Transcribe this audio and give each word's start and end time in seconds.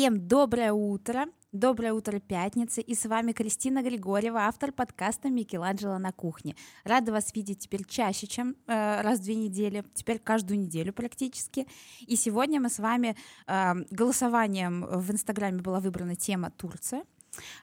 Всем 0.00 0.26
доброе 0.26 0.72
утро! 0.72 1.26
Доброе 1.52 1.92
утро, 1.92 2.20
пятницы, 2.20 2.80
и 2.80 2.94
с 2.94 3.04
вами 3.04 3.32
Кристина 3.32 3.82
Григорьева, 3.82 4.46
автор 4.46 4.72
подкаста 4.72 5.28
«Микеланджело 5.28 5.98
на 5.98 6.10
кухне». 6.10 6.56
Рада 6.84 7.12
вас 7.12 7.34
видеть 7.34 7.58
теперь 7.58 7.84
чаще, 7.84 8.26
чем 8.26 8.56
э, 8.66 9.02
раз 9.02 9.18
в 9.18 9.24
две 9.24 9.34
недели, 9.34 9.84
теперь 9.92 10.18
каждую 10.18 10.58
неделю 10.58 10.94
практически. 10.94 11.66
И 12.00 12.16
сегодня 12.16 12.62
мы 12.62 12.70
с 12.70 12.78
вами 12.78 13.14
э, 13.46 13.74
голосованием 13.90 14.86
в 14.86 15.10
Инстаграме 15.10 15.60
была 15.60 15.80
выбрана 15.80 16.16
тема 16.16 16.50
Турция. 16.50 17.02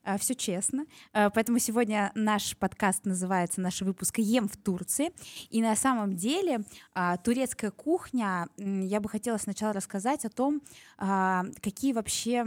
Э, 0.03 0.17
Все 0.17 0.35
честно. 0.35 0.85
Э, 1.13 1.29
Поэтому 1.33 1.59
сегодня 1.59 2.11
наш 2.15 2.57
подкаст 2.57 3.05
называется, 3.05 3.61
наш 3.61 3.81
выпуск 3.81 4.19
«Ем 4.19 4.47
в 4.47 4.57
Турции». 4.57 5.11
И 5.49 5.61
на 5.61 5.75
самом 5.75 6.15
деле 6.15 6.61
а, 6.93 7.17
турецкая 7.17 7.71
кухня, 7.71 8.47
я 8.57 8.99
бы 8.99 9.09
хотела 9.09 9.37
сначала 9.37 9.73
рассказать 9.73 10.25
о 10.25 10.29
том, 10.29 10.61
а, 10.97 11.45
какие 11.61 11.93
вообще 11.93 12.45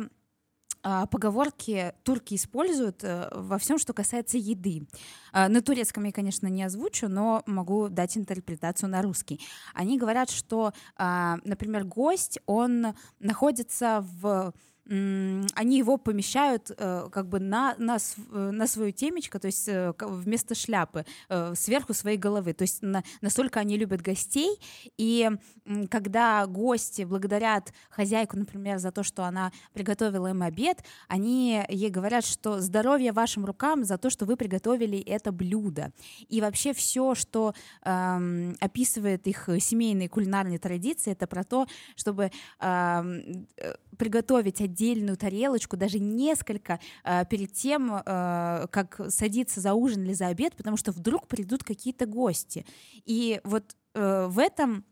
а, 0.83 1.06
поговорки 1.06 1.95
турки 2.05 2.34
используют 2.34 3.05
э, 3.05 3.29
во 3.34 3.59
всем, 3.59 3.78
что 3.78 3.92
касается 3.92 4.39
еды. 4.39 4.87
На 5.33 5.61
турецком 5.61 6.05
я, 6.05 6.12
конечно, 6.12 6.47
не 6.47 6.62
озвучу, 6.62 7.09
но 7.09 7.42
могу 7.47 7.89
дать 7.89 8.17
интерпретацию 8.17 8.89
на 8.89 9.03
русский. 9.03 9.41
Они 9.75 9.98
говорят, 9.98 10.31
что, 10.31 10.72
например, 10.97 11.84
гость, 11.84 12.39
он 12.47 12.94
находится 13.19 14.05
в 14.20 14.53
они 14.91 15.78
его 15.78 15.96
помещают 15.98 16.72
э, 16.77 17.08
как 17.12 17.28
бы 17.28 17.38
на, 17.38 17.77
на, 17.78 17.96
э, 17.96 18.50
на 18.50 18.66
свою 18.66 18.91
темечко, 18.91 19.38
то 19.38 19.47
есть 19.47 19.69
э, 19.69 19.92
вместо 20.00 20.56
шляпы, 20.56 21.05
э, 21.28 21.55
сверху 21.55 21.94
своей 21.94 22.16
головы. 22.19 22.55
То 22.55 22.62
есть 22.62 22.82
на- 22.82 23.05
настолько 23.20 23.60
они 23.60 23.78
любят 23.78 24.02
гостей, 24.02 24.58
и 24.98 25.30
м, 25.64 25.86
когда 25.86 26.44
гости 26.47 27.02
благодарят 27.02 27.72
хозяйку, 27.88 28.36
например, 28.36 28.78
за 28.78 28.91
то, 28.91 29.05
что 29.05 29.24
она 29.24 29.52
приготовила 29.74 30.27
им 30.28 30.42
обед, 30.42 30.82
они 31.06 31.62
ей 31.69 31.91
говорят, 31.91 32.25
что 32.25 32.60
здоровье 32.60 33.12
вашим 33.12 33.44
рукам 33.44 33.84
за 33.84 33.97
то, 33.97 34.10
что 34.10 34.27
вы 34.27 34.36
приготовили 34.36 34.98
это 34.98 35.30
блюдо. 35.30 35.92
И 36.28 36.41
вообще 36.41 36.72
все, 36.75 37.14
что 37.14 37.54
эм, 37.84 38.56
описывает 38.60 39.27
их 39.28 39.48
семейные 39.60 40.08
кулинарные 40.08 40.58
традиции, 40.58 41.12
это 41.12 41.28
про 41.28 41.44
то, 41.44 41.69
чтобы 41.94 42.32
эм, 42.60 43.47
э, 43.56 43.75
приготовить 43.97 44.60
отдельную 44.81 45.17
тарелочку, 45.17 45.77
даже 45.77 45.98
несколько 45.98 46.81
э, 47.05 47.25
перед 47.27 47.53
тем, 47.53 47.95
э, 47.95 48.67
как 48.70 49.00
садиться 49.09 49.61
за 49.61 49.75
ужин 49.75 50.05
или 50.05 50.14
за 50.14 50.28
обед, 50.28 50.56
потому 50.56 50.77
что 50.77 50.92
вдруг 50.92 51.28
придут 51.28 51.64
какие-то 51.64 52.06
гости. 52.06 52.64
И 53.05 53.41
вот 53.45 53.77
э, 53.95 54.27
в 54.28 54.39
этом 54.39 54.84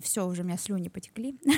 все, 0.00 0.26
уже 0.26 0.42
у 0.42 0.44
меня 0.44 0.56
слюни 0.56 0.88
потекли. 0.88 1.36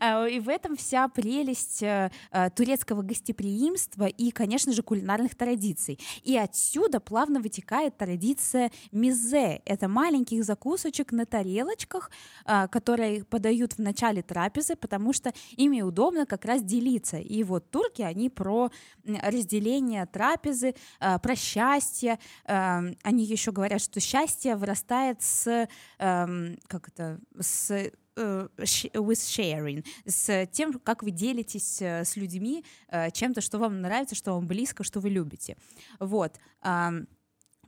А, 0.00 0.26
И 0.26 0.40
в 0.40 0.48
этом 0.48 0.76
вся 0.76 1.06
прелесть 1.08 1.82
э, 1.82 2.10
э, 2.30 2.50
турецкого 2.50 3.02
гостеприимства 3.02 4.06
и, 4.06 4.30
конечно 4.30 4.72
же, 4.72 4.82
кулинарных 4.82 5.34
традиций. 5.34 5.98
И 6.22 6.36
отсюда 6.36 6.98
плавно 6.98 7.40
вытекает 7.40 7.96
традиция 7.98 8.70
мизе. 8.90 9.60
Это 9.64 9.88
маленьких 9.88 10.44
закусочек 10.44 11.12
на 11.12 11.26
тарелочках, 11.26 12.10
а, 12.44 12.68
которые 12.68 13.24
подают 13.24 13.74
в 13.74 13.78
начале 13.80 14.22
трапезы, 14.22 14.76
потому 14.76 15.12
что 15.12 15.32
ими 15.56 15.82
удобно 15.82 16.26
как 16.26 16.44
раз 16.44 16.62
делиться. 16.62 17.18
И 17.18 17.44
вот 17.44 17.70
турки, 17.70 18.02
они 18.02 18.30
про 18.30 18.70
разделение 19.04 20.06
трапезы, 20.06 20.74
а, 21.00 21.18
про 21.18 21.36
счастье. 21.36 22.18
А, 22.46 22.82
Они 23.02 23.24
еще 23.24 23.52
говорят, 23.52 23.80
что 23.80 24.00
счастье 24.00 24.56
вырастает 24.56 25.22
с, 25.22 25.68
как 25.98 26.88
это, 26.88 27.11
с 27.40 27.70
э, 27.70 27.90
sh- 28.16 28.92
with 28.92 29.12
sharing, 29.12 29.84
с 30.06 30.46
тем, 30.52 30.74
как 30.74 31.02
вы 31.02 31.10
делитесь 31.10 31.80
э, 31.80 32.04
с 32.04 32.16
людьми 32.16 32.64
э, 32.88 33.10
чем-то, 33.10 33.40
что 33.40 33.58
вам 33.58 33.80
нравится, 33.80 34.14
что 34.14 34.34
вам 34.34 34.46
близко, 34.46 34.84
что 34.84 35.00
вы 35.00 35.10
любите. 35.10 35.56
Вот. 35.98 36.38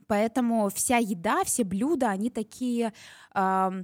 Поэтому 0.07 0.69
вся 0.69 0.97
еда, 0.97 1.43
все 1.45 1.63
блюда, 1.63 2.11
они 2.11 2.29
такие 2.29 2.93
на- 3.33 3.83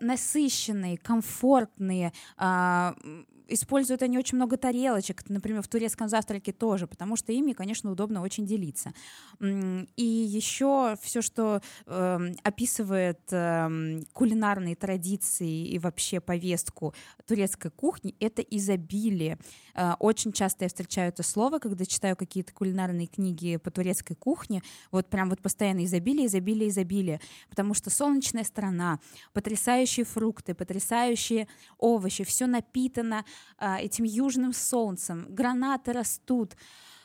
насыщенные, 0.00 0.98
комфортные. 0.98 2.12
м, 2.38 3.26
используют 3.48 4.02
они 4.02 4.18
очень 4.18 4.36
много 4.36 4.56
тарелочек, 4.56 5.28
например, 5.28 5.62
в 5.62 5.68
турецком 5.68 6.08
завтраке 6.08 6.52
тоже, 6.52 6.86
потому 6.86 7.16
что 7.16 7.32
ими, 7.32 7.52
конечно, 7.52 7.90
удобно 7.90 8.22
очень 8.22 8.46
делиться. 8.46 8.92
И 9.40 10.04
еще 10.04 10.96
все, 11.02 11.22
что 11.22 11.60
эм, 11.86 12.34
описывает 12.42 13.20
эм, 13.30 14.04
кулинарные 14.12 14.76
традиции 14.76 15.68
и 15.68 15.78
вообще 15.78 16.20
повестку 16.20 16.94
турецкой 17.26 17.70
кухни, 17.70 18.14
это 18.20 18.42
изобилие. 18.42 19.38
Э, 19.74 19.94
Очень 19.98 20.32
часто 20.32 20.64
я 20.64 20.68
встречаю 20.68 21.08
это 21.08 21.22
слово, 21.22 21.58
когда 21.58 21.84
читаю 21.84 22.16
какие-то 22.16 22.52
кулинарные 22.52 23.06
книги 23.06 23.56
по 23.56 23.70
турецкой 23.70 24.14
кухне, 24.14 24.62
вот 24.90 25.08
прям 25.08 25.30
вот 25.30 25.40
постоянно 25.40 25.84
изобилие, 25.84 26.26
изобилие, 26.26 26.68
изобилие, 26.68 27.20
потому 27.48 27.74
что 27.74 27.90
солнечная 27.90 28.44
страна, 28.44 29.00
потрясающие 29.32 30.04
фрукты, 30.04 30.54
потрясающие 30.54 31.48
овощи, 31.78 32.24
все 32.24 32.46
напитано 32.46 33.24
этим 33.58 34.04
южным 34.04 34.52
солнцем, 34.52 35.26
гранаты 35.28 35.92
растут, 35.92 36.56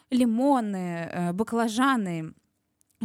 лимоны, 0.09 1.09
э, 1.11 1.33
баклажаны, 1.33 2.33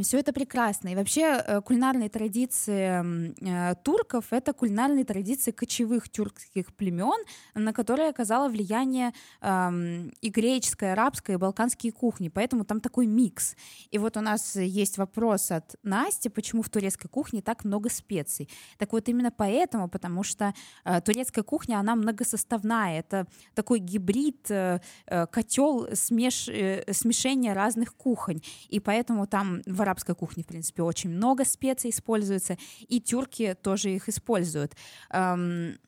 все 0.03 0.19
это 0.19 0.33
прекрасно. 0.33 0.89
И 0.89 0.97
вообще 0.97 1.23
э, 1.23 1.61
кулинарные 1.61 2.09
традиции 2.09 3.31
э, 3.41 3.75
турков— 3.85 4.27
это 4.31 4.53
кулинарные 4.53 5.05
традиции 5.05 5.53
кочевых 5.53 6.09
тюркских 6.09 6.75
племен, 6.75 7.25
на 7.55 7.73
которые 7.73 8.09
оказало 8.09 8.49
влияние 8.49 9.13
эм, 9.41 10.13
и 10.21 10.31
греческая, 10.31 10.91
и 10.91 10.93
арабская, 10.95 11.35
и 11.35 11.37
балканские 11.37 11.93
кухни. 11.93 12.29
Поэтому 12.29 12.65
там 12.65 12.81
такой 12.81 13.07
микс. 13.07 13.55
И 13.93 13.99
вот 13.99 14.17
у 14.17 14.21
нас 14.21 14.57
есть 14.57 14.99
вопрос 14.99 15.53
от 15.53 15.77
Насти, 15.85 16.29
почему 16.29 16.63
в 16.63 16.71
турецкой 16.71 17.09
кухне 17.09 17.41
так 17.41 17.65
много 17.65 17.89
специй. 17.89 18.49
Так 18.79 18.93
вот 18.93 19.09
именно 19.09 19.31
поэтому, 19.31 19.89
потому 19.89 20.25
что 20.25 20.55
э, 20.85 21.01
турецкая 21.03 21.45
кухня, 21.45 21.79
она 21.79 21.95
многосоставная. 21.95 22.99
Это 22.99 23.29
такой 23.55 23.79
гибрид, 23.79 24.51
э, 24.51 24.81
э, 25.07 25.27
котел 25.29 25.87
смеш, 25.95 26.49
э, 26.49 26.83
смешения 26.93 27.55
разных 27.55 27.95
кухонь. 27.95 28.41
И 28.69 28.81
поэтому 28.81 29.29
там 29.29 29.63
в 29.67 29.84
арабской 29.85 30.15
кухне, 30.15 30.43
в 30.43 30.47
принципе, 30.47 30.83
очень 30.83 31.11
много 31.11 31.45
специй 31.45 31.91
используется, 31.91 32.59
и 32.89 33.01
тюрки 33.01 33.57
тоже 33.63 33.95
их 33.95 34.09
используют. 34.09 34.75
Эм, 35.11 35.79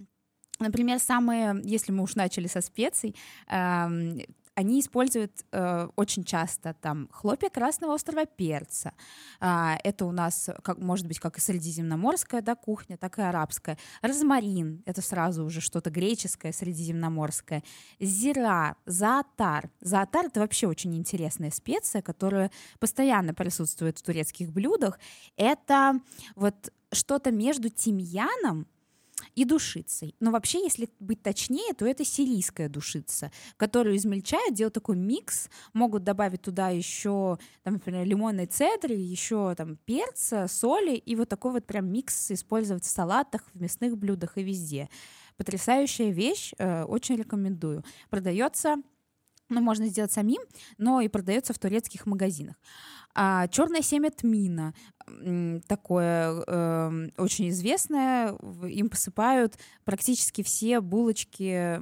Например, 0.58 0.98
самые, 0.98 1.60
если 1.64 1.92
мы 1.92 2.02
уж 2.02 2.14
начали 2.14 2.46
со 2.46 2.62
специй, 2.62 3.14
эм, 3.48 4.20
они 4.56 4.81
используют 4.81 5.44
э, 5.53 5.89
очень 5.97 6.25
часто 6.25 6.75
там 6.81 7.09
хлопья 7.12 7.50
красного 7.50 7.94
острого 7.94 8.25
перца. 8.25 8.94
А, 9.39 9.78
это 9.84 10.06
у 10.06 10.12
нас, 10.12 10.49
как, 10.65 10.78
может 10.78 11.06
быть, 11.06 11.21
как 11.21 11.37
и 11.37 11.43
средиземноморская 11.43 12.41
да, 12.41 12.55
кухня, 12.55 12.97
так 12.97 13.19
и 13.19 13.22
арабская. 13.22 13.77
Розмарин— 14.00 14.83
это 14.87 15.03
сразу 15.03 15.44
уже 15.44 15.61
что-то 15.61 15.91
греческое, 15.91 16.53
средиземноморское. 16.53 17.62
Зира, 18.00 18.77
заатар. 18.87 19.71
Заатар— 19.83 20.27
это 20.27 20.41
вообще 20.41 20.67
очень 20.67 20.97
интересная 20.97 21.50
специя, 21.50 22.00
которая 22.00 22.50
постоянно 22.81 23.34
присутствует 23.34 23.99
в 23.99 24.03
турецких 24.03 24.50
блюдах. 24.50 24.99
Это 25.37 26.00
вот 26.35 26.73
что-то 26.93 27.31
между 27.31 27.69
тимьяном 27.69 28.67
и 29.34 29.44
душицей. 29.44 30.14
Но 30.20 30.30
вообще, 30.30 30.62
если 30.62 30.88
быть 31.00 31.22
точнее, 31.22 31.72
то 31.74 31.86
это 31.86 32.04
сирийская 32.04 32.68
душица, 32.68 33.30
которую 33.56 33.96
измельчают, 33.96 34.54
делают 34.54 34.74
такой 34.74 34.96
микс, 34.96 35.48
могут 35.72 36.04
добавить 36.04 36.42
туда 36.42 36.68
еще, 36.68 37.38
там, 37.62 37.74
например, 37.74 38.06
лимонной 38.06 38.46
цедры, 38.46 38.94
еще 38.94 39.54
там 39.54 39.76
перца, 39.76 40.48
соли, 40.48 40.96
и 40.96 41.16
вот 41.16 41.28
такой 41.28 41.52
вот 41.52 41.66
прям 41.66 41.90
микс 41.90 42.30
использовать 42.30 42.84
в 42.84 42.90
салатах, 42.90 43.42
в 43.54 43.60
мясных 43.60 43.96
блюдах 43.96 44.38
и 44.38 44.42
везде. 44.42 44.88
Потрясающая 45.36 46.10
вещь, 46.10 46.52
э, 46.58 46.84
очень 46.84 47.16
рекомендую. 47.16 47.84
Продается 48.08 48.76
ну, 49.48 49.60
можно 49.60 49.86
сделать 49.86 50.12
самим, 50.12 50.42
но 50.76 51.00
и 51.00 51.08
продается 51.08 51.52
в 51.52 51.58
турецких 51.58 52.06
магазинах. 52.06 52.56
А 53.14 53.48
черное 53.48 53.80
семя 53.80 54.10
тмина 54.10 54.74
такое 55.67 56.43
эм, 56.47 57.12
очень 57.17 57.50
известное. 57.50 58.37
Им 58.69 58.88
посыпают 58.88 59.58
практически 59.85 60.43
все 60.43 60.81
булочки 60.81 61.81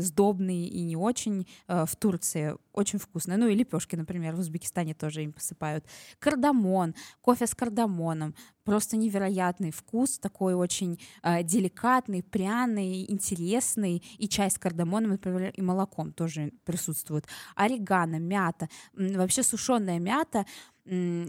сдобные 0.00 0.66
и 0.66 0.82
не 0.82 0.96
очень 0.96 1.46
э, 1.66 1.84
в 1.86 1.96
Турции. 1.96 2.56
Очень 2.72 2.98
вкусные. 2.98 3.38
Ну 3.38 3.48
и 3.48 3.54
лепешки, 3.54 3.96
например, 3.96 4.34
в 4.34 4.40
Узбекистане 4.40 4.94
тоже 4.94 5.24
им 5.24 5.32
посыпают. 5.32 5.84
Кардамон, 6.18 6.94
кофе 7.20 7.46
с 7.46 7.54
кардамоном. 7.54 8.34
Просто 8.68 8.96
невероятный 8.96 9.70
вкус, 9.70 10.18
такой 10.18 10.54
очень 10.54 11.00
э, 11.22 11.42
деликатный, 11.42 12.22
пряный, 12.22 13.10
интересный. 13.10 14.02
И 14.18 14.28
чай 14.28 14.50
с 14.50 14.58
кардамоном, 14.58 15.12
например, 15.12 15.52
и 15.56 15.62
молоком 15.62 16.12
тоже 16.12 16.52
присутствует. 16.64 17.26
Орегано, 17.56 18.18
мята. 18.18 18.68
Вообще 18.94 19.42
сушеная 19.42 19.98
мята 19.98 20.44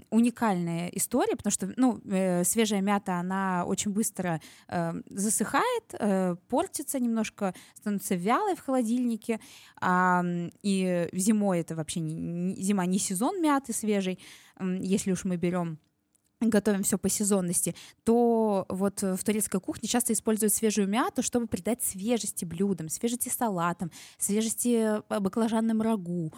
уникальная 0.10 0.88
история, 0.90 1.36
потому 1.36 1.52
что, 1.52 1.74
ну, 1.76 2.00
э, 2.06 2.44
свежая 2.46 2.82
мята, 2.82 3.16
она 3.16 3.66
очень 3.66 3.92
быстро 3.92 4.40
э, 4.70 4.94
засыхает, 5.10 5.84
э, 6.00 6.36
портится 6.48 7.00
немножко, 7.00 7.54
становится 7.76 8.16
вялой 8.16 8.56
в 8.56 8.62
холодильнике, 8.62 9.40
а, 9.82 10.24
и 10.64 11.10
зимой 11.12 11.60
это 11.60 11.76
вообще 11.76 12.00
не, 12.00 12.56
зима 12.56 12.86
не 12.86 13.00
сезон 13.00 13.42
мяты 13.42 13.74
свежей, 13.74 14.20
если 14.60 15.12
уж 15.12 15.26
мы 15.26 15.36
берем 15.36 15.78
готовим 16.48 16.84
все 16.84 16.98
по 16.98 17.10
сезонности, 17.10 17.76
то 18.04 18.66
вот 18.70 19.02
в 19.02 19.24
турецкой 19.24 19.60
кухне 19.60 19.90
часто 19.90 20.14
используют 20.14 20.54
свежую 20.54 20.88
мяту, 20.88 21.22
чтобы 21.22 21.48
придать 21.48 21.84
свежести 21.84 22.46
блюдам, 22.46 22.90
свежести 22.90 23.30
салатам, 23.30 23.92
свежести 24.18 25.02
баклажанным 25.10 25.82
рагу. 25.82 26.34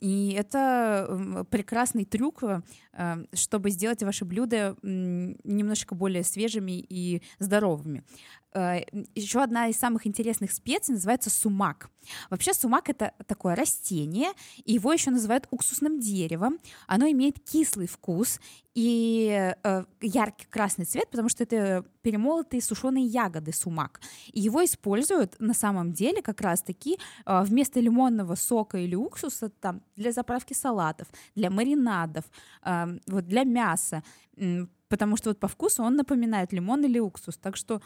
И 0.00 0.36
это 0.38 1.46
прекрасный 1.50 2.04
трюк, 2.04 2.42
э, 2.42 3.24
чтобы 3.32 3.70
сделать 3.70 4.02
ваши 4.02 4.26
блюда 4.26 4.76
немножко 4.82 5.94
более 5.94 6.24
свежими 6.24 6.84
и 6.86 7.22
здоровыми. 7.38 8.04
Э, 8.54 8.82
Еще 9.14 9.42
одна 9.42 9.68
из 9.68 9.76
самых 9.76 10.06
интересных 10.06 10.52
специй 10.52 10.94
называется 10.94 11.30
сумак. 11.30 11.90
Вообще 12.30 12.54
сумак 12.54 12.88
это 12.88 13.12
такое 13.26 13.56
растение, 13.56 14.30
его 14.64 14.92
еще 14.92 15.10
называют 15.10 15.48
уксусным 15.50 15.98
деревом. 15.98 16.58
Оно 16.86 17.08
имеет 17.08 17.40
кислый 17.40 17.86
вкус 17.86 18.40
и 18.74 19.52
э, 19.62 19.84
яркий 20.00 20.46
красный 20.50 20.84
цвет, 20.84 21.10
потому 21.10 21.28
что 21.28 21.42
это 21.42 21.84
перемолотые 22.02 22.60
сушеные 22.62 23.06
ягоды 23.06 23.52
сумак. 23.52 24.00
И 24.32 24.40
его 24.40 24.64
используют 24.64 25.36
на 25.40 25.54
самом 25.54 25.92
деле 25.92 26.22
как 26.22 26.40
раз-таки 26.40 26.98
э, 27.26 27.42
вместо 27.44 27.80
лимонного 27.80 28.34
сока 28.36 28.78
или 28.78 28.94
уксуса 28.94 29.48
там, 29.48 29.82
для 29.96 30.12
заправки 30.12 30.54
салатов, 30.54 31.08
для 31.34 31.50
маринадов, 31.50 32.24
э, 32.64 32.98
вот 33.06 33.26
для 33.26 33.44
мяса, 33.44 34.02
э, 34.36 34.66
потому 34.88 35.16
что 35.16 35.30
вот 35.30 35.40
по 35.40 35.48
вкусу 35.48 35.82
он 35.82 35.96
напоминает 35.96 36.52
лимон 36.52 36.84
или 36.84 36.98
уксус. 36.98 37.36
Так 37.36 37.56
что 37.56 37.80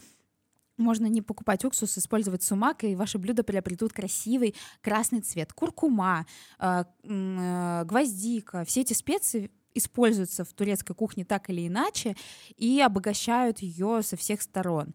можно 0.78 1.06
не 1.06 1.22
покупать 1.22 1.64
уксус, 1.64 1.98
использовать 1.98 2.42
сумак, 2.42 2.84
и 2.84 2.94
ваши 2.94 3.19
блюда 3.19 3.42
приобретут 3.42 3.92
красивый 3.92 4.54
красный 4.80 5.20
цвет. 5.20 5.52
Куркума, 5.52 6.26
э, 6.58 6.84
э, 7.02 7.84
гвоздика, 7.84 8.64
все 8.64 8.80
эти 8.82 8.92
специи 8.92 9.50
используются 9.75 10.44
в 10.44 10.52
турецкой 10.52 10.94
кухне 10.94 11.25
так 11.25 11.50
или 11.50 11.66
иначе 11.66 12.16
и 12.56 12.80
обогащают 12.80 13.60
ее 13.60 14.02
со 14.02 14.16
всех 14.16 14.42
сторон. 14.42 14.94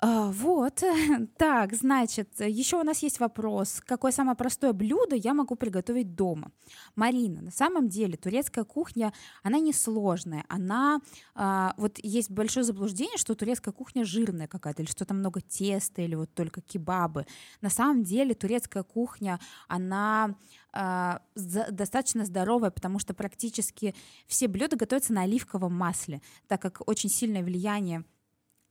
А, 0.00 0.30
вот, 0.30 0.80
так, 1.38 1.74
значит, 1.74 2.28
еще 2.38 2.76
у 2.80 2.84
нас 2.84 3.02
есть 3.02 3.18
вопрос, 3.18 3.82
какое 3.84 4.12
самое 4.12 4.36
простое 4.36 4.72
блюдо 4.72 5.16
я 5.16 5.34
могу 5.34 5.56
приготовить 5.56 6.14
дома? 6.14 6.52
Марина, 6.94 7.42
на 7.42 7.50
самом 7.50 7.88
деле 7.88 8.16
турецкая 8.16 8.64
кухня, 8.64 9.12
она 9.42 9.58
не 9.58 9.72
сложная, 9.72 10.44
она, 10.48 11.00
а, 11.34 11.74
вот 11.78 11.98
есть 12.00 12.30
большое 12.30 12.62
заблуждение, 12.62 13.18
что 13.18 13.34
турецкая 13.34 13.74
кухня 13.74 14.04
жирная 14.04 14.46
какая-то, 14.46 14.82
или 14.82 14.90
что 14.90 15.04
там 15.04 15.18
много 15.18 15.40
теста, 15.40 16.00
или 16.00 16.14
вот 16.14 16.32
только 16.32 16.60
кебабы. 16.60 17.26
На 17.60 17.68
самом 17.68 18.04
деле 18.04 18.36
турецкая 18.36 18.84
кухня, 18.84 19.40
она 19.66 20.36
а, 20.72 21.22
достаточно 21.34 22.24
здоровая, 22.24 22.70
потому 22.70 23.00
что 23.00 23.14
практически 23.14 23.96
все 24.28 24.46
блюда 24.46 24.76
готовятся 24.76 25.12
на 25.12 25.22
оливковом 25.22 25.74
масле, 25.74 26.22
так 26.46 26.62
как 26.62 26.86
очень 26.86 27.10
сильное 27.10 27.42
влияние 27.42 28.04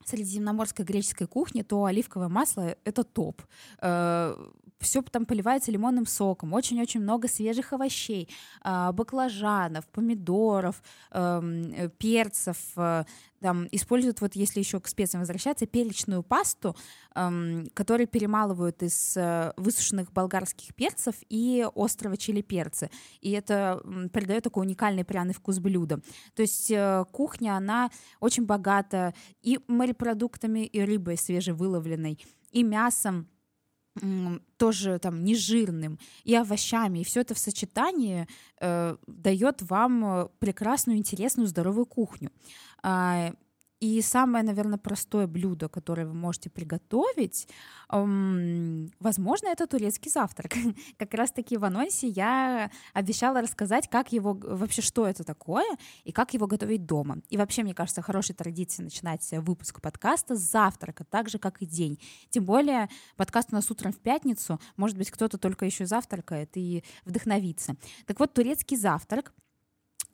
средиземноморской 0.07 0.85
греческой 0.85 1.27
кухни, 1.27 1.61
то 1.61 1.85
оливковое 1.85 2.29
масло— 2.29 2.75
это 2.83 3.03
топ. 3.03 3.41
Э, 4.79 4.83
Все 4.83 5.01
там 5.01 5.25
поливается 5.25 5.71
лимонным 5.71 6.05
соком, 6.05 6.53
очень-очень 6.53 7.01
много 7.01 7.27
свежих 7.27 7.73
овощей, 7.73 8.29
а, 8.61 8.91
баклажанов, 8.91 9.87
помидоров, 9.87 10.81
эм, 11.11 11.91
перцев, 11.97 12.57
э, 12.75 13.03
там 13.39 13.67
используют, 13.71 14.21
вот 14.21 14.35
если 14.35 14.59
еще 14.59 14.79
к 14.79 14.87
специям 14.87 15.21
возвращаться, 15.21 15.65
перечную 15.67 16.23
пасту, 16.23 16.75
эм, 17.15 17.67
которую 17.73 18.07
перемалывают 18.07 18.81
из 18.83 19.15
э, 19.17 19.53
высушенных 19.57 20.11
болгарских 20.11 20.73
перцев 20.75 21.15
и 21.29 21.65
острого 21.75 22.17
чили 22.17 22.41
перца. 22.41 22.89
И 23.21 23.31
это 23.31 23.81
э, 23.83 24.09
придает 24.09 24.43
такой 24.43 24.65
уникальный 24.65 25.05
пряный 25.05 25.33
вкус 25.33 25.59
блюда. 25.59 25.99
То 26.35 26.41
есть 26.41 26.71
э, 26.71 27.05
кухня, 27.11 27.57
она 27.57 27.89
очень 28.19 28.45
богата 28.45 29.13
и 29.41 29.59
морепродуктами, 29.67 30.65
и 30.65 30.81
рыбой 30.81 31.17
свежевыловленной, 31.17 32.19
и 32.51 32.63
мясом, 32.63 33.27
тоже 34.57 34.99
там 34.99 35.23
нежирным 35.23 35.99
и 36.23 36.35
овощами, 36.35 36.99
и 36.99 37.03
все 37.03 37.21
это 37.21 37.33
в 37.33 37.39
сочетании 37.39 38.27
э, 38.59 38.97
дает 39.07 39.61
вам 39.61 40.05
э, 40.05 40.27
прекрасную, 40.39 40.97
интересную, 40.97 41.47
здоровую 41.47 41.85
кухню. 41.85 42.31
А, 42.83 43.33
и 43.79 44.01
самое, 44.01 44.43
наверное, 44.43 44.79
простое 44.79 45.27
блюдо, 45.27 45.69
которое 45.69 46.07
вы 46.07 46.13
можете 46.13 46.49
приготовить, 46.49 47.47
эм, 47.91 48.91
возможно, 48.99 49.49
это 49.49 49.67
турецкий 49.67 50.09
завтрак. 50.09 50.53
Как 50.97 51.13
раз-таки 51.13 51.57
в 51.57 51.63
анонсе 51.63 52.07
я 52.07 52.71
обещала 52.93 53.41
рассказать, 53.41 53.87
как 53.87 54.11
его, 54.11 54.33
вообще, 54.33 54.81
что 54.81 55.05
это 55.05 55.23
такое 55.23 55.65
и 56.03 56.11
как 56.11 56.33
его 56.33 56.47
готовить 56.47 56.85
дома. 56.85 57.19
И 57.29 57.37
вообще, 57.37 57.63
мне 57.63 57.75
кажется, 57.75 58.01
хорошей 58.01 58.33
традицией 58.33 58.85
начинать 58.85 59.27
выпуск 59.31 59.79
подкаста 59.79 60.35
с 60.35 60.39
завтрака, 60.39 61.03
так 61.03 61.29
же, 61.29 61.37
как 61.37 61.61
и 61.61 61.65
день. 61.65 61.99
Тем 62.29 62.45
более, 62.45 62.89
подкаст 63.15 63.49
у 63.51 63.55
нас 63.55 63.69
утром 63.69 63.91
в 63.91 63.99
пятницу, 63.99 64.59
может 64.75 64.97
быть, 64.97 65.11
кто-то 65.11 65.37
только 65.37 65.65
еще 65.65 65.85
завтракает 65.85 66.49
и 66.55 66.83
вдохновится. 67.05 67.75
Так 68.07 68.19
вот, 68.19 68.33
турецкий 68.33 68.77
завтрак— 68.77 69.33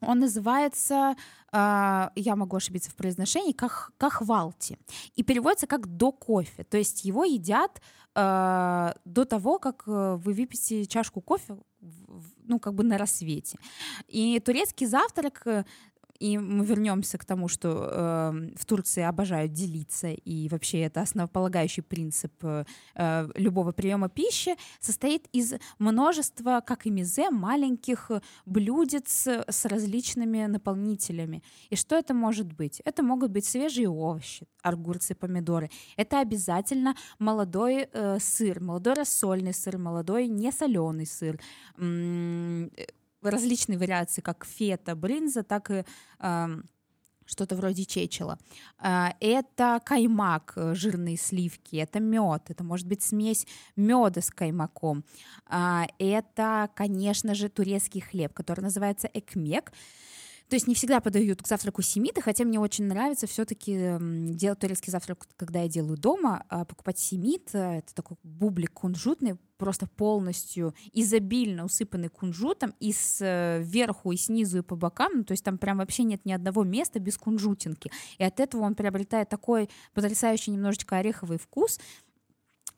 он 0.08 0.20
называется, 0.20 1.16
э, 1.52 2.10
я 2.16 2.36
могу 2.36 2.56
ошибиться 2.56 2.92
в 2.92 2.96
произношении, 2.96 3.54
как 3.54 3.92
кахвалти. 3.98 4.78
И 5.16 5.24
переводится 5.24 5.68
как 5.68 5.88
до 5.88 6.12
кофе. 6.12 6.64
То 6.64 6.78
есть 6.78 7.06
его 7.06 7.24
едят 7.24 7.82
э, 8.16 8.94
до 9.06 9.26
того, 9.26 9.60
как 9.60 9.84
э, 9.88 10.16
вы 10.16 10.34
выпьете 10.34 10.86
чашку 10.86 11.22
кофе, 11.22 11.58
ну, 12.46 12.60
как 12.60 12.74
бы 12.74 12.84
на 12.84 12.98
рассвете. 12.98 13.58
И 14.08 14.40
турецкий 14.40 14.88
завтрак 14.88 15.42
э, 15.46 15.66
и 16.19 16.38
мы 16.38 16.65
вернемся 16.65 17.18
к 17.18 17.25
тому, 17.25 17.48
что 17.48 17.89
э, 17.92 18.52
в 18.56 18.66
Турции 18.66 19.04
обожают 19.04 19.52
делиться, 19.52 20.09
и 20.11 20.47
вообще 20.49 20.81
это 20.81 21.02
основополагающий 21.02 21.81
принцип 21.81 22.33
э, 22.44 22.66
э 22.95 23.30
любого 23.35 23.71
приема 23.71 24.09
пищи, 24.09 24.56
состоит 24.80 25.28
из 25.33 25.54
множества, 25.80 26.61
как 26.66 26.85
и 26.85 26.92
мизе, 26.92 27.30
маленьких 27.30 28.11
блюдец 28.45 29.28
с 29.28 29.66
различными 29.66 30.45
наполнителями. 30.45 31.42
И 31.69 31.76
что 31.76 31.95
это 31.95 32.14
может 32.14 32.54
быть? 32.54 32.81
Это 32.85 33.04
могут 33.04 33.31
быть 33.31 33.45
свежие 33.45 33.90
овощи, 33.90 34.47
огурцы, 34.61 35.16
помидоры. 35.16 35.69
Это 35.97 36.19
обязательно 36.21 36.95
молодой 37.19 37.90
э, 37.92 38.19
сыр, 38.19 38.59
молодой 38.59 38.94
рассольный 38.94 39.54
сыр, 39.54 39.78
молодой 39.78 40.28
несоленый 40.28 41.06
сыр 41.06 41.40
различные 43.30 43.77
вариации, 43.77 44.21
как 44.21 44.45
фета, 44.45 44.95
бринза, 44.95 45.44
так 45.44 45.71
и 45.71 45.85
э, 46.19 46.47
что-то 47.25 47.56
вроде 47.56 47.85
чечела. 47.85 48.37
Это 48.81 49.81
каймак, 49.85 50.53
э, 50.56 50.73
жирные 50.75 51.18
сливки, 51.18 51.77
это 51.77 51.99
мед, 51.99 52.44
это 52.49 52.63
может 52.63 52.87
быть 52.87 53.01
смесь 53.01 53.47
меда 53.75 54.21
с 54.21 54.30
каймаком. 54.30 55.03
Это, 55.49 56.69
конечно 56.75 57.33
же, 57.35 57.49
турецкий 57.49 58.01
хлеб, 58.01 58.33
который 58.33 58.61
называется 58.61 59.09
экмек. 59.13 59.71
То 60.54 60.56
есть 60.56 60.68
не 60.68 60.76
всегда 60.76 61.00
подают 61.00 61.42
к 61.42 61.48
завтраку 61.48 61.81
семиты, 61.81 62.22
хотя 62.22 62.44
мне 62.44 62.60
очень 62.60 62.86
нравится 62.86 63.26
все-таки 63.26 63.98
делать 64.00 64.60
турецкий 64.60 64.92
завтрак, 64.92 65.26
когда 65.36 65.64
я 65.64 65.68
делаю 65.68 65.98
дома, 65.98 66.45
а 66.48 66.64
покупать 66.64 67.00
семит, 67.00 67.50
э, 67.54 67.80
это 67.80 67.95
такой 67.95 68.18
бублик 68.22 68.72
кунжутный, 68.72 69.40
просто 69.57 69.88
полностью 69.88 70.76
изобильно 70.92 71.66
усыпанный 71.66 72.10
кунжутом 72.10 72.76
и 72.80 72.94
сверху, 72.94 74.12
и 74.12 74.16
снизу, 74.16 74.60
и 74.60 74.62
по 74.62 74.76
бокам, 74.76 75.12
ну, 75.16 75.24
то 75.24 75.31
есть 75.31 75.44
там 75.44 75.57
прям 75.57 75.80
вообще 75.80 76.04
нет 76.04 76.24
ни 76.24 76.31
одного 76.31 76.64
места 76.64 77.00
без 77.00 77.18
кунжутинки. 77.18 77.90
И 78.19 78.24
от 78.24 78.40
этого 78.40 78.62
он 78.62 78.76
приобретает 78.76 79.30
такой 79.30 79.72
потрясающий 79.95 80.52
немножечко 80.52 80.98
ореховый 80.98 81.40
вкус, 81.40 81.80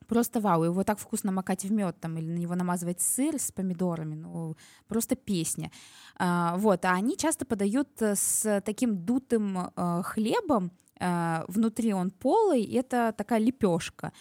Просто 0.07 0.39
вау, 0.39 0.63
его 0.63 0.83
так 0.83 0.99
вкусно 0.99 1.31
макать 1.31 1.65
в 1.65 1.71
мед 1.71 1.95
там 1.99 2.17
или 2.17 2.27
на 2.27 2.37
него 2.37 2.55
намазывать 2.55 3.01
сыр 3.01 3.39
с 3.39 3.51
помидорами, 3.51 4.15
ну 4.15 4.55
просто 4.87 5.15
песня. 5.15 5.71
А, 6.17 6.55
вот, 6.57 6.85
а 6.85 6.93
они 6.93 7.17
часто 7.17 7.45
подают 7.45 8.01
э, 8.01 8.15
с 8.15 8.61
таким 8.65 9.05
дутым 9.05 9.71
а, 9.75 10.01
хлебом, 10.03 10.71
а, 10.99 11.45
внутри 11.47 11.93
он 11.93 12.11
полый, 12.11 12.63
это 12.63 13.13
такая 13.17 13.39
лепешка. 13.39 14.13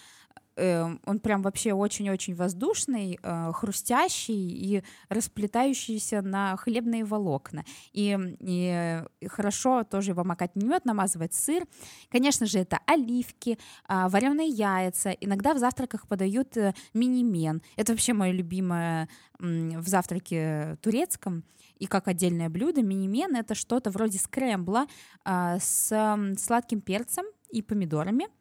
Э, 0.56 0.96
он 1.04 1.20
прям 1.20 1.42
вообще 1.42 1.73
очень-очень 1.73 2.34
воздушный, 2.34 3.18
э, 3.23 3.52
хрустящий 3.52 4.49
и 4.49 4.82
расплетающийся 5.08 6.23
на 6.23 6.56
хлебные 6.56 7.04
волокна. 7.04 7.64
И, 7.92 8.16
и 8.40 9.00
хорошо 9.28 9.84
тоже 9.84 10.12
его 10.12 10.25
макать 10.25 10.52
в 10.54 10.64
мед, 10.64 10.84
намазывать 10.84 11.34
сыр. 11.34 11.64
Конечно 12.11 12.46
же, 12.46 12.58
это 12.58 12.78
оливки, 12.87 13.58
э, 13.88 14.08
вареные 14.08 14.49
яйца. 14.49 15.11
Иногда 15.11 15.54
в 15.54 15.58
завтраках 15.58 16.06
подают 16.06 16.56
э, 16.56 16.75
мини-мен. 16.92 17.62
Это 17.76 17.92
вообще 17.92 18.12
мое 18.12 18.32
любимое 18.32 19.08
в 19.38 19.87
завтраке 19.87 20.78
турецком 20.80 21.44
и 21.78 21.87
как 21.87 22.08
отдельное 22.08 22.49
блюдо. 22.49 22.82
Мини-мен— 22.82 23.37
это 23.37 23.54
что-то 23.54 23.90
вроде 23.90 24.18
скрэмбла 24.18 24.87
э, 25.25 25.58
с 25.61 26.34
сладким 26.38 26.80
перцем 26.80 27.25
и 27.50 27.62
помидорами— 27.62 28.28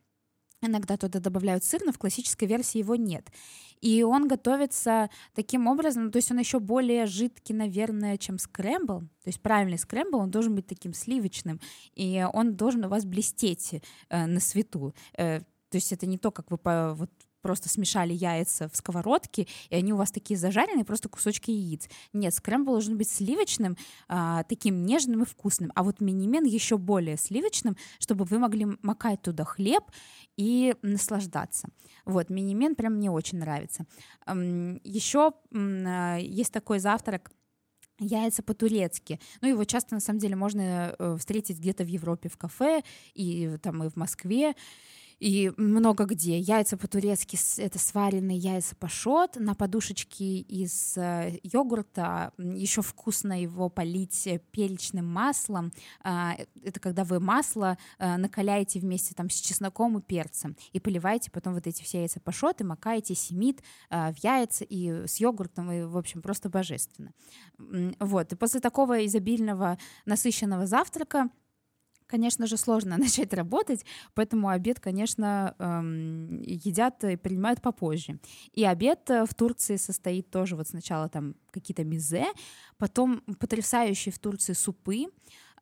Иногда 0.66 0.98
туда 0.98 1.20
добавляют 1.20 1.64
сыр, 1.64 1.82
но 1.86 1.92
в 1.92 1.98
классической 1.98 2.48
версии 2.48 2.78
его 2.78 2.96
нет. 2.96 3.30
И 3.82 4.02
он 4.02 4.30
готовится 4.30 5.10
таким 5.36 5.68
образом, 5.68 6.10
то 6.10 6.18
есть 6.18 6.32
он 6.32 6.40
еще 6.40 6.60
более 6.60 7.06
жидкий, 7.06 7.54
наверное, 7.54 8.18
чем 8.18 8.38
скрэмбл. 8.38 9.02
То 9.02 9.28
есть 9.28 9.42
правильный 9.42 9.78
скрэмбл, 9.78 10.20
он 10.20 10.32
должен 10.32 10.56
быть 10.56 10.68
таким 10.68 10.94
сливочным, 10.94 11.60
и 11.94 12.26
он 12.32 12.56
должен 12.56 12.86
у 12.86 12.88
вас 12.88 13.04
блестеть 13.04 13.82
э, 14.10 14.26
на 14.26 14.40
свету. 14.40 14.96
Э, 15.18 15.42
то 15.42 15.76
есть 15.76 15.92
это 15.92 16.06
не 16.06 16.18
то, 16.18 16.32
как 16.32 16.50
вы 16.50 16.58
по, 16.58 16.94
вот, 16.94 17.10
просто 17.44 17.70
смешали 17.70 18.14
яйца 18.14 18.70
в 18.70 18.76
сковородке, 18.76 19.48
и 19.70 19.76
они 19.76 19.94
у 19.94 19.98
вас 19.98 20.12
такие 20.12 20.40
зажаренные, 20.40 20.86
просто 20.86 21.10
кусочки 21.10 21.52
яиц. 21.52 21.88
Нет, 22.14 22.34
скрэмбл 22.34 22.72
должен 22.72 22.98
быть 22.98 23.10
сливочным, 23.10 23.78
а, 24.08 24.44
таким 24.46 24.86
нежным 24.86 25.22
и 25.22 25.26
вкусным. 25.26 25.72
А 25.76 25.84
вот 25.84 26.02
мини-мен 26.02 26.46
еще 26.46 26.78
более 26.78 27.18
сливочным, 27.18 27.78
чтобы 28.00 28.26
вы 28.26 28.40
могли 28.40 28.66
макать 28.82 29.22
туда 29.22 29.44
хлеб 29.44 29.84
и 30.38 30.76
наслаждаться. 30.82 31.68
Вот, 32.06 32.30
мини-мен 32.30 32.76
прям 32.76 32.96
мне 32.96 33.12
очень 33.12 33.38
нравится. 33.38 33.86
Еще 34.26 35.34
а, 35.54 36.18
есть 36.18 36.52
такой 36.52 36.80
завтрак, 36.80 37.32
яйца 38.00 38.44
по-турецки. 38.44 39.20
Ну, 39.42 39.50
его 39.50 39.64
часто, 39.66 39.96
на 39.96 40.02
самом 40.02 40.20
деле, 40.20 40.36
можно 40.36 40.96
э, 40.98 41.18
встретить 41.20 41.60
где-то 41.60 41.84
в 41.84 41.88
Европе 41.88 42.30
в 42.30 42.38
кафе, 42.38 42.84
и 43.14 43.58
там 43.62 43.84
и 43.84 43.90
в 43.90 43.96
Москве 43.96 44.56
и 45.20 45.52
много 45.58 46.06
где. 46.06 46.40
Яйца 46.40 46.78
по-турецки— 46.78 47.38
это 47.58 47.80
сваренные 47.80 48.38
яйца 48.38 48.76
пашот 48.76 49.36
на 49.36 49.56
подушечке 49.56 50.40
из 50.40 50.98
э, 50.98 51.40
йогурта. 51.44 52.34
Еще 52.38 52.82
вкусно 52.82 53.42
его 53.42 53.70
полить 53.70 54.28
перечным 54.52 55.06
маслом. 55.06 55.72
А, 56.04 56.36
это 56.64 56.80
когда 56.80 57.04
вы 57.04 57.20
масло 57.20 57.78
э, 58.00 58.18
накаляете 58.18 58.80
вместе 58.80 59.14
там 59.14 59.30
с 59.30 59.36
чесноком 59.40 59.98
и 59.98 60.02
перцем 60.02 60.56
и 60.72 60.80
поливаете 60.80 61.32
потом 61.32 61.54
вот 61.54 61.68
эти 61.68 61.84
все 61.84 62.00
яйца 62.00 62.20
пашот 62.20 62.62
и 62.62 62.64
макаете 62.64 63.16
семит 63.16 63.62
э, 63.90 64.12
в 64.12 64.18
яйца 64.24 64.64
и 64.64 65.08
с 65.08 65.20
йогуртом, 65.20 65.72
и, 65.72 65.84
в 65.84 65.98
общем, 65.98 66.22
просто 66.22 66.50
божественно. 66.50 67.12
Вот. 67.58 68.34
И 68.34 68.36
после 68.36 68.60
такого 68.60 69.06
изобильного, 69.06 69.78
насыщенного 70.06 70.66
завтрака 70.66 71.30
конечно 72.14 72.46
же, 72.46 72.58
сложно 72.58 72.98
начать 73.00 73.34
работать, 73.34 73.86
поэтому 74.14 74.50
обед, 74.50 74.80
конечно, 74.80 75.56
эм, 75.58 76.44
едят 76.44 77.04
и 77.04 77.16
принимают 77.16 77.60
попозже. 77.60 78.20
И 78.54 78.64
обед 78.64 79.10
э, 79.10 79.26
в 79.26 79.34
Турции 79.34 79.78
состоит 79.78 80.30
тоже 80.30 80.56
вот 80.56 80.68
сначала 80.68 81.10
там 81.10 81.34
какие-то 81.50 81.84
мизе, 81.84 82.26
потом 82.78 83.22
потрясающие 83.40 84.14
в 84.14 84.20
Турции 84.20 84.54
супы, 84.54 85.06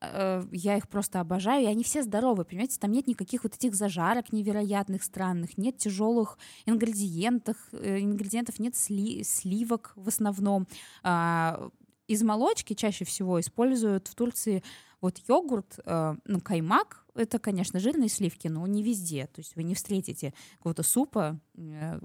э, 0.02 0.44
я 0.52 0.76
их 0.76 0.90
просто 0.90 1.22
обожаю, 1.22 1.64
и 1.64 1.68
они 1.68 1.86
все 1.86 2.04
здоровые, 2.04 2.46
понимаете, 2.46 2.80
там 2.80 2.92
нет 2.92 3.08
никаких 3.08 3.44
вот 3.44 3.56
этих 3.56 3.74
зажарок 3.74 4.34
невероятных, 4.34 5.04
странных, 5.04 5.58
нет 5.58 5.78
тяжелых 5.78 6.38
ингредиентов, 6.66 7.56
э, 7.72 8.00
ингредиентов 8.02 8.60
нет 8.60 8.76
сли, 8.76 9.24
сливок 9.24 9.94
в 9.96 10.10
основном. 10.10 10.68
А, 11.02 11.70
из 12.12 12.24
молочки 12.24 12.74
чаще 12.74 13.06
всего 13.06 13.40
используют 13.40 14.10
в 14.10 14.16
Турции 14.16 14.64
вот 15.02 15.20
йогурт, 15.28 15.80
э, 15.84 16.16
ну, 16.26 16.40
каймак, 16.40 17.06
это, 17.16 17.40
конечно, 17.40 17.80
жирные 17.80 18.10
сливки, 18.10 18.48
но 18.48 18.66
не 18.68 18.84
везде. 18.84 19.28
То 19.28 19.42
есть 19.42 19.56
вы 19.56 19.64
не 19.64 19.76
встретите 19.76 20.34
какого-то 20.58 20.84
супа, 20.84 21.40
э, 21.56 22.00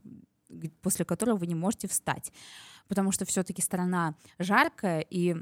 после 0.81 1.05
которого 1.05 1.37
вы 1.37 1.47
не 1.47 1.55
можете 1.55 1.88
встать. 1.88 2.33
Потому 2.88 3.12
что 3.12 3.25
все-таки 3.25 3.62
страна 3.62 4.15
жаркая, 4.38 5.00
и 5.00 5.37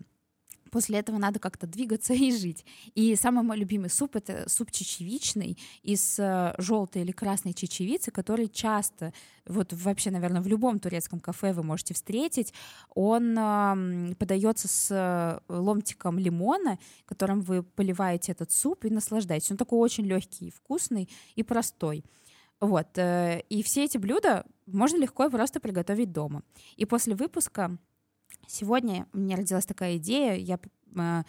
после 0.74 0.98
этого 0.98 1.18
надо 1.18 1.38
как-то 1.38 1.68
двигаться 1.68 2.12
и 2.26 2.32
жить. 2.32 2.66
И 2.96 3.14
самый 3.14 3.44
мой 3.44 3.56
любимый 3.56 3.88
суп— 3.88 4.16
это 4.16 4.48
суп 4.48 4.72
чечевичный 4.72 5.56
из 5.84 6.18
э, 6.18 6.52
желтой 6.58 7.02
или 7.02 7.12
красной 7.12 7.54
чечевицы, 7.54 8.10
который 8.10 8.48
часто, 8.48 9.12
вот 9.46 9.72
вообще, 9.72 10.10
наверное, 10.10 10.42
в 10.42 10.48
любом 10.48 10.80
турецком 10.80 11.20
кафе 11.20 11.52
вы 11.52 11.62
можете 11.62 11.94
встретить. 11.94 12.52
Он 12.92 13.36
подается 14.18 14.66
с 14.66 14.90
э, 14.90 15.40
ломтиком 15.48 16.18
лимона, 16.18 16.80
которым 17.06 17.40
вы 17.42 17.62
поливаете 17.62 18.32
этот 18.32 18.50
суп 18.50 18.84
и 18.84 18.90
наслаждаетесь. 18.90 19.52
Он 19.52 19.56
такой 19.56 19.78
очень 19.78 20.06
легкий, 20.06 20.50
вкусный 20.50 21.08
и 21.36 21.44
простой. 21.44 22.04
Вот. 22.58 22.98
Э, 22.98 23.44
и 23.48 23.62
все 23.62 23.84
эти 23.84 23.96
блюда 23.96 24.44
можно 24.66 24.96
легко 24.96 25.26
и 25.26 25.30
просто 25.30 25.60
приготовить 25.60 26.10
дома. 26.10 26.42
И 26.76 26.84
после 26.84 27.14
выпуска 27.14 27.78
Сегодня 28.46 29.06
у 29.12 29.18
меня 29.18 29.36
родилась 29.36 29.66
такая 29.66 29.96
идея, 29.96 30.34
я 30.34 30.58
э, 30.96 31.22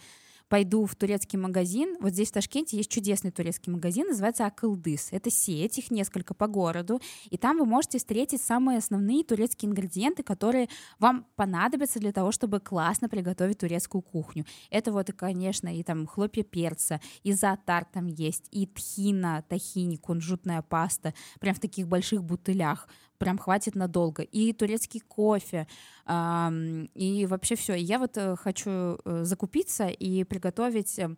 пойду 0.48 0.86
в 0.86 0.94
турецкий 0.94 1.38
магазин. 1.38 1.96
Вот 2.00 2.12
здесь 2.12 2.30
в 2.30 2.32
Ташкенте 2.32 2.76
есть 2.76 2.90
чудесный 2.90 3.30
турецкий 3.30 3.72
магазин, 3.72 4.06
называется 4.08 4.46
Акылдыс. 4.46 5.08
Это 5.10 5.30
сеть, 5.30 5.78
их 5.78 5.90
несколько 5.90 6.34
по 6.34 6.46
городу, 6.46 7.00
и 7.30 7.36
там 7.36 7.58
вы 7.58 7.66
можете 7.66 7.98
встретить 7.98 8.40
самые 8.40 8.78
основные 8.78 9.24
турецкие 9.24 9.70
ингредиенты, 9.70 10.22
которые 10.22 10.68
вам 10.98 11.26
понадобятся 11.36 11.98
для 11.98 12.12
того, 12.12 12.32
чтобы 12.32 12.60
классно 12.60 13.08
приготовить 13.08 13.58
турецкую 13.58 14.02
кухню. 14.02 14.44
Это 14.70 14.92
вот, 14.92 15.08
и, 15.08 15.12
конечно, 15.12 15.68
и 15.68 15.82
там 15.82 16.06
хлопья 16.06 16.42
перца, 16.42 17.00
и 17.22 17.32
затар 17.32 17.84
там 17.84 18.06
есть, 18.06 18.46
и 18.50 18.66
тхина, 18.66 19.44
тахини, 19.48 19.96
кунжутная 19.96 20.62
паста, 20.62 21.14
прям 21.40 21.54
в 21.54 21.60
таких 21.60 21.88
больших 21.88 22.22
бутылях 22.22 22.88
прям 23.18 23.38
хватит 23.38 23.74
надолго. 23.74 24.22
И 24.22 24.52
турецкий 24.52 25.00
кофе, 25.00 25.66
и 26.06 27.26
вообще 27.28 27.56
все. 27.56 27.74
Я 27.74 27.98
вот 27.98 28.16
э, 28.16 28.36
хочу 28.36 28.70
э, 28.70 29.24
закупиться 29.24 29.88
и 29.88 30.22
приготовить 30.24 30.98
э, 30.98 31.16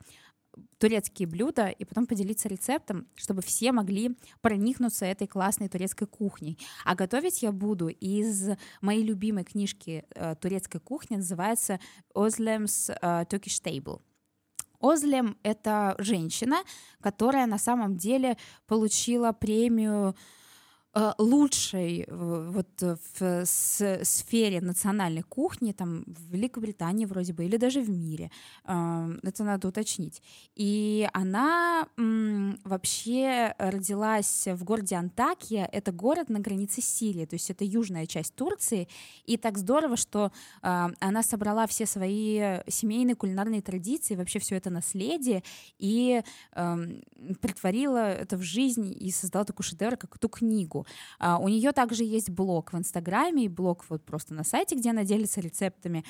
турецкие 0.78 1.28
блюда 1.28 1.68
и 1.68 1.84
потом 1.84 2.06
поделиться 2.06 2.48
рецептом, 2.48 3.06
чтобы 3.14 3.42
все 3.42 3.72
могли 3.72 4.16
проникнуться 4.40 5.06
этой 5.06 5.26
классной 5.26 5.68
турецкой 5.68 6.06
кухней. 6.06 6.58
А 6.84 6.94
готовить 6.94 7.42
я 7.42 7.52
буду 7.52 7.88
из 7.88 8.50
моей 8.80 9.02
любимой 9.02 9.44
книжки 9.44 10.04
э, 10.14 10.34
турецкой 10.36 10.80
кухни, 10.80 11.16
называется 11.16 11.80
э, 12.14 12.18
Turkish 12.18 13.62
Table. 13.62 14.00
Озлем— 14.80 15.36
это 15.42 15.96
женщина, 15.98 16.62
которая 17.00 17.46
на 17.46 17.58
самом 17.58 17.96
деле 17.96 18.36
получила 18.66 19.32
премию 19.32 20.14
лучшей 21.18 22.06
вот 22.10 22.68
в 22.80 23.44
сфере 23.44 24.60
национальной 24.60 25.22
кухни 25.22 25.72
там 25.72 26.04
в 26.06 26.32
Великобритании 26.32 27.04
вроде 27.04 27.32
бы 27.32 27.44
или 27.44 27.56
даже 27.56 27.80
в 27.82 27.90
мире. 27.90 28.30
Это 28.64 29.44
надо 29.44 29.68
уточнить. 29.68 30.22
И 30.56 31.08
она 31.12 31.86
вообще 31.96 33.54
родилась 33.58 34.46
в 34.46 34.64
городе 34.64 34.96
Антакия 34.96 35.68
это 35.70 35.92
город 35.92 36.30
на 36.30 36.40
границе 36.40 36.80
Сирии 36.80 37.26
то 37.26 37.34
есть 37.34 37.50
это 37.50 37.64
южная 37.64 38.06
часть 38.06 38.34
Турции. 38.34 38.88
И 39.24 39.36
так 39.36 39.58
здорово 39.58 39.96
что 39.96 40.32
она 40.62 41.22
собрала 41.22 41.66
все 41.66 41.86
свои 41.86 42.60
семейные 42.66 43.14
кулинарные 43.14 43.62
традиции 43.62 44.16
вообще 44.16 44.38
все 44.38 44.56
это 44.56 44.70
наследие 44.70 45.44
и 45.78 46.22
притворила 47.40 48.10
это 48.10 48.36
в 48.36 48.42
жизнь 48.42 48.96
и 48.98 49.10
создала 49.10 49.44
такой 49.44 49.64
шедевр 49.64 49.96
как 49.96 50.16
эту 50.16 50.28
книгу 50.28 50.77
книгу. 50.82 50.86
А, 51.18 51.38
у 51.38 51.48
нее 51.48 51.72
также 51.72 52.04
есть 52.04 52.30
блог 52.30 52.72
в 52.72 52.76
Инстаграме 52.76 53.44
и 53.44 53.48
блог 53.48 53.84
вот 53.88 54.04
просто 54.04 54.34
на 54.34 54.44
сайте, 54.44 54.76
где 54.76 54.90
она 54.90 55.04
делится 55.04 55.40
рецептами. 55.40 56.04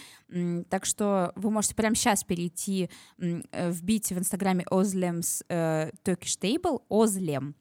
Так 0.68 0.84
что 0.84 1.32
вы 1.36 1.50
можете 1.50 1.74
прямо 1.74 1.94
сейчас 1.94 2.24
перейти, 2.24 2.90
э, 3.18 3.70
вбить 3.70 4.10
в 4.10 4.18
Инстаграме 4.18 4.64
Ozlem's 4.70 5.44
э, 5.48 5.90
Turkish 6.04 6.38
Table, 6.40 6.82
Ozlem, 6.88 7.54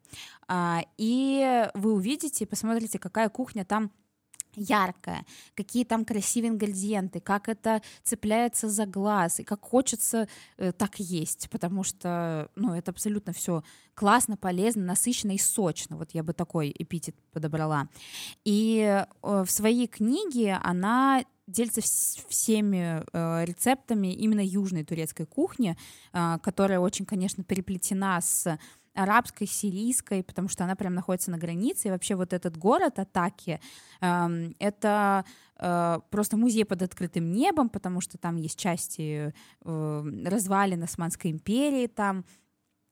а, 0.47 0.81
и 0.97 1.67
вы 1.73 1.93
увидите, 1.93 2.45
посмотрите, 2.45 2.99
какая 2.99 3.29
кухня 3.29 3.65
там 3.65 3.91
яркое, 4.57 5.25
какие 5.55 5.85
там 5.85 6.03
красивые 6.03 6.49
ингредиенты, 6.49 7.19
как 7.19 7.47
это 7.47 7.81
цепляется 8.03 8.69
за 8.69 8.85
глаз, 8.85 9.39
и 9.39 9.43
как 9.43 9.63
хочется 9.63 10.27
э, 10.57 10.71
так 10.71 10.99
есть, 10.99 11.49
потому 11.49 11.83
что, 11.83 12.49
ну, 12.55 12.73
это 12.73 12.91
абсолютно 12.91 13.33
все 13.33 13.63
классно, 13.93 14.37
полезно, 14.37 14.83
насыщенно 14.83 15.31
и 15.31 15.37
сочно. 15.37 15.97
Вот 15.97 16.11
я 16.13 16.23
бы 16.23 16.33
такой 16.33 16.73
эпитет 16.77 17.15
подобрала. 17.31 17.87
И 18.43 18.79
э, 18.81 19.05
в 19.21 19.49
своей 19.49 19.87
книге 19.87 20.59
она 20.63 21.23
делится 21.47 21.81
всеми 21.81 23.03
э, 23.13 23.45
рецептами 23.45 24.13
именно 24.13 24.41
южной 24.45 24.83
турецкой 24.83 25.25
кухни, 25.25 25.77
э, 26.13 26.37
которая 26.43 26.79
очень, 26.79 27.05
конечно, 27.05 27.43
переплетена 27.43 28.19
с 28.21 28.59
арабской, 28.97 29.47
сирийской, 29.47 30.23
потому 30.23 30.49
что 30.49 30.63
она 30.63 30.75
прям 30.75 30.93
находится 30.93 31.31
на 31.31 31.37
границе. 31.37 31.87
И 31.87 31.91
вообще 31.91 32.15
вот 32.15 32.33
этот 32.33 32.57
город 32.57 32.99
Атаки 32.99 33.59
э,— 34.01 34.51
это 34.59 35.25
э, 35.59 35.99
просто 36.09 36.37
музей 36.37 36.65
под 36.65 36.81
открытым 36.81 37.31
небом, 37.31 37.69
потому 37.69 38.01
что 38.01 38.17
там 38.17 38.37
есть 38.37 38.59
части 38.59 39.33
э, 39.63 40.03
развалин 40.25 40.83
Османской 40.83 41.31
империи, 41.31 41.87
там 41.87 42.25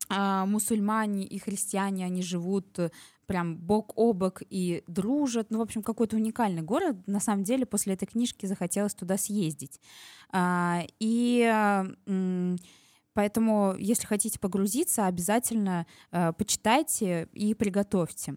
э, 0.09 0.45
мусульмане 0.45 1.25
и 1.25 1.39
христиане, 1.39 2.05
они 2.05 2.21
живут 2.21 2.79
прям 3.25 3.57
бок 3.57 3.93
о 3.95 4.13
бок 4.13 4.41
и 4.49 4.83
дружат. 4.87 5.47
Ну, 5.49 5.57
в 5.57 5.61
общем, 5.61 5.81
какой-то 5.83 6.15
уникальный 6.15 6.61
город. 6.61 6.95
На 7.07 7.19
самом 7.19 7.43
деле, 7.43 7.65
после 7.65 7.93
этой 7.93 8.05
книжки 8.05 8.45
захотелось 8.45 8.93
туда 8.93 9.17
съездить. 9.17 9.81
А, 10.31 10.83
и 10.99 11.83
поэтому, 13.15 13.73
если 13.79 14.05
хотите 14.05 14.39
погрузиться, 14.39 15.07
обязательно 15.07 15.87
а, 16.11 16.33
почитайте 16.33 17.27
и 17.33 17.55
приготовьте. 17.55 18.35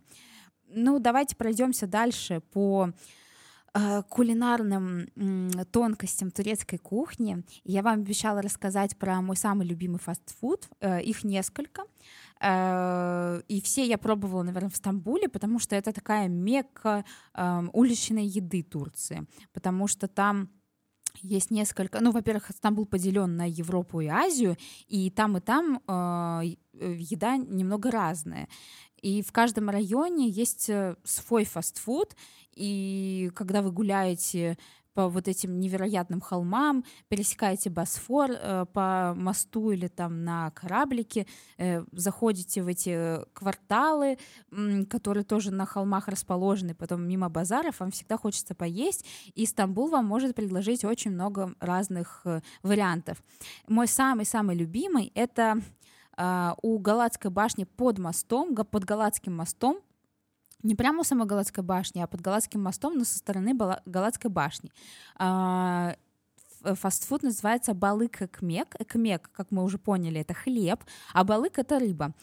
Ну, 0.68 0.98
давайте 0.98 1.36
пройдемся 1.36 1.86
дальше 1.86 2.40
по 2.52 2.90
а, 3.74 4.02
кулинарным 4.02 5.08
тонкостям 5.70 6.30
турецкой 6.30 6.78
кухни. 6.78 7.44
Я 7.64 7.82
вам 7.82 8.00
обещала 8.00 8.40
рассказать 8.40 8.96
про 8.96 9.20
мой 9.20 9.36
самый 9.36 9.66
любимый 9.66 9.98
фастфуд. 9.98 10.68
Э, 10.80 11.02
их 11.02 11.24
несколько. 11.24 11.82
Э, 12.40 13.42
и 13.48 13.60
все 13.60 13.84
я 13.84 13.98
пробовала, 13.98 14.42
наверное, 14.42 14.70
в 14.70 14.76
Стамбуле, 14.76 15.28
потому 15.28 15.58
что 15.58 15.76
это 15.76 15.92
такая 15.92 16.28
мекка 16.28 17.04
эм, 17.34 17.70
уличной 17.72 18.26
еды 18.26 18.62
Турции, 18.62 19.26
потому 19.52 19.86
что 19.86 20.08
там 20.08 20.48
есть 21.22 21.50
несколько, 21.50 22.00
ну, 22.00 22.10
во-первых, 22.10 22.50
Стамбул 22.56 22.86
поделен 22.86 23.36
на 23.36 23.48
Европу 23.48 24.00
и 24.00 24.06
Азию, 24.06 24.56
и 24.88 25.10
там 25.10 25.36
и 25.36 25.40
там 25.40 25.80
э, 25.86 26.54
еда 26.74 27.36
немного 27.36 27.90
разная. 27.90 28.48
И 29.00 29.22
в 29.22 29.32
каждом 29.32 29.70
районе 29.70 30.28
есть 30.28 30.68
э, 30.68 30.96
свой 31.04 31.44
фастфуд, 31.44 32.16
и 32.54 33.30
когда 33.34 33.62
вы 33.62 33.70
гуляете 33.70 34.58
по 34.98 35.08
вот 35.08 35.28
этим 35.28 35.60
невероятным 35.60 36.20
холмам, 36.20 36.84
пересекаете 37.08 37.70
Босфор 37.70 38.32
э, 38.32 38.66
по 38.72 39.14
мосту 39.16 39.70
или 39.70 39.86
там 39.86 40.24
на 40.24 40.50
кораблике, 40.50 41.28
э, 41.56 41.84
заходите 41.92 42.64
в 42.64 42.66
эти 42.66 43.24
кварталы, 43.32 44.18
э, 44.50 44.84
которые 44.86 45.22
тоже 45.22 45.52
на 45.52 45.66
холмах 45.66 46.08
расположены, 46.08 46.74
потом 46.74 47.06
мимо 47.06 47.28
базаров, 47.28 47.78
вам 47.78 47.92
всегда 47.92 48.16
хочется 48.16 48.56
поесть, 48.56 49.06
и 49.36 49.46
Стамбул 49.46 49.86
вам 49.86 50.04
может 50.04 50.34
предложить 50.34 50.84
очень 50.84 51.12
много 51.12 51.54
разных 51.60 52.22
э, 52.24 52.40
вариантов. 52.64 53.22
Мой 53.68 53.86
самый-самый 53.86 54.56
любимый— 54.56 55.12
это 55.14 55.62
э, 56.16 56.54
у 56.60 56.76
Галатской 56.80 57.30
башни 57.30 57.62
под 57.62 58.00
мостом, 58.00 58.56
под 58.56 58.82
Галатским 58.82 59.36
мостом, 59.36 59.78
не 60.62 60.74
прямо 60.74 61.00
у 61.00 61.04
самой 61.04 61.26
Галатской 61.26 61.62
башни, 61.62 62.00
а 62.00 62.06
под 62.06 62.20
Галатским 62.20 62.62
мостом, 62.62 62.96
но 62.96 63.04
со 63.04 63.18
стороны 63.18 63.54
Галатской 63.86 64.30
башни. 64.30 64.70
А, 65.16 65.94
фастфуд 66.62 67.22
называется 67.22 67.74
балык 67.74 68.22
экмек. 68.22 68.76
Экмек, 68.78 69.30
как 69.32 69.50
мы 69.50 69.62
уже 69.62 69.78
поняли, 69.78 70.20
это 70.20 70.34
хлеб, 70.34 70.84
а 71.12 71.24
балык— 71.24 71.52
это 71.58 71.78
рыба. 71.78 72.14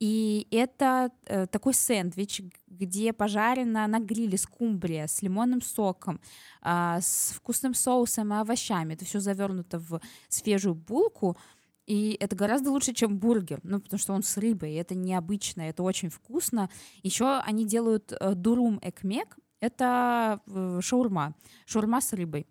И 0.00 0.48
это 0.50 1.10
э, 1.26 1.46
такой 1.46 1.74
сэндвич, 1.74 2.42
где 2.66 3.12
пожарена 3.12 3.86
на 3.86 4.00
гриле 4.00 4.36
скумбрия 4.36 5.06
с 5.06 5.22
лимонным 5.22 5.62
соком, 5.62 6.20
э, 6.64 6.98
с 7.00 7.32
вкусным 7.36 7.74
соусом 7.74 8.32
и 8.34 8.36
овощами. 8.36 8.94
Это 8.94 9.04
все 9.04 9.20
завернуто 9.20 9.78
в 9.78 10.00
свежую 10.28 10.74
булку. 10.74 11.36
И 11.86 12.16
это 12.20 12.36
гораздо 12.36 12.70
лучше, 12.70 12.94
чем 12.94 13.18
бургер, 13.18 13.60
ну, 13.64 13.80
потому 13.80 13.98
что 13.98 14.12
он 14.12 14.22
с 14.22 14.36
рыбой, 14.36 14.72
и 14.72 14.76
это 14.76 14.94
необычно, 14.94 15.62
это 15.62 15.82
очень 15.82 16.10
вкусно. 16.10 16.70
Еще 17.02 17.26
они 17.40 17.66
делают 17.66 18.12
э, 18.12 18.34
дурум 18.34 18.78
экмек, 18.82 19.36
это 19.60 20.40
э, 20.46 20.80
шаурма, 20.80 21.34
шаурма 21.66 22.00
с 22.00 22.12
рыбой. 22.12 22.46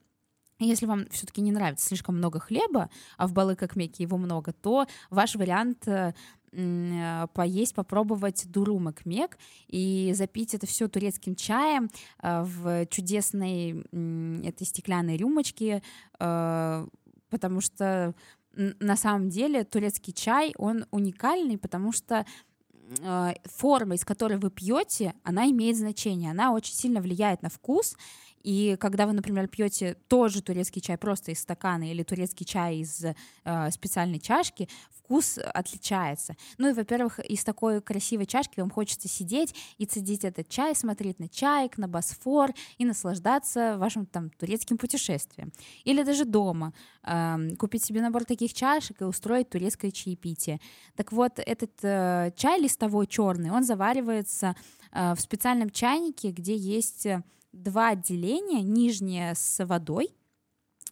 Если 0.59 0.85
вам 0.85 1.07
все-таки 1.09 1.41
не 1.41 1.51
нравится 1.51 1.88
слишком 1.88 2.17
много 2.17 2.39
хлеба, 2.39 2.89
а 3.17 3.25
в 3.25 3.33
балык 3.33 3.63
экмеке 3.63 4.03
его 4.03 4.17
много, 4.17 4.51
то 4.53 4.85
ваш 5.09 5.35
вариант 5.35 5.88
э, 5.88 6.13
поесть, 7.33 7.73
попробовать 7.73 8.51
дурум 8.51 8.91
экмек 8.91 9.37
и 9.70 10.11
запить 10.13 10.53
это 10.53 10.67
все 10.67 10.89
турецким 10.89 11.33
чаем 11.33 11.89
в 12.22 12.85
чудесной 12.87 13.85
этой 14.46 14.67
стеклянной 14.67 15.15
рюмочке, 15.15 15.81
потому 16.17 17.61
что 17.61 18.13
на 18.53 18.96
самом 18.96 19.29
деле 19.29 19.64
турецкий 19.64 20.14
чай, 20.14 20.53
он 20.57 20.85
уникальный, 20.92 21.57
потому 21.57 21.92
что 21.92 22.25
э, 23.00 23.33
форма, 23.46 23.96
из 23.96 24.03
которой 24.03 24.37
вы 24.37 24.50
пьете, 24.50 25.14
она 25.24 25.50
имеет 25.50 25.77
значение, 25.77 26.31
она 26.31 26.53
очень 26.53 26.74
сильно 26.74 27.01
влияет 27.01 27.42
на 27.42 27.50
вкус, 27.50 27.96
и 28.43 28.75
когда 28.79 29.05
вы, 29.05 29.13
например, 29.13 29.47
пьете 29.47 29.95
тоже 30.07 30.41
турецкий 30.41 30.81
чай 30.81 30.97
просто 30.97 31.31
из 31.31 31.39
стакана 31.39 31.89
или 31.89 32.03
турецкий 32.03 32.45
чай 32.45 32.77
из 32.77 33.03
э, 33.03 33.71
специальной 33.71 34.19
чашки, 34.19 34.67
вкус 35.11 35.37
отличается. 35.37 36.35
Ну 36.57 36.69
и, 36.69 36.73
во-первых, 36.73 37.19
из 37.19 37.43
такой 37.43 37.81
красивой 37.81 38.25
чашки 38.25 38.61
вам 38.61 38.69
хочется 38.69 39.09
сидеть 39.09 39.53
и 39.77 39.85
цедить 39.85 40.23
этот 40.23 40.47
чай, 40.47 40.73
смотреть 40.73 41.19
на 41.19 41.27
чайк, 41.27 41.77
на 41.77 41.89
Босфор 41.89 42.51
и 42.77 42.85
наслаждаться 42.85 43.77
вашим 43.77 44.05
там 44.05 44.29
турецким 44.29 44.77
путешествием. 44.77 45.51
Или 45.83 46.03
даже 46.03 46.23
дома 46.23 46.73
э, 47.03 47.55
купить 47.59 47.83
себе 47.83 48.01
набор 48.01 48.23
таких 48.23 48.53
чашек 48.53 49.01
и 49.01 49.03
устроить 49.03 49.49
турецкое 49.49 49.91
чаепитие. 49.91 50.61
Так 50.95 51.11
вот, 51.11 51.39
этот 51.39 51.71
э, 51.83 52.31
чай 52.37 52.61
листовой 52.61 53.05
черный, 53.05 53.51
он 53.51 53.65
заваривается 53.65 54.55
э, 54.93 55.13
в 55.13 55.19
специальном 55.19 55.71
чайнике, 55.71 56.31
где 56.31 56.55
есть 56.55 57.07
два 57.51 57.90
отделения, 57.90 58.61
нижнее 58.61 59.35
с 59.35 59.64
водой 59.66 60.16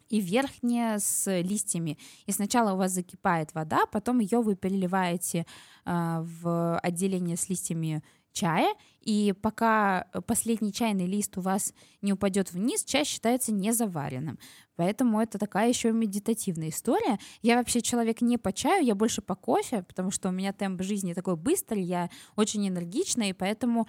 и 0.10 0.19
верхнее 0.19 1.00
с 1.00 1.41
листьями. 1.41 1.98
И 2.26 2.32
сначала 2.32 2.74
у 2.74 2.78
вас 2.78 2.91
закипает 2.91 3.54
вода, 3.54 3.86
потом 3.86 4.19
ее 4.19 4.41
вы 4.41 4.56
переливаете 4.56 5.45
э, 5.86 6.26
в 6.41 6.80
отделение 6.80 7.38
с 7.38 7.50
листьями 7.50 8.04
чая, 8.32 8.74
и 9.02 9.34
пока 9.41 10.08
последний 10.28 10.72
чайный 10.72 11.06
лист 11.06 11.38
у 11.38 11.41
вас 11.41 11.74
не 12.02 12.13
упадет 12.13 12.52
вниз, 12.52 12.84
чай 12.84 13.04
считается 13.04 13.52
незаваренным. 13.52 14.39
Поэтому 14.76 15.19
это 15.19 15.38
такая 15.38 15.67
еще 15.67 15.91
медитативная 15.91 16.69
история. 16.69 17.19
Я 17.41 17.58
вообще 17.58 17.82
человек 17.82 18.22
не 18.22 18.38
по 18.38 18.54
чаю, 18.54 18.86
я 18.86 18.95
больше 18.95 19.22
по 19.22 19.36
кофе, 19.36 19.84
потому 19.84 20.12
что 20.12 20.30
у 20.30 20.32
меня 20.32 20.54
темп 20.54 20.82
жизни 20.84 21.13
такой 21.13 21.36
быстрый, 21.36 21.84
я 21.84 22.10
очень 22.36 22.67
энергичная, 22.67 23.30
и 23.30 23.34
поэтому 23.34 23.88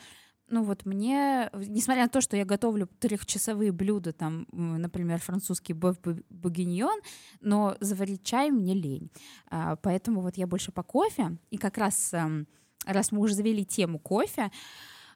ну 0.50 0.64
вот 0.64 0.84
мне, 0.84 1.50
несмотря 1.54 2.02
на 2.02 2.08
то, 2.08 2.20
что 2.20 2.36
я 2.36 2.44
готовлю 2.44 2.88
трехчасовые 2.98 3.72
блюда, 3.72 4.12
там, 4.12 4.46
например, 4.52 5.20
французский 5.20 5.72
бœuf 5.72 5.98
bourguignon, 6.02 7.00
но 7.40 7.76
заварить 7.80 8.24
чай 8.24 8.50
мне 8.50 8.74
лень. 8.74 9.10
А, 9.48 9.76
поэтому 9.76 10.20
вот 10.20 10.36
я 10.36 10.46
больше 10.46 10.72
по 10.72 10.82
кофе. 10.82 11.38
И 11.50 11.56
как 11.56 11.78
раз, 11.78 12.12
эм, 12.12 12.46
раз 12.84 13.12
мы 13.12 13.20
уже 13.20 13.34
завели 13.34 13.64
тему 13.64 13.98
кофе, 13.98 14.50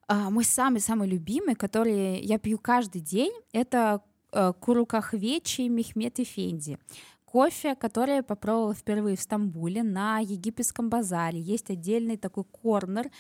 а, 0.06 0.30
мой 0.30 0.44
самый-самый 0.44 1.08
любимый, 1.08 1.54
который 1.54 2.20
я 2.20 2.38
пью 2.38 2.58
каждый 2.58 3.00
день, 3.00 3.32
это 3.52 4.02
э, 4.32 4.52
Курукахвечи 4.60 5.62
Мехмед 5.62 6.20
Эфенди 6.20 6.78
кофе, 7.34 7.74
который 7.74 8.16
я 8.16 8.22
попробовала 8.22 8.74
впервые 8.74 9.16
в 9.16 9.20
Стамбуле 9.20 9.82
на 9.82 10.20
египетском 10.20 10.88
базаре. 10.88 11.40
Есть 11.40 11.68
отдельный 11.68 12.16
такой 12.16 12.44
корнер, 12.44 13.10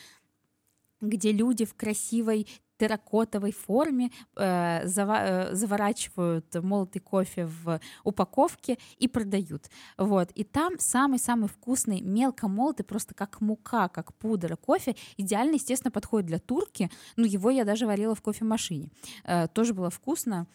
где 1.00 1.32
люди 1.32 1.64
в 1.64 1.74
красивой 1.74 2.46
терракотовой 2.76 3.52
форме 3.52 4.10
э, 4.36 4.86
зава 4.86 5.18
э, 5.20 5.54
заворачивают 5.54 6.54
молотый 6.62 7.00
кофе 7.00 7.46
в 7.46 7.80
упаковке 8.02 8.78
и 8.98 9.08
продают. 9.08 9.70
Вот. 9.96 10.30
И 10.32 10.44
там 10.44 10.78
самый-самый 10.78 11.48
вкусный, 11.48 12.00
мелко 12.00 12.48
молотый, 12.48 12.84
просто 12.84 13.14
как 13.14 13.40
мука, 13.40 13.88
как 13.88 14.12
пудра 14.14 14.56
кофе. 14.56 14.96
Идеально, 15.16 15.54
естественно, 15.54 15.92
подходит 15.92 16.26
для 16.26 16.38
турки. 16.38 16.90
Ну, 17.16 17.24
его 17.24 17.50
я 17.50 17.64
даже 17.64 17.86
варила 17.86 18.14
в 18.14 18.22
кофемашине. 18.22 18.90
Э, 19.24 19.46
тоже 19.48 19.72
было 19.74 19.90
вкусно 19.90 20.46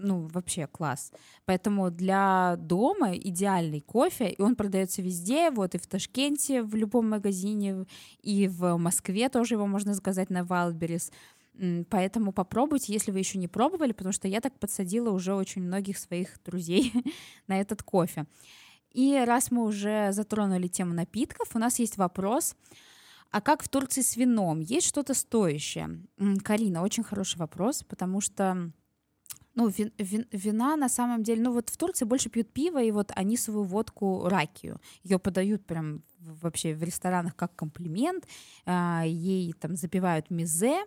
ну, 0.00 0.28
вообще 0.32 0.66
класс. 0.66 1.12
Поэтому 1.44 1.90
для 1.90 2.56
дома 2.58 3.16
идеальный 3.16 3.80
кофе, 3.80 4.30
и 4.30 4.42
он 4.42 4.54
продается 4.54 5.02
везде, 5.02 5.50
вот 5.50 5.74
и 5.74 5.78
в 5.78 5.86
Ташкенте, 5.86 6.62
в 6.62 6.74
любом 6.74 7.10
магазине, 7.10 7.86
и 8.22 8.48
в 8.48 8.76
Москве 8.76 9.28
тоже 9.28 9.54
его 9.54 9.66
можно 9.66 9.94
заказать 9.94 10.30
на 10.30 10.42
Wildberries. 10.42 11.12
Поэтому 11.90 12.32
попробуйте, 12.32 12.92
если 12.92 13.10
вы 13.10 13.18
еще 13.18 13.38
не 13.38 13.48
пробовали, 13.48 13.92
потому 13.92 14.12
что 14.12 14.28
я 14.28 14.40
так 14.40 14.56
подсадила 14.58 15.10
уже 15.10 15.34
очень 15.34 15.62
многих 15.62 15.98
своих 15.98 16.40
друзей 16.44 16.92
на 17.48 17.60
этот 17.60 17.82
кофе. 17.82 18.26
И 18.92 19.22
раз 19.26 19.50
мы 19.50 19.64
уже 19.64 20.12
затронули 20.12 20.68
тему 20.68 20.94
напитков, 20.94 21.54
у 21.54 21.58
нас 21.58 21.78
есть 21.78 21.96
вопрос. 21.96 22.54
А 23.30 23.40
как 23.40 23.62
в 23.62 23.68
Турции 23.68 24.00
с 24.00 24.16
вином? 24.16 24.60
Есть 24.60 24.86
что-то 24.86 25.12
стоящее? 25.12 26.00
Карина, 26.42 26.82
очень 26.82 27.02
хороший 27.02 27.36
вопрос, 27.36 27.82
потому 27.82 28.22
что 28.22 28.72
Ну, 29.58 29.66
вин, 29.66 29.90
вин, 29.98 30.24
вина 30.30 30.76
на 30.76 30.88
самом 30.88 31.24
деле, 31.24 31.42
ну 31.42 31.52
вот 31.52 31.68
в 31.68 31.76
Турции 31.76 32.04
больше 32.04 32.30
пьют 32.30 32.52
пиво, 32.52 32.80
и 32.80 32.92
вот 32.92 33.10
они 33.16 33.36
свою 33.36 33.64
водку 33.64 34.28
ракию. 34.28 34.80
Ее 35.02 35.18
подают 35.18 35.66
прям 35.66 36.04
вообще 36.20 36.74
в 36.74 36.82
ресторанах 36.84 37.34
как 37.34 37.56
комплимент, 37.56 38.24
а, 38.66 39.02
ей 39.04 39.52
там 39.54 39.74
запивают 39.74 40.30
мизе, 40.30 40.84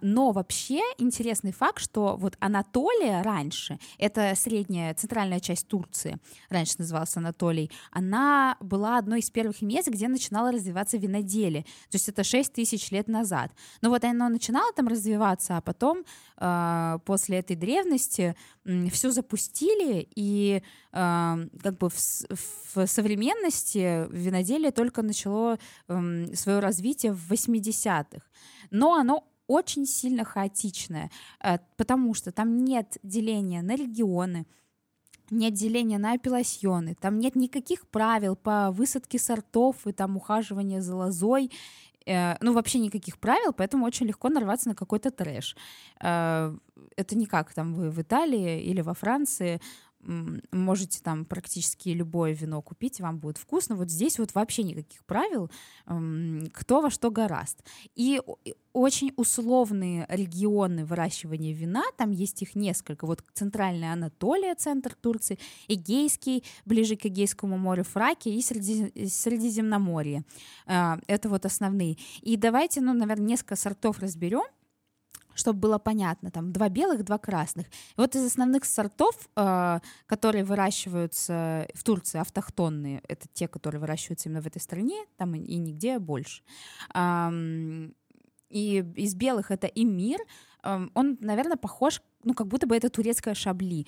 но 0.00 0.32
вообще 0.32 0.80
интересный 0.98 1.52
факт, 1.52 1.82
что 1.82 2.16
вот 2.16 2.36
Анатолия 2.40 3.22
раньше, 3.22 3.78
это 3.98 4.34
средняя 4.34 4.94
центральная 4.94 5.40
часть 5.40 5.68
Турции, 5.68 6.18
раньше 6.48 6.74
называлась 6.78 7.16
Анатолий, 7.16 7.70
она 7.90 8.56
была 8.60 8.98
одной 8.98 9.20
из 9.20 9.30
первых 9.30 9.62
мест, 9.62 9.88
где 9.88 10.08
начинала 10.08 10.52
развиваться 10.52 10.96
виноделие. 10.96 11.62
То 11.62 11.94
есть 11.94 12.08
это 12.08 12.24
6 12.24 12.52
тысяч 12.52 12.90
лет 12.90 13.08
назад. 13.08 13.52
Но 13.82 13.90
вот 13.90 14.04
она 14.04 14.28
начинала 14.28 14.72
там 14.72 14.88
развиваться, 14.88 15.56
а 15.56 15.60
потом 15.60 16.04
а, 16.36 16.98
после 17.04 17.38
этой 17.38 17.56
древности 17.56 18.34
все 18.90 19.10
запустили, 19.10 20.08
и 20.14 20.62
а, 20.92 21.38
как 21.62 21.78
бы 21.78 21.90
в, 21.90 21.94
в 22.74 22.86
современности 22.86 24.06
виноделие 24.10 24.70
только 24.70 25.02
начало 25.02 25.58
свое 25.86 26.58
развитие 26.58 27.12
в 27.12 27.32
80-х. 27.32 28.26
Но 28.70 28.94
оно 28.94 29.24
очень 29.46 29.86
сильно 29.86 30.24
хаотичная, 30.24 31.10
э, 31.42 31.58
потому 31.76 32.14
что 32.14 32.32
там 32.32 32.64
нет 32.64 32.98
деления 33.02 33.62
на 33.62 33.74
регионы, 33.76 34.46
нет 35.30 35.54
деления 35.54 35.98
на 35.98 36.12
апелласьоны, 36.12 36.94
там 36.94 37.18
нет 37.18 37.36
никаких 37.36 37.86
правил 37.88 38.36
по 38.36 38.70
высадке 38.70 39.18
сортов 39.18 39.86
и 39.86 39.92
там 39.92 40.16
ухаживания 40.16 40.80
за 40.80 40.94
лозой, 40.96 41.50
э, 42.06 42.36
ну, 42.40 42.52
вообще 42.52 42.78
никаких 42.78 43.18
правил, 43.18 43.52
поэтому 43.52 43.84
очень 43.84 44.06
легко 44.06 44.28
нарваться 44.28 44.68
на 44.68 44.74
какой-то 44.74 45.10
трэш. 45.10 45.56
Э, 46.00 46.56
это 46.96 47.16
не 47.16 47.26
как 47.26 47.52
там 47.52 47.74
вы 47.74 47.90
в 47.90 48.00
Италии 48.00 48.62
или 48.62 48.80
во 48.80 48.94
Франции, 48.94 49.60
можете 50.52 51.02
там 51.02 51.24
практически 51.24 51.90
любое 51.90 52.32
вино 52.32 52.62
купить, 52.62 53.00
вам 53.00 53.18
будет 53.18 53.38
вкусно. 53.38 53.76
Вот 53.76 53.90
здесь 53.90 54.18
вот 54.18 54.34
вообще 54.34 54.62
никаких 54.62 55.04
правил, 55.04 55.50
кто 55.84 56.80
во 56.80 56.90
что 56.90 57.10
гораст. 57.10 57.64
И 57.94 58.20
очень 58.72 59.12
условные 59.16 60.06
регионы 60.08 60.84
выращивания 60.84 61.54
вина, 61.54 61.82
там 61.96 62.10
есть 62.10 62.42
их 62.42 62.54
несколько. 62.54 63.06
Вот 63.06 63.24
центральная 63.32 63.92
Анатолия, 63.92 64.54
центр 64.54 64.94
Турции, 64.94 65.38
Эгейский, 65.66 66.44
ближе 66.66 66.96
к 66.96 67.06
Эгейскому 67.06 67.56
морю, 67.56 67.84
Фракия 67.84 68.34
и 68.34 68.42
Среди... 68.42 69.08
Средиземноморье. 69.08 70.24
А, 70.66 70.98
это 71.06 71.28
вот 71.28 71.46
основные. 71.46 71.96
И 72.20 72.36
давайте, 72.36 72.80
ну, 72.80 72.92
наверное, 72.92 73.26
несколько 73.26 73.56
сортов 73.56 73.98
разберем 74.00 74.44
чтобы 75.36 75.60
было 75.60 75.78
понятно, 75.78 76.30
там 76.30 76.52
два 76.52 76.68
белых, 76.68 77.04
два 77.04 77.18
красных. 77.18 77.66
И 77.66 77.70
вот 77.96 78.16
из 78.16 78.24
основных 78.24 78.64
сортов, 78.64 79.14
э, 79.36 79.80
которые 80.06 80.44
выращиваются 80.44 81.68
в 81.74 81.84
Турции, 81.84 82.18
автохтонные, 82.18 83.02
это 83.06 83.28
те, 83.32 83.46
которые 83.46 83.80
выращиваются 83.80 84.28
именно 84.28 84.42
в 84.42 84.46
этой 84.46 84.60
стране, 84.60 85.04
там 85.16 85.34
и, 85.34 85.38
и 85.38 85.58
нигде 85.58 85.98
больше. 85.98 86.42
Э, 86.94 87.30
и 88.48 88.78
из 88.96 89.14
белых 89.14 89.50
это 89.50 89.66
имир, 89.66 90.20
э, 90.62 90.88
он, 90.94 91.18
наверное, 91.20 91.56
похож 91.56 92.00
ну, 92.26 92.34
как 92.34 92.48
будто 92.48 92.66
бы 92.66 92.76
это 92.76 92.90
турецкая 92.90 93.34
шабли. 93.34 93.86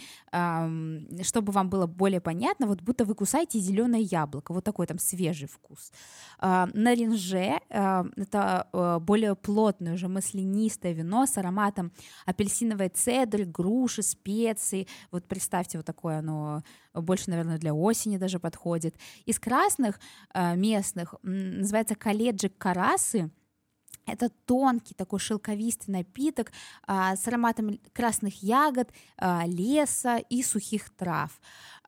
Чтобы 1.23 1.53
вам 1.53 1.69
было 1.69 1.87
более 1.87 2.21
понятно, 2.21 2.69
вот 2.69 2.83
будто 2.83 3.05
вы 3.05 3.15
кусаете 3.15 3.59
зеленое 3.59 4.03
яблоко, 4.03 4.55
вот 4.55 4.65
такой 4.65 4.87
там 4.87 4.99
свежий 4.99 5.49
вкус. 5.49 5.93
Наринже— 6.41 7.61
это 7.69 8.69
э, 8.73 8.99
более 9.01 9.35
плотное, 9.35 9.95
уже 9.95 10.07
маслянистое 10.07 10.93
вино 10.93 11.27
с 11.27 11.37
ароматом 11.37 11.91
апельсиновой 12.27 12.91
цедры, 12.91 13.45
груши, 13.45 14.03
специй. 14.03 14.87
Вот 15.11 15.25
представьте, 15.25 15.79
вот 15.79 15.87
такое 15.87 16.19
оно 16.19 16.63
больше, 16.95 17.31
наверное, 17.31 17.59
для 17.59 17.75
осени 17.75 18.19
даже 18.19 18.39
подходит. 18.39 18.95
Из 19.27 19.41
красных 19.41 19.99
местных 20.55 21.17
называется 21.23 21.97
колледжик 21.97 22.57
карасы— 22.57 23.31
это 24.09 24.31
тонкий 24.47 24.95
такой 24.95 25.19
шелковистый 25.19 25.95
напиток 25.95 26.53
а, 26.87 27.17
с 27.17 27.27
ароматом 27.29 27.79
красных 27.93 28.43
ягод, 28.43 28.91
а, 29.17 29.45
леса 29.47 30.17
и 30.17 30.43
сухих 30.43 30.91
трав. 30.91 31.31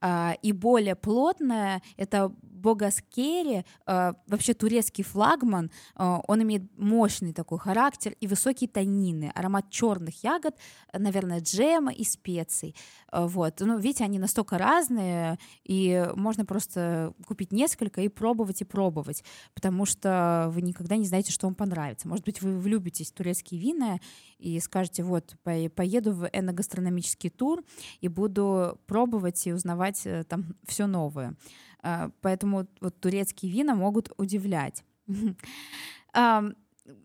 А, 0.01 0.35
и 0.43 0.53
более 0.53 0.95
плотная 0.95 1.83
это 1.97 2.33
Богаскери, 2.43 3.65
а, 3.87 4.15
вообще 4.27 4.55
турецкий 4.55 5.03
флагман, 5.03 5.71
а, 5.95 6.21
он 6.27 6.43
имеет 6.43 6.63
мощный 6.77 7.33
такой 7.33 7.59
характер 7.59 8.15
и 8.21 8.27
высокие 8.27 8.69
танины, 8.69 9.33
аромат 9.35 9.71
черных 9.71 10.23
ягод, 10.23 10.57
наверное, 10.93 11.41
джема 11.41 11.93
и 11.93 12.05
специй. 12.05 12.75
Вот. 13.13 13.61
Ну, 13.61 13.79
видите, 13.79 14.05
они 14.05 14.19
настолько 14.19 14.59
разные, 14.59 15.39
и 15.65 16.07
можно 16.15 16.45
просто 16.45 17.15
купить 17.27 17.53
несколько 17.53 18.03
и 18.03 18.09
пробовать 18.09 18.61
и 18.61 18.65
пробовать, 18.65 19.25
потому 19.55 19.87
что 19.87 20.51
вы 20.51 20.63
никогда 20.63 20.97
не 20.97 21.07
знаете, 21.07 21.33
что 21.33 21.47
вам 21.47 21.55
понравится. 21.55 22.09
Может 22.09 22.25
быть, 22.25 22.43
вы 22.43 22.59
влюбитесь 22.59 23.11
в 23.11 23.15
турецкие 23.15 23.61
вина 23.61 23.99
и 24.39 24.61
скажете, 24.61 25.03
вот, 25.03 25.35
поеду 25.43 26.13
в 26.13 26.29
эногастрономический 26.33 27.31
тур 27.31 27.63
и 28.01 28.09
буду 28.09 28.79
пробовать 28.87 29.47
и 29.47 29.53
узнавать 29.53 29.90
э, 30.05 30.25
там 30.25 30.55
все 30.67 30.87
новое. 30.87 31.35
А, 31.83 32.11
поэтому 32.21 32.67
вот 32.81 33.01
турецкие 33.01 33.53
вина 33.53 33.75
могут 33.75 34.13
удивлять. 34.17 34.85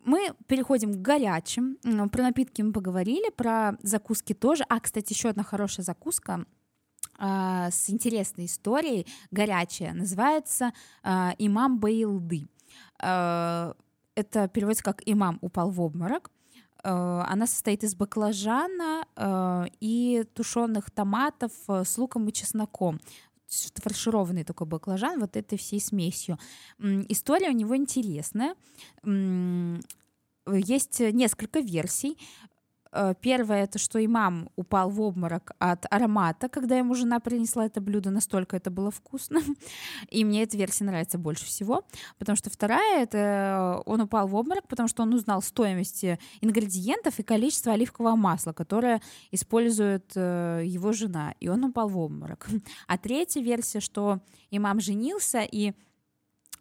Мы 0.04 0.30
переходим 0.48 0.94
к 0.94 1.02
горячим. 1.02 1.76
Про 2.10 2.22
напитки 2.22 2.60
мы 2.62 2.72
поговорили, 2.72 3.30
про 3.30 3.76
закуски 3.82 4.32
тоже. 4.32 4.64
А, 4.68 4.80
кстати, 4.80 5.12
еще 5.12 5.28
одна 5.28 5.44
хорошая 5.44 5.84
закуска 5.84 6.44
а, 7.18 7.70
с 7.70 7.88
интересной 7.90 8.46
историей, 8.46 9.06
горячая, 9.30 9.92
называется 9.94 10.72
а, 11.02 11.34
«Имам 11.38 11.78
Баилды». 11.78 12.48
Это 12.98 14.48
переводится 14.48 14.82
как 14.82 15.02
«Имам 15.06 15.38
упал 15.40 15.70
в 15.70 15.80
обморок». 15.80 16.30
Она 16.88 17.46
состоит 17.46 17.82
из 17.82 17.94
баклажана 17.94 19.04
и 19.80 20.24
тушеных 20.34 20.90
томатов 20.90 21.52
э, 21.68 21.84
с 21.84 21.98
луком 21.98 22.28
и 22.28 22.32
чесноком 22.32 23.00
фаршированный 23.76 24.44
такой 24.44 24.66
баклажан 24.66 25.20
вот 25.20 25.36
этой 25.36 25.56
всей 25.56 25.80
смесью. 25.80 26.38
История 26.80 27.48
у 27.48 27.52
него 27.52 27.76
интересная. 27.76 28.56
Есть 30.46 31.00
несколько 31.00 31.60
версий. 31.60 32.18
Э, 32.96 33.14
первое 33.20 33.64
это 33.64 33.78
что 33.78 34.02
имам 34.04 34.48
упал 34.56 34.90
в 34.90 35.00
обморок 35.00 35.52
от 35.58 35.84
аромата, 35.90 36.48
когда 36.48 36.78
ему 36.78 36.94
жена 36.94 37.20
принесла 37.20 37.66
это 37.66 37.80
блюдо, 37.80 38.10
настолько 38.10 38.56
это 38.56 38.70
было 38.70 38.90
вкусно. 38.90 39.40
И 40.10 40.24
мне 40.24 40.42
эта 40.42 40.56
версия 40.56 40.84
нравится 40.84 41.18
больше 41.18 41.44
всего, 41.44 41.84
потому 42.18 42.36
что 42.36 42.48
вторая 42.48 43.02
это 43.02 43.82
он 43.84 44.00
упал 44.00 44.26
в 44.26 44.34
обморок, 44.34 44.66
потому 44.66 44.88
что 44.88 45.02
он 45.02 45.12
узнал 45.12 45.42
стоимость 45.42 46.04
ингредиентов 46.40 47.18
и 47.18 47.22
количество 47.22 47.72
оливкового 47.72 48.16
масла, 48.16 48.52
которое 48.52 49.02
использует 49.30 50.12
э, 50.14 50.62
его 50.64 50.92
жена, 50.92 51.34
и 51.38 51.48
он 51.48 51.64
упал 51.64 51.88
в 51.88 51.98
обморок. 51.98 52.46
А 52.86 52.98
третья 52.98 53.42
версия, 53.42 53.80
что 53.80 54.20
имам 54.50 54.80
женился 54.80 55.40
и 55.40 55.72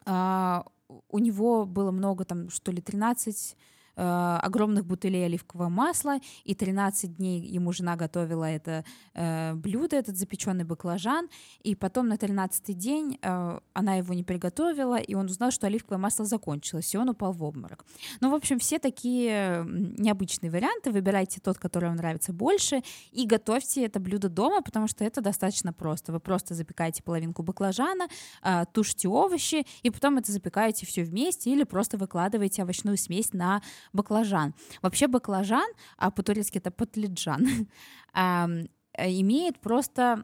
а, 0.06 0.66
у 1.10 1.20
него 1.20 1.66
было 1.66 1.92
много 1.92 2.26
там, 2.26 2.50
что 2.50 2.72
ли, 2.72 2.82
13 2.82 3.56
э, 3.96 4.40
огромных 4.42 4.86
бутылей 4.86 5.26
оливкового 5.26 5.70
масла, 5.70 6.20
и 6.44 6.56
13 6.56 7.16
дней 7.16 7.42
ему 7.42 7.72
жена 7.72 7.96
готовила 7.96 8.46
это 8.46 8.84
э, 9.14 9.54
блюдо, 9.54 9.96
этот 9.96 10.18
запеченный 10.18 10.64
баклажан, 10.64 11.30
и 11.64 11.76
потом 11.76 12.08
на 12.08 12.18
13 12.18 12.78
день 12.78 13.20
э, 13.22 13.60
она 13.74 13.96
его 13.96 14.14
не 14.14 14.24
приготовила, 14.24 14.98
и 14.98 15.16
он 15.16 15.26
узнал, 15.26 15.52
что 15.52 15.68
оливковое 15.68 16.00
масло 16.00 16.26
закончилось, 16.26 16.94
и 16.94 16.98
он 16.98 17.10
упал 17.10 17.32
в 17.32 17.44
обморок. 17.44 17.86
Ну, 18.22 18.32
в 18.32 18.36
общем, 18.36 18.60
все 18.60 18.80
такие 18.80 19.66
необычные 19.66 20.52
варианты, 20.52 20.92
выбирайте 20.92 21.40
тот, 21.42 21.58
который 21.58 21.86
вам 21.90 21.98
нравится 21.98 22.34
больше, 22.34 22.82
и 23.12 23.26
готовьте 23.26 23.86
это 23.86 24.00
блюдо 24.00 24.30
дома, 24.30 24.62
потому 24.62 24.88
что 24.88 25.04
это 25.04 25.22
достаточно 25.22 25.74
просто. 25.74 26.12
Вы 26.12 26.20
просто 26.20 26.54
запекаете 26.54 27.04
половинку 27.04 27.44
баклажана, 27.44 28.08
э, 28.44 28.66
тушите 28.72 29.08
овощи, 29.08 29.66
и 29.84 29.90
потом 29.90 30.18
это 30.18 30.32
запекаете 30.32 30.86
все 30.86 31.04
вместе, 31.04 31.52
или 31.52 31.64
просто 31.64 31.98
выкладываете 31.98 32.64
овощную 32.64 32.98
смесь 32.98 33.34
на 33.34 33.62
баклажан. 33.94 34.54
Вообще 34.82 35.08
баклажан, 35.08 35.70
а 35.98 36.12
по-турецки 36.12 36.58
это 36.58 36.72
патлиджан, 36.72 37.68
имеет 38.98 39.60
просто 39.60 40.24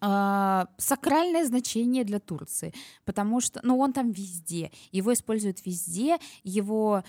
а, 0.00 0.68
сакральное 0.76 1.44
значение 1.44 2.04
для 2.04 2.20
Турции, 2.20 2.72
потому 3.04 3.40
что, 3.40 3.60
ну, 3.64 3.78
он 3.78 3.92
там 3.92 4.12
везде, 4.12 4.70
его 4.92 5.12
используют 5.12 5.64
везде, 5.66 6.18
его 6.44 7.02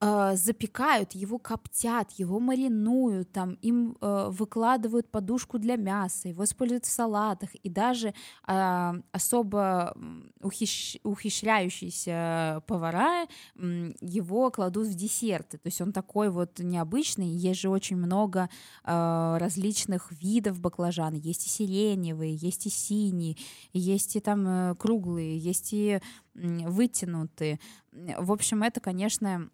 э, 0.00 0.36
запекают, 0.36 1.12
его 1.12 1.38
коптят, 1.38 2.10
его 2.12 2.40
маринуют, 2.40 3.32
там 3.32 3.54
им 3.62 3.96
э, 4.00 4.28
выкладывают 4.30 5.10
подушку 5.10 5.58
для 5.58 5.76
мяса, 5.76 6.28
его 6.28 6.44
используют 6.44 6.84
в 6.84 6.90
салатах, 6.90 7.54
и 7.54 7.68
даже 7.68 8.14
э, 8.46 8.92
особо 9.12 9.96
ухищ, 10.40 10.98
ухищряющиеся 11.02 12.62
повара 12.66 13.26
э, 13.56 13.92
его 14.00 14.50
кладут 14.50 14.88
в 14.88 14.94
десерты. 14.94 15.58
То 15.58 15.68
есть 15.68 15.80
он 15.80 15.92
такой 15.92 16.30
вот 16.30 16.58
необычный. 16.58 17.28
Есть 17.28 17.60
же 17.60 17.68
очень 17.68 17.96
много 17.96 18.48
э, 18.84 19.36
различных 19.38 20.12
видов 20.12 20.60
баклажан. 20.60 21.14
Есть 21.14 21.46
и 21.46 21.50
сиреневые, 21.50 22.34
есть 22.34 22.66
и 22.66 22.70
синие, 22.70 23.36
есть 23.72 24.16
и 24.16 24.20
там 24.20 24.46
э, 24.46 24.74
круглые, 24.76 25.38
есть 25.38 25.72
и 25.72 26.00
вытянутые. 26.34 27.60
В 27.92 28.32
общем, 28.32 28.62
это, 28.62 28.80
конечно, 28.80 29.48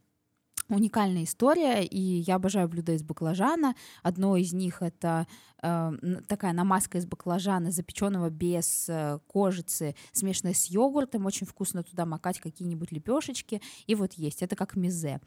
уникальная 0.75 1.25
история, 1.25 1.85
и 1.85 1.99
я 1.99 2.37
обожаю 2.37 2.69
блюда 2.69 2.93
из 2.93 3.03
баклажана. 3.03 3.75
Одно 4.03 4.37
из 4.37 4.53
них 4.53 4.83
это 4.83 5.27
э, 5.63 5.93
такая 6.27 6.53
намазка 6.53 6.99
из 6.99 7.07
баклажана, 7.07 7.71
запеченного 7.71 8.31
без 8.31 8.89
э, 8.89 9.19
кожицы, 9.27 9.95
смешанная 10.13 10.55
с 10.55 10.67
йогуртом. 10.67 11.27
Очень 11.27 11.47
вкусно 11.47 11.83
туда 11.83 12.07
макать 12.07 12.41
какие-нибудь 12.41 12.93
лепешечки. 12.93 13.61
И 13.87 13.95
вот 13.95 14.15
есть. 14.15 14.43
Это 14.43 14.57
как 14.57 14.77
мизе. 14.77 15.21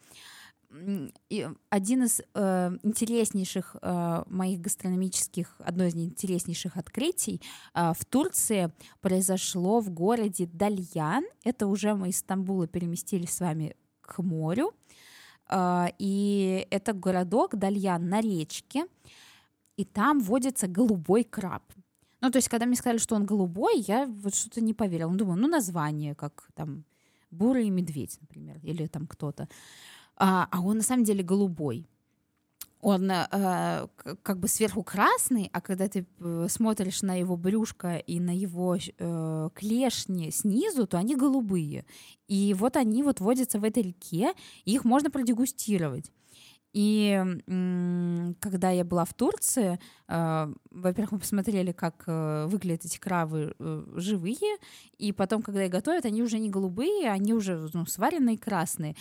И 1.28 1.48
один 1.70 2.04
из 2.04 2.20
э, 2.34 2.76
интереснейших 2.82 3.76
э, 3.80 4.24
моих 4.26 4.60
гастрономических, 4.60 5.54
одно 5.58 5.84
из 5.84 5.94
интереснейших 5.94 6.76
открытий 6.76 7.40
э, 7.74 7.92
в 7.96 8.04
Турции 8.04 8.72
произошло 9.00 9.80
в 9.80 9.90
городе 9.90 10.46
Дальян. 10.46 11.24
Это 11.44 11.68
уже 11.68 11.94
мы 11.94 12.08
из 12.08 12.18
Стамбула 12.18 12.66
переместились 12.66 13.30
с 13.30 13.40
вами 13.40 13.76
к 14.00 14.20
морю. 14.20 14.72
И 15.52 16.66
это 16.70 16.92
городок 16.92 17.56
Дальян 17.56 18.08
на 18.08 18.20
речке, 18.20 18.86
и 19.76 19.84
там 19.84 20.20
водится 20.20 20.66
голубой 20.66 21.24
краб. 21.24 21.62
Ну, 22.20 22.30
то 22.30 22.38
есть, 22.38 22.48
когда 22.48 22.64
мне 22.64 22.76
сказали, 22.76 22.98
что 22.98 23.16
он 23.16 23.26
голубой, 23.26 23.80
я 23.80 24.06
вот 24.06 24.34
что-то 24.34 24.62
не 24.62 24.72
поверила. 24.72 25.10
Ну, 25.10 25.16
думаю, 25.16 25.38
ну, 25.38 25.48
название, 25.48 26.14
как 26.14 26.48
там 26.54 26.84
бурый 27.30 27.68
медведь, 27.68 28.16
например, 28.20 28.58
или 28.62 28.86
там 28.86 29.06
кто-то 29.06 29.48
а, 30.16 30.48
а 30.50 30.60
он 30.60 30.78
на 30.78 30.82
самом 30.82 31.04
деле 31.04 31.22
голубой. 31.22 31.88
Он 32.86 33.10
э, 33.10 33.88
как 34.22 34.38
бы 34.38 34.46
сверху 34.46 34.82
красный, 34.82 35.48
а 35.54 35.62
когда 35.62 35.88
ты 35.88 36.06
э, 36.20 36.46
смотришь 36.50 37.00
на 37.00 37.14
его 37.14 37.34
брюшко 37.34 37.96
и 37.96 38.20
на 38.20 38.36
его 38.36 38.76
э, 38.76 39.48
клешни 39.54 40.30
снизу, 40.30 40.86
то 40.86 40.98
они 40.98 41.16
голубые. 41.16 41.86
И 42.28 42.54
вот 42.58 42.76
они 42.76 43.02
вот 43.02 43.20
водятся 43.20 43.58
в 43.58 43.64
этой 43.64 43.84
реке, 43.84 44.34
их 44.66 44.84
можно 44.84 45.10
продегустировать. 45.10 46.12
И 46.74 47.24
когда 48.40 48.70
я 48.70 48.84
была 48.84 49.04
в 49.04 49.14
Турции, 49.14 49.78
э, 50.08 50.52
во-первых, 50.70 51.12
мы 51.12 51.18
посмотрели, 51.20 51.70
как 51.70 52.02
э, 52.06 52.46
выглядят 52.48 52.84
эти 52.84 52.98
кравы 52.98 53.54
э, 53.58 53.84
живые, 53.94 54.58
и 54.98 55.12
потом, 55.12 55.42
когда 55.42 55.64
их 55.64 55.70
готовят, 55.70 56.04
они 56.04 56.20
уже 56.20 56.40
не 56.40 56.50
голубые, 56.50 57.10
они 57.10 57.32
уже 57.32 57.70
ну, 57.72 57.86
сваренные 57.86 58.36
красные 58.36 58.96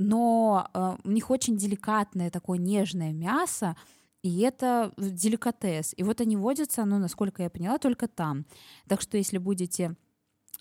но 0.00 0.66
э, 0.72 0.96
у 1.04 1.10
них 1.10 1.30
очень 1.30 1.58
деликатное 1.58 2.30
такое 2.30 2.58
нежное 2.58 3.12
мясо, 3.12 3.76
и 4.22 4.40
это 4.40 4.92
деликатес. 4.96 5.92
И 5.94 6.02
вот 6.02 6.22
они 6.22 6.36
водятся, 6.36 6.86
ну, 6.86 6.98
насколько 6.98 7.42
я 7.42 7.50
поняла, 7.50 7.78
только 7.78 8.08
там. 8.08 8.46
Так 8.88 9.02
что 9.02 9.18
если 9.18 9.36
будете 9.36 9.94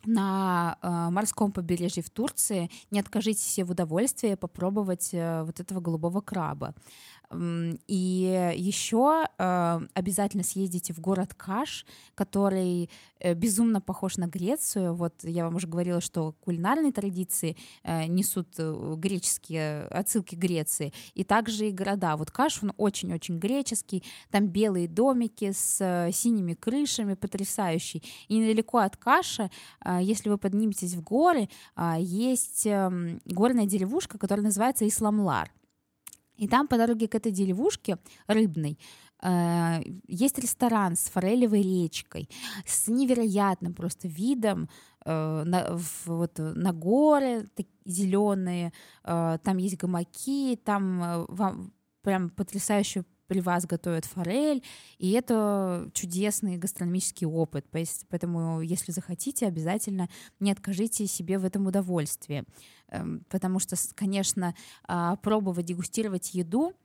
на 0.05 0.77
э, 0.81 1.09
морском 1.09 1.53
побережье 1.53 2.03
в 2.03 2.09
Турции, 2.09 2.69
не 2.91 2.99
откажитесь 2.99 3.45
себе 3.45 3.65
в 3.65 3.71
удовольствии 3.71 4.35
попробовать 4.35 5.13
э, 5.13 5.43
вот 5.43 5.61
этого 5.61 5.79
голубого 5.79 6.19
краба. 6.19 6.75
И 7.31 8.53
еще 8.55 9.25
э, 9.37 9.79
обязательно 9.93 10.43
съездите 10.43 10.93
в 10.93 10.99
город 10.99 11.35
Каш, 11.35 11.85
который 12.15 12.89
э, 13.19 13.35
безумно 13.35 13.81
похож 13.81 14.17
на 14.17 14.25
Грецию. 14.25 14.95
Вот 14.95 15.13
я 15.21 15.45
вам 15.45 15.55
уже 15.55 15.67
говорила, 15.67 16.01
что 16.01 16.33
кулинарные 16.43 16.91
традиции 16.91 17.55
э, 17.83 18.07
несут 18.07 18.57
греческие 18.57 19.83
отсылки 19.89 20.33
к 20.33 20.39
Греции. 20.39 20.91
И 21.13 21.23
также 21.23 21.69
и 21.69 21.71
города. 21.71 22.15
Вот 22.17 22.31
Каш, 22.31 22.63
он 22.63 22.73
очень-очень 22.77 23.37
греческий. 23.37 24.03
Там 24.31 24.47
белые 24.47 24.87
домики 24.87 25.51
с 25.51 26.09
синими 26.11 26.55
крышами, 26.55 27.13
потрясающий. 27.13 28.01
И 28.27 28.37
недалеко 28.37 28.79
от 28.79 28.97
Каша, 28.97 29.51
если 29.99 30.29
вы 30.29 30.39
подниметесь 30.39 30.95
в 30.95 31.03
горы, 31.03 31.47
есть 31.97 32.65
эм, 32.65 33.21
горная 33.25 33.65
деревушка, 33.65 34.17
которая 34.17 34.45
называется 34.45 34.87
Исламлар. 34.87 35.51
И 36.39 36.47
там 36.47 36.67
по 36.67 36.77
дороге 36.77 37.07
к 37.07 37.15
этой 37.15 37.31
деревушке 37.31 37.97
рыбной 38.27 38.79
э, 39.21 39.81
есть 40.07 40.39
ресторан 40.39 40.95
с 40.95 41.09
форелевой 41.09 41.61
речкой, 41.61 42.29
с 42.65 42.87
невероятным 42.87 43.73
просто 43.73 44.07
видом 44.07 44.69
э, 45.05 45.43
на, 45.45 45.77
в, 45.77 46.07
вот, 46.07 46.39
на 46.39 46.71
горы 46.71 47.49
зеленые, 47.85 48.71
э, 49.03 49.37
там 49.43 49.57
есть 49.57 49.77
гамаки, 49.77 50.57
там 50.63 51.25
вам 51.27 51.73
прям 52.03 52.29
потрясающе 52.29 53.03
при 53.29 53.39
вас 53.39 53.65
готовят 53.65 54.05
форель, 54.05 54.63
и 54.97 55.11
это 55.11 55.89
чудесный 55.93 56.57
гастрономический 56.57 57.27
опыт. 57.27 57.65
Поэтому, 57.71 58.59
если 58.59 58.91
захотите, 58.91 59.45
обязательно 59.45 60.09
не 60.39 60.51
откажите 60.51 61.07
себе 61.07 61.37
в 61.37 61.45
этом 61.45 61.67
удовольствии. 61.67 62.43
Эм, 62.89 63.23
потому 63.29 63.59
что, 63.59 63.77
конечно, 63.95 64.55
а, 64.83 65.15
пробовать, 65.17 65.67
дегустировать 65.67 66.33
еду— 66.33 66.73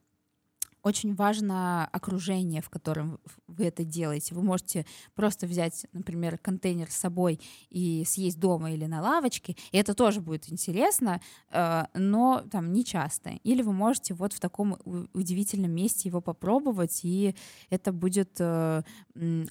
очень 0.84 1.14
важно 1.14 1.86
окружение, 1.86 2.60
в 2.60 2.68
котором 2.68 3.18
вы 3.48 3.64
это 3.64 3.84
делаете. 3.84 4.34
Вы 4.34 4.42
можете 4.42 4.84
просто 5.14 5.46
взять, 5.46 5.86
например, 5.92 6.38
контейнер 6.38 6.90
с 6.90 6.96
собой 6.96 7.40
и 7.70 8.04
съесть 8.06 8.38
дома 8.38 8.70
или 8.70 8.84
на 8.84 9.00
лавочке, 9.00 9.56
и 9.72 9.78
это 9.78 9.94
тоже 9.94 10.20
будет 10.20 10.52
интересно, 10.52 11.20
э, 11.50 11.84
но 11.94 12.44
там 12.50 12.72
не 12.72 12.84
часто. 12.84 13.30
Или 13.42 13.62
вы 13.62 13.72
можете 13.72 14.12
вот 14.14 14.34
в 14.34 14.40
таком 14.40 14.78
удивительном 15.14 15.72
месте 15.72 16.10
его 16.10 16.20
попробовать, 16.20 17.00
и 17.02 17.34
это 17.70 17.90
будет 17.90 18.36
э, 18.38 18.82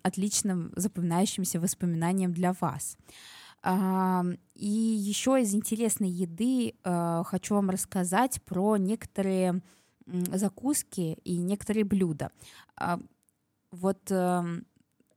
отличным 0.03 0.71
запоминающимся 0.75 1.59
воспоминанием 1.59 2.31
для 2.31 2.53
вас. 2.53 2.95
И 3.65 4.67
еще 4.67 5.41
из 5.41 5.55
интересной 5.55 6.09
еды 6.09 6.75
э, 6.83 7.23
хочу 7.25 7.55
вам 7.55 7.69
рассказать 7.69 8.41
про 8.43 8.75
некоторые 8.75 9.61
закуски 10.05 11.17
и 11.23 11.37
некоторые 11.37 11.83
блюда. 11.83 12.31
А, 12.75 12.99
вот 13.71 14.11
эм, 14.11 14.65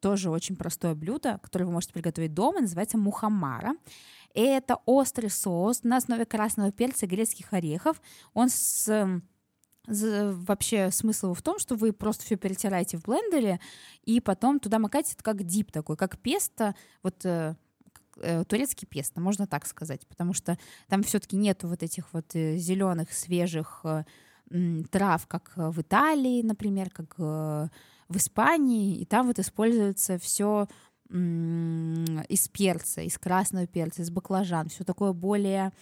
тоже 0.01 0.31
очень 0.31 0.57
простое 0.57 0.94
блюдо, 0.94 1.38
которое 1.42 1.64
вы 1.64 1.72
можете 1.72 1.92
приготовить 1.92 2.35
дома, 2.35 2.61
называется 2.61 2.99
мухаммара. 2.99 3.75
Это 4.35 4.79
острый 4.87 5.31
соус 5.31 5.83
на 5.83 5.96
основе 5.96 6.27
красного 6.27 6.70
перца 6.70 7.07
и 7.07 7.09
грецких 7.09 7.53
орехов. 7.53 8.01
Он 8.35 8.49
с 8.49 9.20
вообще 9.88 10.90
смысл 10.90 11.33
в 11.35 11.42
том, 11.42 11.59
что 11.59 11.77
вы 11.77 11.92
просто 11.92 12.25
все 12.25 12.37
перетираете 12.37 12.99
в 12.99 13.03
блендере 13.03 13.61
и 14.03 14.20
потом 14.20 14.59
туда 14.59 14.79
макаете 14.79 15.12
это 15.14 15.22
как 15.22 15.44
дип 15.44 15.70
такой, 15.70 15.96
как 15.96 16.18
песто, 16.18 16.75
вот 17.05 17.25
э, 17.25 17.55
э 18.16 18.44
турецкий 18.44 18.87
песто, 18.88 19.20
можно 19.20 19.46
так 19.46 19.64
сказать, 19.64 20.05
потому 20.09 20.33
что 20.33 20.59
там 20.88 21.05
все-таки 21.05 21.37
нету 21.37 21.68
вот 21.68 21.85
этих 21.85 22.12
вот 22.12 22.35
э, 22.35 22.57
зеленых 22.57 23.12
свежих 23.12 23.85
трав, 24.91 25.27
как 25.27 25.53
э, 25.57 25.71
в 25.71 25.81
Италии, 25.81 26.43
например, 26.43 26.91
как 26.91 27.15
э, 27.19 27.69
в 28.09 28.17
Испании, 28.17 28.97
и 28.97 29.05
там 29.05 29.27
вот 29.27 29.39
используется 29.39 30.19
все 30.19 30.69
из 31.09 32.49
перца, 32.49 33.01
из 33.03 33.17
красного 33.17 33.69
перца, 33.69 34.03
из 34.03 34.11
баклажан, 34.11 34.69
все 34.69 34.83
такое 34.83 35.13
более 35.13 35.73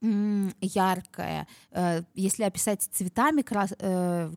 яркое. 0.00 1.46
Э, 1.70 2.02
если 2.14 2.44
описать 2.44 2.82
цветами 2.82 3.42
крас... 3.42 3.74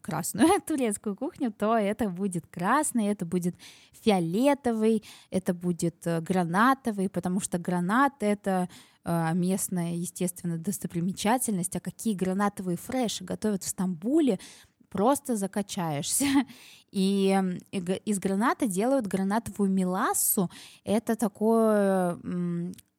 красную 0.02 0.62
турецкую 0.68 1.16
кухню, 1.16 1.52
то 1.52 1.78
это 1.78 2.10
будет 2.10 2.46
красный, 2.48 3.08
это 3.08 3.26
будет 3.26 3.56
фиолетовый, 4.04 5.02
это 5.30 5.54
будет 5.54 5.96
гранатовый, 6.04 7.10
потому 7.10 7.40
что 7.40 7.58
гранат— 7.58 8.14
это 8.20 8.70
местная, 9.06 9.94
естественно, 9.94 10.58
достопримечательность, 10.58 11.76
а 11.76 11.80
какие 11.80 12.16
гранатовые 12.16 12.78
фреши 12.78 13.24
готовят 13.24 13.64
в 13.64 13.68
Стамбуле, 13.68 14.40
просто 14.90 15.36
закачаешься. 15.36 16.26
И 16.92 17.38
из 17.72 18.20
граната 18.20 18.68
делают 18.68 19.06
гранатовую 19.06 19.70
мелассу. 19.70 20.50
Это 20.86 21.16
такое 21.16 22.18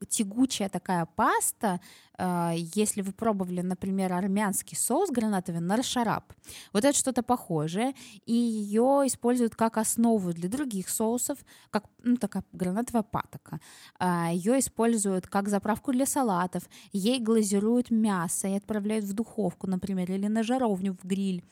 тягучая 0.04 0.68
такая 0.68 1.06
паста, 1.06 1.80
а, 2.18 2.52
если 2.54 3.02
вы 3.02 3.12
пробовали, 3.12 3.60
например, 3.60 4.12
армянский 4.12 4.76
соус 4.76 5.10
гранатовый 5.10 5.60
на 5.60 5.82
шарап. 5.82 6.32
Вот 6.72 6.84
это 6.84 6.96
что-то 6.96 7.22
похожее, 7.22 7.94
и 8.24 8.34
ее 8.34 9.02
используют 9.06 9.54
как 9.54 9.78
основу 9.78 10.32
для 10.32 10.48
других 10.48 10.88
соусов, 10.88 11.38
как 11.70 11.84
ну, 12.02 12.16
такая 12.16 12.44
гранатовая 12.52 13.02
патока. 13.02 13.60
А, 13.98 14.30
ее 14.32 14.58
используют 14.58 15.26
как 15.26 15.48
заправку 15.48 15.92
для 15.92 16.06
салатов, 16.06 16.64
ей 16.92 17.20
глазируют 17.20 17.90
мясо 17.90 18.48
и 18.48 18.56
отправляют 18.56 19.04
в 19.04 19.12
духовку, 19.12 19.66
например, 19.66 20.10
или 20.10 20.26
на 20.26 20.42
жаровню 20.42 20.96
в 21.00 21.06
гриль 21.06 21.42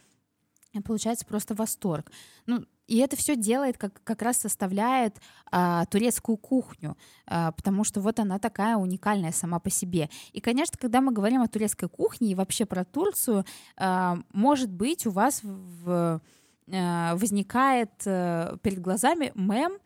получается 0.83 1.25
просто 1.25 1.55
восторг. 1.55 2.11
Ну, 2.47 2.65
и 2.87 2.99
это 2.99 3.17
все 3.17 3.37
делает, 3.37 3.79
как, 3.79 4.03
как 4.05 4.23
раз 4.23 4.39
составляет 4.39 5.17
а, 5.51 5.87
турецкую 5.87 6.37
кухню, 6.37 6.97
а, 7.27 7.53
потому 7.53 7.85
что 7.85 8.01
вот 8.01 8.21
она 8.21 8.39
такая 8.39 8.77
уникальная 8.77 9.33
сама 9.33 9.59
по 9.59 9.71
себе. 9.71 10.11
И, 10.33 10.41
конечно, 10.41 10.77
когда 10.79 11.01
мы 11.01 11.13
говорим 11.13 11.43
о 11.43 11.49
турецкой 11.49 11.89
кухне 11.89 12.33
и 12.33 12.35
вообще 12.35 12.67
про 12.67 12.85
Турцию, 12.85 13.45
а, 13.77 14.19
может 14.33 14.71
быть, 14.71 15.07
у 15.07 15.11
вас 15.11 15.41
в, 15.43 16.21
а, 16.73 17.17
возникает 17.17 17.91
а, 18.07 18.57
перед 18.59 18.81
глазами 18.81 19.33
мем 19.35 19.79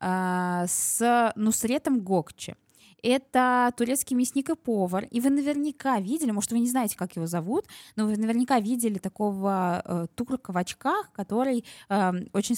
а, 0.00 0.66
с 0.66 1.32
Нусретом 1.36 2.00
Гокчи. 2.00 2.56
Это 3.02 3.72
турецкий 3.76 4.16
мясник 4.16 4.50
и 4.50 4.54
повар. 4.54 5.04
И 5.10 5.20
вы 5.20 5.30
наверняка 5.30 6.00
видели, 6.00 6.30
может, 6.30 6.52
вы 6.52 6.58
не 6.58 6.68
знаете, 6.68 6.96
как 6.96 7.16
его 7.16 7.26
зовут, 7.26 7.66
но 7.96 8.06
вы 8.06 8.16
наверняка 8.16 8.60
видели 8.60 8.98
такого 8.98 9.82
э, 9.84 10.06
турка 10.14 10.52
в 10.52 10.56
очках, 10.56 11.10
который 11.12 11.64
э, 11.88 12.12
очень 12.32 12.56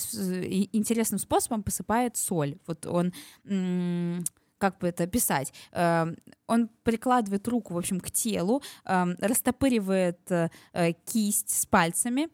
интересным 0.72 1.18
способом 1.18 1.62
посыпает 1.62 2.16
соль. 2.16 2.56
Вот 2.66 2.86
он... 2.86 3.12
М- 3.44 4.24
как 4.58 4.78
бы 4.78 4.86
это 4.86 5.02
описать, 5.02 5.52
эм, 5.72 6.16
он 6.46 6.68
прикладывает 6.84 7.48
руку, 7.48 7.74
в 7.74 7.78
общем, 7.78 7.98
к 7.98 8.12
телу, 8.12 8.62
эм, 8.84 9.16
растопыривает 9.18 10.20
э, 10.30 10.50
кисть 11.04 11.50
с 11.50 11.66
пальцами, 11.66 12.28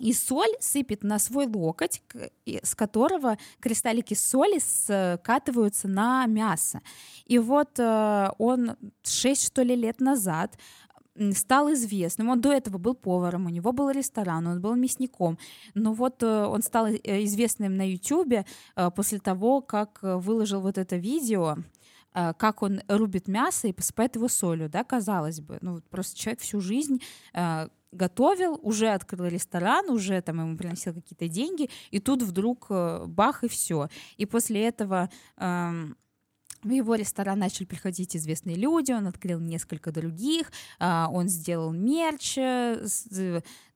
и 0.00 0.14
соль 0.14 0.56
сыпет 0.60 1.04
на 1.04 1.18
свой 1.18 1.46
локоть, 1.46 2.02
с 2.46 2.74
которого 2.74 3.36
кристаллики 3.60 4.14
соли 4.14 4.58
скатываются 4.58 5.88
на 5.88 6.26
мясо. 6.26 6.80
И 7.26 7.38
вот 7.38 7.78
э, 7.78 8.30
он 8.38 8.76
6, 9.04 9.46
что 9.46 9.62
ли, 9.62 9.76
лет 9.76 10.00
назад 10.00 10.58
стал 11.34 11.70
известным. 11.74 12.30
Он 12.30 12.40
до 12.40 12.50
этого 12.50 12.78
был 12.78 12.94
поваром, 12.94 13.44
у 13.44 13.50
него 13.50 13.72
был 13.72 13.90
ресторан, 13.90 14.46
он 14.46 14.62
был 14.62 14.74
мясником. 14.74 15.38
Но 15.74 15.92
вот 15.92 16.22
э, 16.22 16.44
он 16.46 16.62
стал 16.62 16.86
э, 16.86 17.24
известным 17.24 17.76
на 17.76 17.86
YouTube 17.86 18.46
после 18.96 19.18
того, 19.18 19.60
как 19.60 19.98
выложил 20.00 20.62
вот 20.62 20.78
это 20.78 20.96
видео, 20.96 21.56
как 22.12 22.62
он 22.62 22.80
рубит 22.88 23.28
мясо 23.28 23.68
и 23.68 23.72
посыпает 23.72 24.16
его 24.16 24.28
солью, 24.28 24.70
да, 24.70 24.82
казалось 24.82 25.40
бы. 25.40 25.58
Ну, 25.60 25.80
просто 25.90 26.18
человек 26.18 26.40
всю 26.40 26.60
жизнь 26.60 27.00
готовил, 27.92 28.58
уже 28.62 28.88
открыл 28.88 29.26
ресторан, 29.26 29.90
уже 29.90 30.20
там 30.22 30.40
ему 30.40 30.56
приносил 30.56 30.94
какие-то 30.94 31.28
деньги, 31.28 31.70
и 31.90 31.98
тут 31.98 32.22
вдруг 32.22 32.66
э, 32.70 33.04
бах 33.06 33.44
и 33.44 33.48
все. 33.48 33.88
И 34.16 34.26
после 34.26 34.66
этого 34.66 35.10
эм, 35.36 35.96
в 36.62 36.70
его 36.70 36.94
ресторан 36.94 37.38
начали 37.38 37.64
приходить 37.64 38.14
известные 38.14 38.56
люди, 38.56 38.92
он 38.92 39.06
открыл 39.06 39.40
несколько 39.40 39.92
других, 39.92 40.52
а, 40.78 41.08
он 41.10 41.28
сделал 41.28 41.72
мерч, 41.72 42.36
э, 42.36 42.86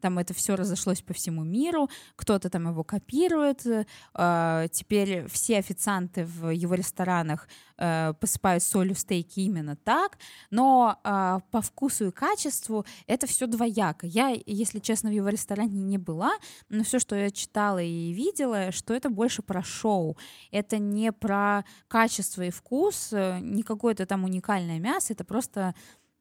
там 0.05 0.19
это 0.19 0.35
все 0.35 0.55
разошлось 0.55 1.01
по 1.01 1.15
всему 1.15 1.45
миру, 1.45 1.89
кто-то 2.15 2.51
там 2.51 2.69
его 2.69 2.85
копирует, 2.85 3.67
а, 4.13 4.69
теперь 4.69 5.27
все 5.29 5.57
официанты 5.57 6.27
в 6.27 6.51
его 6.51 6.75
ресторанах 6.75 7.49
э, 7.79 8.13
посыпают 8.21 8.63
солью 8.63 8.95
стейки 8.95 9.41
именно 9.41 9.77
так, 9.77 10.19
но 10.51 10.99
а, 11.05 11.41
по 11.51 11.63
вкусу 11.63 12.09
и 12.09 12.11
качеству 12.11 12.85
это 13.07 13.27
все 13.27 13.47
двояко. 13.47 14.07
Я, 14.07 14.37
если 14.45 14.79
честно, 14.79 15.09
в 15.09 15.15
его 15.15 15.31
ресторане 15.31 15.83
не 15.83 15.97
была, 15.97 16.33
но 16.69 16.85
все, 16.85 16.99
что 16.99 17.17
я 17.17 17.31
читала 17.31 17.83
и 17.83 18.13
видела, 18.13 18.73
что 18.73 18.93
это 18.93 19.09
больше 19.09 19.41
про 19.41 19.63
шоу, 19.63 20.19
это 20.51 20.77
не 20.77 21.13
про 21.13 21.65
качество 21.89 22.43
и 22.43 22.51
вкус, 22.51 23.09
э, 23.13 23.39
не 23.41 23.63
какое-то 23.63 24.05
там 24.05 24.25
уникальное 24.25 24.81
мясо, 24.81 25.15
это 25.15 25.25
просто 25.25 25.75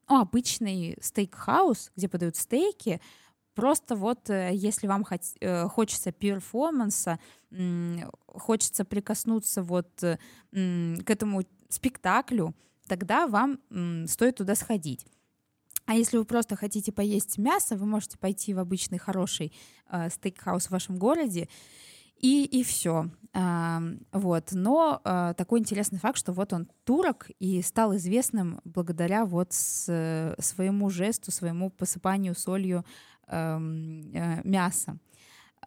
ну, 0.09 0.19
обычный 0.19 0.97
стейк-хаус, 1.01 1.91
где 1.95 2.07
подают 2.07 2.35
стейки, 2.35 3.01
Просто 3.55 3.95
вот 3.95 4.29
э, 4.29 4.51
если 4.53 4.87
вам 4.87 5.05
э, 5.39 5.67
хочется 5.67 6.11
перформанса, 6.11 7.19
хочется 8.27 8.83
прикоснуться 8.83 9.61
вот 9.61 10.03
э, 10.03 10.17
к 10.51 11.09
этому 11.09 11.43
спектаклю, 11.69 12.55
тогда 12.87 13.27
вам 13.27 13.59
стоит 14.07 14.37
туда 14.37 14.55
сходить. 14.55 15.05
А 15.85 15.95
если 15.95 16.17
вы 16.17 16.25
просто 16.25 16.55
хотите 16.55 16.91
поесть 16.91 17.37
мясо, 17.37 17.75
вы 17.75 17.85
можете 17.85 18.17
пойти 18.17 18.53
в 18.53 18.59
обычный 18.59 18.97
хороший 18.97 19.53
стейкхаус 20.09 20.67
в 20.67 20.71
вашем 20.71 20.97
городе 20.97 21.49
и, 22.15 22.45
и 22.45 22.63
все. 22.63 23.09
Вот. 23.33 24.49
Но 24.51 25.01
такой 25.35 25.59
интересный 25.59 25.99
факт, 25.99 26.17
что 26.17 26.31
вот 26.31 26.53
он 26.53 26.69
турок 26.85 27.29
и 27.39 27.61
стал 27.61 27.95
известным 27.97 28.61
благодаря 28.63 29.25
вот 29.25 29.51
своему 29.51 30.89
жесту, 30.89 31.31
своему 31.31 31.69
посыпанию 31.69 32.35
солью 32.35 32.85
мяса. 33.29 34.97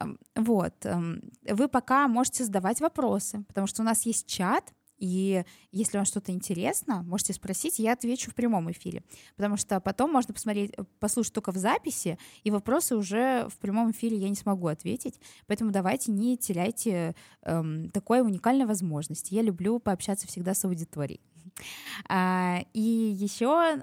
Эм, 0.00 0.18
вот. 0.34 0.74
Эм, 0.84 1.22
вы 1.48 1.68
пока 1.68 2.08
можете 2.08 2.44
задавать 2.44 2.80
вопросы, 2.80 3.44
потому 3.48 3.66
что 3.66 3.82
у 3.82 3.84
нас 3.84 4.06
есть 4.06 4.26
чат, 4.26 4.72
и 4.98 5.44
если 5.72 5.98
вам 5.98 6.06
что-то 6.06 6.32
интересно, 6.32 7.02
можете 7.02 7.34
спросить, 7.34 7.78
я 7.78 7.92
отвечу 7.92 8.30
в 8.30 8.34
прямом 8.34 8.70
эфире. 8.70 9.02
Потому 9.36 9.56
что 9.56 9.78
потом 9.80 10.10
можно 10.10 10.32
посмотреть, 10.32 10.72
послушать 11.00 11.34
только 11.34 11.52
в 11.52 11.56
записи, 11.56 12.18
и 12.44 12.50
вопросы 12.50 12.96
уже 12.96 13.46
в 13.50 13.58
прямом 13.58 13.90
эфире 13.90 14.16
я 14.16 14.28
не 14.28 14.34
смогу 14.36 14.68
ответить. 14.68 15.20
Поэтому 15.46 15.70
давайте 15.70 16.12
не 16.12 16.38
теряйте 16.38 17.14
эм, 17.42 17.90
такой 17.90 18.22
уникальной 18.22 18.64
возможности. 18.64 19.34
Я 19.34 19.42
люблю 19.42 19.78
пообщаться 19.78 20.26
всегда 20.26 20.54
с 20.54 20.64
аудиторией. 20.64 21.20
А, 22.08 22.60
и 22.72 22.80
еще 22.80 23.82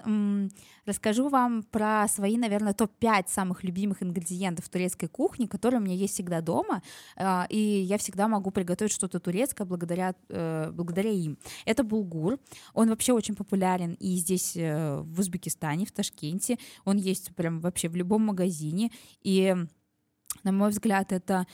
расскажу 0.86 1.28
вам 1.28 1.62
про 1.62 2.06
свои, 2.08 2.36
наверное, 2.36 2.74
топ-5 2.74 3.24
самых 3.28 3.64
любимых 3.64 4.02
ингредиентов 4.02 4.68
турецкой 4.68 5.08
кухни, 5.08 5.46
которые 5.46 5.80
у 5.80 5.82
меня 5.82 5.94
есть 5.94 6.14
всегда 6.14 6.40
дома, 6.40 6.82
а, 7.16 7.46
и 7.48 7.58
я 7.58 7.98
всегда 7.98 8.28
могу 8.28 8.50
приготовить 8.50 8.92
что-то 8.92 9.18
турецкое 9.20 9.66
благодаря, 9.66 10.14
э, 10.28 10.70
благодаря 10.72 11.10
им. 11.10 11.38
Это 11.64 11.84
булгур, 11.84 12.38
он 12.74 12.88
вообще 12.88 13.12
очень 13.12 13.34
популярен 13.34 13.94
и 13.94 14.16
здесь, 14.16 14.56
э, 14.56 15.00
в 15.00 15.20
Узбекистане, 15.20 15.86
в 15.86 15.92
Ташкенте, 15.92 16.58
он 16.84 16.96
есть 16.98 17.34
прям 17.34 17.60
вообще 17.60 17.88
в 17.88 17.96
любом 17.96 18.22
магазине, 18.22 18.90
и, 19.22 19.54
на 20.42 20.52
мой 20.52 20.70
взгляд, 20.70 21.12
это 21.12 21.46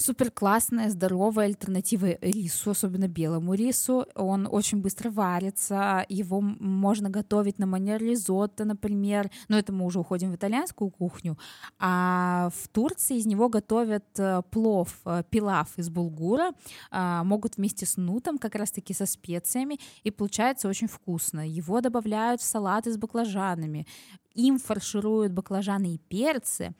супер 0.00 0.30
классная, 0.30 0.88
здоровая 0.88 1.46
альтернатива 1.46 2.16
рису, 2.20 2.70
особенно 2.70 3.06
белому 3.06 3.54
рису. 3.54 4.06
Он 4.14 4.48
очень 4.50 4.80
быстро 4.80 5.10
варится, 5.10 6.06
его 6.08 6.40
можно 6.40 7.10
готовить 7.10 7.58
на 7.58 7.66
манер 7.66 8.00
ризотто, 8.00 8.64
например, 8.64 9.30
но 9.48 9.58
это 9.58 9.72
мы 9.72 9.84
уже 9.84 10.00
уходим 10.00 10.32
в 10.32 10.36
итальянскую 10.36 10.90
кухню. 10.90 11.38
А 11.78 12.50
в 12.54 12.68
Турции 12.68 13.18
из 13.18 13.26
него 13.26 13.48
готовят 13.48 14.06
э, 14.18 14.42
плов, 14.50 15.00
э, 15.04 15.22
пилав 15.28 15.68
из 15.76 15.90
булгура, 15.90 16.52
а, 16.90 17.22
могут 17.24 17.56
вместе 17.56 17.84
с 17.84 17.96
нутом, 17.96 18.38
как 18.38 18.54
раз-таки 18.54 18.94
со 18.94 19.06
специями, 19.06 19.78
и 20.02 20.10
получается 20.10 20.68
очень 20.68 20.88
вкусно. 20.88 21.46
Его 21.46 21.80
добавляют 21.80 22.40
в 22.40 22.44
салаты 22.44 22.92
с 22.92 22.96
баклажанами, 22.96 23.86
им 24.34 24.58
фаршируют 24.58 25.32
баклажаны 25.32 25.94
и 25.94 25.98
перцы, 25.98 26.74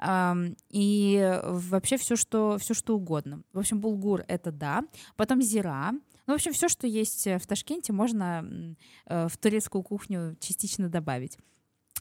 и 0.00 1.40
вообще 1.44 1.96
все 1.96 2.16
что, 2.16 2.58
все, 2.58 2.74
что 2.74 2.96
угодно. 2.96 3.42
В 3.52 3.58
общем, 3.58 3.80
булгур— 3.80 4.24
это 4.28 4.52
да. 4.52 4.84
Потом 5.16 5.42
зира. 5.42 5.92
Ну, 6.26 6.34
в 6.34 6.36
общем, 6.36 6.52
все, 6.52 6.68
что 6.68 6.86
есть 6.86 7.26
в 7.26 7.46
Ташкенте, 7.46 7.92
можно 7.92 8.76
э, 9.06 9.28
в 9.28 9.36
турецкую 9.38 9.82
кухню 9.82 10.36
частично 10.40 10.88
добавить. 10.88 11.38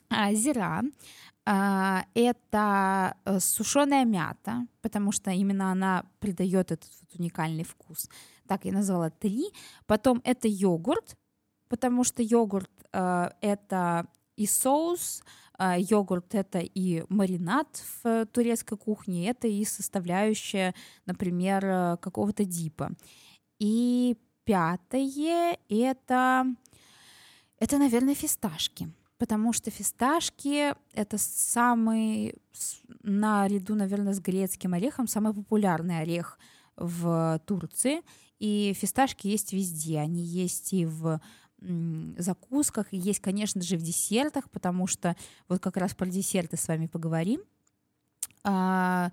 А, 0.10 0.34
зира 0.34 0.84
а, 1.46 2.06
это 2.14 3.16
э, 3.26 3.40
сушеная 3.40 4.06
мята, 4.06 4.68
потому 4.82 5.12
что 5.12 5.32
именно 5.32 5.72
она 5.72 6.06
придает 6.20 6.72
этот 6.72 6.90
вот 7.02 7.20
уникальный 7.20 7.64
вкус. 7.64 8.10
Так 8.48 8.66
я 8.66 8.74
назвала 8.74 9.10
три. 9.10 9.46
Потом 9.86 10.22
это 10.26 10.48
йогурт, 10.48 11.16
потому 11.70 12.04
что 12.04 12.22
йогурт 12.22 12.70
э, 12.92 13.30
это 13.42 14.08
и 14.36 14.46
соус, 14.46 15.24
йогурт— 15.60 16.36
это 16.36 16.60
и 16.60 17.04
маринад 17.10 17.68
в 18.04 18.26
турецкой 18.28 18.78
кухне, 18.78 19.30
это 19.30 19.48
и 19.48 19.66
составляющая, 19.66 20.74
например, 21.06 21.66
э, 21.66 21.98
какого-то 21.98 22.46
дипа. 22.46 22.92
И 23.60 24.18
пятое— 24.44 25.58
это, 25.70 26.46
это, 27.60 27.78
наверное, 27.78 28.16
фисташки. 28.16 28.90
потому 29.18 29.54
что 29.54 29.72
фисташки— 29.72 30.74
это 30.94 31.18
самый, 31.18 32.36
наряду, 33.04 33.76
наверное, 33.76 34.14
с 34.14 34.20
грецким 34.20 34.74
орехом, 34.74 35.08
самый 35.08 35.34
популярный 35.34 36.00
орех 36.00 36.40
в 36.76 37.42
Турции. 37.46 38.02
И 38.40 38.74
фисташки 38.80 39.28
есть 39.28 39.54
везде. 39.54 40.00
Они 40.00 40.22
есть 40.22 40.74
и 40.74 40.86
в 40.86 41.20
закусках, 42.18 42.88
и 42.92 42.98
есть, 42.98 43.20
конечно 43.20 43.62
же, 43.62 43.78
в 43.78 43.82
десертах, 43.82 44.50
потому 44.50 44.88
что 44.88 45.16
вот 45.48 45.60
как 45.60 45.78
раз 45.78 45.96
про 45.96 46.06
десерты 46.06 46.58
с 46.58 46.68
вами 46.68 46.88
поговорим. 46.88 47.42
А, 48.44 49.12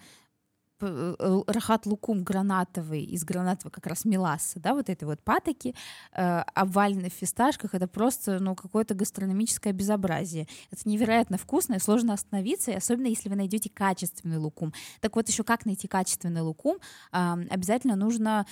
Э, 0.81 1.43
рахат 1.47 1.87
лукум 1.87 2.25
гранатовый 2.25 3.05
из 3.05 3.25
гранатового 3.25 3.71
как 3.71 3.87
раз 3.87 4.05
меласса, 4.05 4.61
да, 4.61 4.75
вот 4.75 4.89
этой 4.91 5.05
вот 5.05 5.21
патоки, 5.21 5.75
э, 6.12 6.41
обваленной 6.55 7.11
в 7.11 7.14
фисташках, 7.14 7.75
это 7.75 7.87
просто, 7.87 8.39
ну, 8.41 8.55
какое-то 8.55 8.95
гастрономическое 8.95 9.73
безобразие. 9.73 10.49
Это 10.71 10.89
невероятно 10.89 11.39
вкусно 11.39 11.75
и 11.75 11.79
сложно 11.79 12.12
остановиться, 12.14 12.73
и 12.73 12.75
особенно 12.75 13.07
если 13.07 13.29
вы 13.29 13.37
найдете 13.37 13.71
качественный 13.71 14.39
лукум. 14.39 14.73
Так 15.01 15.16
вот, 15.16 15.29
еще 15.29 15.45
как 15.45 15.64
найти 15.64 15.87
качественный 15.87 16.43
лукум? 16.43 16.79
Э, 17.12 17.35
обязательно 17.51 17.97
нужно 17.97 18.47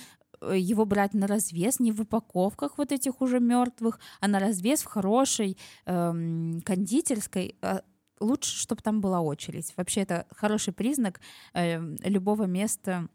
его 0.51 0.85
брать 0.85 1.13
на 1.13 1.27
развес, 1.27 1.79
не 1.79 1.91
в 1.91 2.01
упаковках 2.01 2.77
вот 2.77 2.91
этих 2.91 3.21
уже 3.21 3.39
мертвых, 3.39 3.99
а 4.19 4.27
на 4.27 4.39
развес 4.39 4.83
в 4.83 4.85
хорошей 4.85 5.57
эм, 5.85 6.61
кондитерской, 6.61 7.55
э, 7.61 7.79
лучше, 8.19 8.57
чтобы 8.57 8.81
там 8.81 9.01
была 9.01 9.21
очередь. 9.21 9.73
Вообще 9.77 10.01
это 10.01 10.25
хороший 10.31 10.73
признак 10.73 11.19
э, 11.53 11.79
любого 12.03 12.43
места 12.43 13.07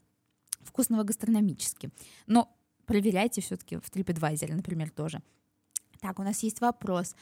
вкусного 0.63 1.03
гастрономически. 1.03 1.91
Но 2.27 2.55
проверяйте 2.87 3.41
все-таки 3.41 3.77
в 3.77 3.91
TripAdvisor, 3.91 4.55
например, 4.55 4.91
тоже. 4.91 5.23
Так, 6.01 6.19
у 6.19 6.23
нас 6.23 6.43
есть 6.43 6.61
вопрос. 6.61 7.15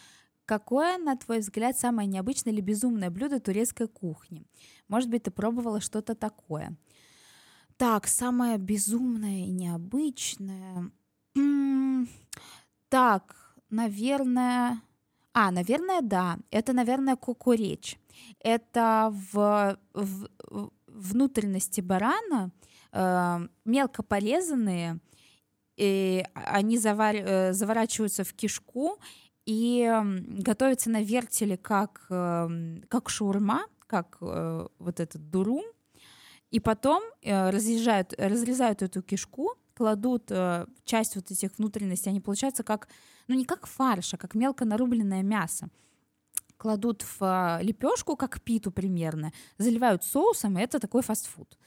Какое, 0.44 0.96
на 0.98 1.16
твой 1.16 1.40
взгляд, 1.40 1.76
самое 1.76 2.08
необычное 2.08 2.52
или 2.52 2.60
безумное 2.60 3.10
блюдо 3.10 3.40
турецкой 3.40 3.88
кухни? 3.88 4.46
Может 4.86 5.10
быть, 5.10 5.24
ты 5.24 5.30
пробовала 5.30 5.80
что-то 5.80 6.14
такое? 6.14 6.76
Так, 7.76 8.06
самое 8.06 8.58
безумное 8.58 9.46
и 9.46 9.50
необычное. 9.50 10.90
Так, 12.88 13.54
наверное, 13.68 14.80
а, 15.38 15.50
наверное, 15.50 16.00
да. 16.00 16.38
Это, 16.50 16.72
наверное, 16.72 17.16
кукуречь. 17.16 17.98
Это 18.40 19.12
в, 19.12 19.78
в, 19.92 20.28
в 20.46 20.70
внутренности 20.86 21.82
барана 21.82 22.50
э, 22.92 23.48
мелко 23.66 24.02
порезанные, 24.02 24.98
и 25.76 26.24
они 26.32 26.78
завар, 26.78 27.16
э, 27.16 27.52
заворачиваются 27.52 28.24
в 28.24 28.32
кишку 28.32 28.98
и 29.44 29.92
готовятся 30.38 30.88
на 30.88 31.02
вертеле 31.02 31.58
как, 31.58 32.06
э, 32.08 32.78
как 32.88 33.10
шурма, 33.10 33.66
как 33.86 34.16
э, 34.22 34.68
вот 34.78 35.00
этот 35.00 35.30
дурум. 35.30 35.64
И 36.56 36.60
потом 36.60 37.02
э, 37.20 37.50
разрезают, 37.50 38.14
разрезают 38.16 38.80
эту 38.80 39.02
кишку, 39.02 39.56
кладут 39.74 40.30
э, 40.30 40.64
часть 40.86 41.14
вот 41.14 41.30
этих 41.30 41.50
внутренностей, 41.58 42.08
они 42.08 42.20
получаются 42.22 42.62
как 42.62 42.88
ну 43.28 43.34
не 43.34 43.44
как 43.44 43.66
фарш, 43.66 44.14
а 44.14 44.16
как 44.16 44.34
мелко 44.34 44.64
нарубленное 44.64 45.22
мясо 45.22 45.68
кладут 46.56 47.04
в 47.20 47.58
лепешку, 47.60 48.16
как 48.16 48.40
питу 48.40 48.70
примерно, 48.70 49.32
заливают 49.58 50.02
соусом, 50.02 50.58
и 50.58 50.62
это 50.62 50.78
такой 50.78 51.02
фастфуд. 51.02 51.58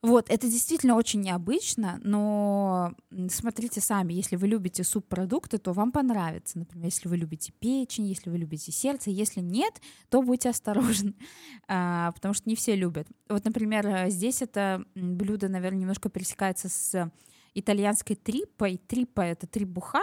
Вот, 0.00 0.30
это 0.30 0.46
действительно 0.46 0.94
очень 0.94 1.22
необычно, 1.22 1.98
но 2.04 2.94
смотрите 3.28 3.80
сами, 3.80 4.12
если 4.12 4.36
вы 4.36 4.46
любите 4.46 4.84
субпродукты, 4.84 5.58
то 5.58 5.72
вам 5.72 5.90
понравится. 5.90 6.56
Например, 6.56 6.86
если 6.86 7.08
вы 7.08 7.16
любите 7.16 7.52
печень, 7.58 8.06
если 8.06 8.30
вы 8.30 8.38
любите 8.38 8.70
сердце, 8.70 9.10
если 9.10 9.40
нет, 9.40 9.82
то 10.08 10.22
будьте 10.22 10.50
осторожны, 10.50 11.14
а, 11.68 12.12
потому 12.12 12.32
что 12.32 12.48
не 12.48 12.54
все 12.54 12.76
любят. 12.76 13.08
Вот, 13.28 13.44
например, 13.44 13.88
э, 13.88 14.10
здесь 14.10 14.40
это 14.40 14.84
блюдо, 14.94 15.48
наверное, 15.48 15.80
немножко 15.80 16.08
пересекается 16.08 16.68
с 16.68 17.10
итальянской 17.54 18.14
трипой. 18.14 18.76
Трипа— 18.76 19.20
это 19.22 19.48
трибуха, 19.48 20.02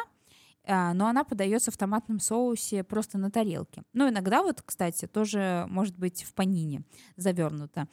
а, 0.65 0.93
но 0.93 1.07
она 1.07 1.23
подается 1.23 1.71
в 1.71 1.77
томатном 1.77 2.19
соусе 2.19 2.83
просто 2.83 3.17
на 3.17 3.31
тарелке. 3.31 3.83
Ну, 3.93 4.09
иногда 4.09 4.43
вот, 4.43 4.61
кстати, 4.61 5.07
тоже 5.07 5.67
может 5.69 5.97
быть 5.97 6.23
в 6.23 6.33
панине 6.33 6.83
завернуто. 7.15 7.87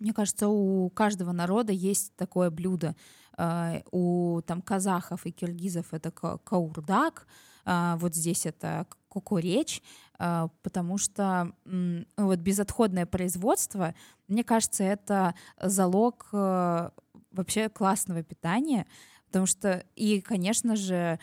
Мне 0.00 0.12
кажется, 0.12 0.48
у 0.48 0.88
каждого 0.90 1.32
народа 1.32 1.72
есть 1.72 2.14
такое 2.16 2.50
блюдо. 2.50 2.94
А, 3.36 3.82
у 3.92 4.40
там 4.46 4.62
казахов 4.62 5.26
и 5.26 5.30
киргизов 5.30 5.92
это 5.92 6.10
каурдак, 6.10 7.26
а, 7.64 7.96
вот 7.96 8.14
здесь 8.14 8.46
это 8.46 8.86
кукуречь, 9.08 9.82
потому 10.18 10.98
что 10.98 11.52
вот 11.64 12.38
безотходное 12.40 13.06
производство, 13.06 13.94
мне 14.26 14.44
кажется, 14.44 14.84
это 14.84 15.34
залог 15.60 16.28
э, 16.32 16.90
вообще 17.30 17.68
классного 17.70 18.22
питания, 18.22 18.86
Потому 19.28 19.46
что, 19.46 19.84
и, 19.94 20.20
конечно 20.20 20.74
же, 20.74 21.18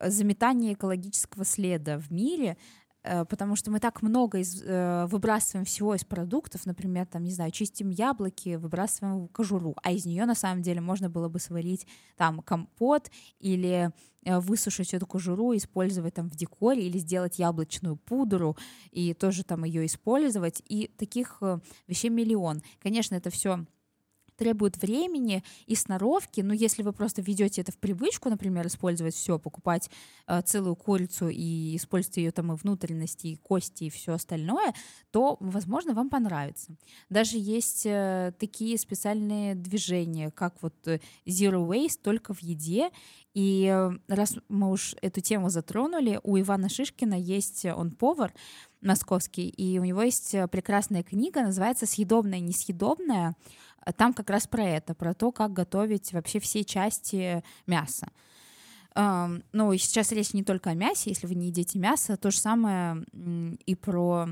заметание 0.00 0.74
экологического 0.74 1.44
следа 1.44 1.98
в 1.98 2.10
мире, 2.12 2.50
э, 2.50 2.56
потому 3.28 3.56
что 3.56 3.70
мы 3.70 3.80
так 3.80 4.02
много 4.02 4.38
из, 4.38 4.62
э, 4.62 5.06
выбрасываем 5.06 5.64
всего 5.64 5.94
из 5.94 6.04
продуктов, 6.04 6.66
например, 6.66 7.06
там, 7.06 7.24
не 7.24 7.32
знаю, 7.32 7.50
чистим 7.50 7.90
яблоки, 7.90 8.56
выбрасываем 8.56 9.28
кожуру, 9.28 9.74
а 9.82 9.92
из 9.92 10.04
нее 10.04 10.26
на 10.26 10.34
самом 10.34 10.62
деле 10.62 10.80
можно 10.80 11.08
было 11.08 11.28
бы 11.28 11.38
сварить 11.40 11.86
там 12.16 12.40
компот 12.40 13.10
или 13.38 13.90
э, 14.24 14.38
высушить 14.38 14.94
эту 14.94 15.06
кожуру, 15.06 15.56
использовать 15.56 16.14
там 16.14 16.28
в 16.28 16.36
декоре 16.36 16.86
или 16.86 16.98
сделать 16.98 17.38
яблочную 17.38 17.96
пудру 17.96 18.56
и 18.90 19.14
тоже 19.14 19.44
там 19.44 19.64
ее 19.64 19.86
использовать. 19.86 20.62
И 20.68 20.90
таких 20.98 21.42
вещей 21.86 22.10
миллион. 22.10 22.62
Конечно, 22.82 23.14
это 23.14 23.30
все 23.30 23.64
требует 24.38 24.76
времени 24.76 25.42
и 25.66 25.74
сноровки, 25.74 26.40
но 26.40 26.54
если 26.54 26.82
вы 26.82 26.92
просто 26.92 27.20
ведете 27.20 27.60
это 27.60 27.72
в 27.72 27.76
привычку, 27.76 28.30
например, 28.30 28.66
использовать 28.68 29.14
все, 29.14 29.38
покупать 29.38 29.90
э, 30.26 30.40
целую 30.42 30.76
курицу 30.76 31.28
и 31.28 31.76
использовать 31.76 32.18
ее 32.18 32.30
там 32.30 32.52
и 32.52 32.56
внутренности, 32.56 33.26
и 33.26 33.36
кости, 33.36 33.84
и 33.84 33.90
все 33.90 34.12
остальное, 34.12 34.74
то, 35.10 35.36
возможно, 35.40 35.92
вам 35.92 36.08
понравится. 36.08 36.76
Даже 37.10 37.36
есть 37.36 37.84
э, 37.84 38.32
такие 38.38 38.78
специальные 38.78 39.56
движения, 39.56 40.30
как 40.30 40.54
вот 40.62 40.74
э, 40.86 41.00
Zero 41.26 41.66
Waste, 41.66 41.98
только 42.02 42.32
в 42.32 42.42
еде, 42.42 42.90
и 43.34 43.66
э, 43.66 43.90
раз 44.06 44.36
мы 44.48 44.70
уж 44.70 44.94
эту 45.02 45.20
тему 45.20 45.50
затронули, 45.50 46.20
у 46.22 46.38
Ивана 46.38 46.68
Шишкина 46.68 47.14
есть, 47.14 47.64
э, 47.64 47.74
он 47.74 47.90
повар 47.90 48.32
московский, 48.80 49.48
и 49.48 49.80
у 49.80 49.84
него 49.84 50.02
есть 50.02 50.36
прекрасная 50.52 51.02
книга, 51.02 51.42
называется 51.42 51.84
«Съедобное, 51.84 52.38
несъедобное», 52.38 53.34
там 53.96 54.12
как 54.12 54.30
раз 54.30 54.46
про 54.46 54.64
это, 54.64 54.94
про 54.94 55.14
то, 55.14 55.32
как 55.32 55.52
готовить 55.52 56.12
вообще 56.12 56.40
все 56.40 56.64
части 56.64 57.42
мяса. 57.66 58.08
Ну, 58.94 59.72
и 59.72 59.78
сейчас 59.78 60.10
речь 60.12 60.32
не 60.32 60.42
только 60.42 60.70
о 60.70 60.74
мясе, 60.74 61.10
если 61.10 61.26
вы 61.26 61.34
не 61.34 61.46
едите 61.46 61.78
мясо, 61.78 62.16
то 62.16 62.30
же 62.30 62.38
самое 62.38 63.04
и 63.66 63.74
про 63.74 64.28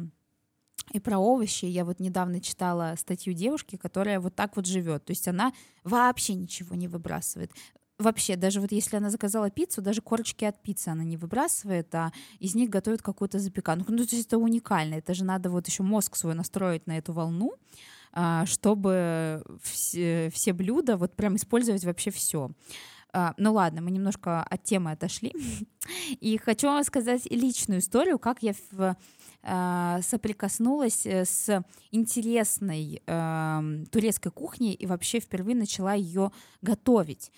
и 0.92 1.00
про 1.00 1.18
овощи. 1.18 1.64
Я 1.66 1.84
вот 1.84 2.00
недавно 2.00 2.40
читала 2.40 2.94
статью 2.98 3.32
девушки, 3.32 3.76
которая 3.76 4.20
вот 4.20 4.34
так 4.34 4.56
вот 4.56 4.66
живет. 4.66 5.04
То 5.04 5.10
есть 5.12 5.26
она 5.28 5.52
вообще 5.84 6.34
ничего 6.34 6.74
не 6.76 6.88
выбрасывает. 6.88 7.50
Вообще, 7.98 8.36
даже 8.36 8.60
вот 8.60 8.72
если 8.72 8.96
она 8.96 9.10
заказала 9.10 9.50
пиццу, 9.50 9.80
даже 9.80 10.02
корочки 10.02 10.44
от 10.44 10.62
пиццы 10.62 10.88
она 10.88 11.02
не 11.02 11.16
выбрасывает, 11.16 11.94
а 11.94 12.12
из 12.38 12.54
них 12.54 12.68
готовит 12.68 13.00
какую-то 13.00 13.38
запеканку. 13.38 13.90
Ну, 13.90 13.98
то 13.98 14.14
есть 14.14 14.26
это 14.26 14.38
уникально. 14.38 14.96
Это 14.96 15.14
же 15.14 15.24
надо 15.24 15.50
вот 15.50 15.66
еще 15.66 15.82
мозг 15.82 16.16
свой 16.16 16.34
настроить 16.34 16.86
на 16.86 16.98
эту 16.98 17.12
волну. 17.12 17.54
А, 18.18 18.46
чтобы 18.46 19.44
все, 19.62 20.30
все 20.32 20.54
блюда 20.54 20.96
вот 20.96 21.14
прям 21.14 21.36
использовать 21.36 21.84
вообще 21.84 22.10
все. 22.10 22.50
А, 23.12 23.34
ну 23.36 23.52
ладно, 23.52 23.82
мы 23.82 23.90
немножко 23.90 24.42
от 24.42 24.62
темы 24.62 24.92
отошли. 24.92 25.34
И 26.20 26.38
хочу 26.38 26.68
вам 26.68 26.82
сказать 26.84 27.30
личную 27.30 27.80
историю, 27.80 28.18
как 28.18 28.42
я 28.42 28.54
в, 28.70 28.96
э, 29.42 29.98
соприкоснулась 30.00 31.04
э, 31.04 31.26
с 31.26 31.62
интересной 31.90 33.02
турецкой 33.90 34.30
кухней 34.30 34.72
и 34.72 34.86
вообще 34.86 35.20
впервые 35.20 35.54
начала 35.54 35.92
ее 35.92 36.32
готовить. 36.62 37.30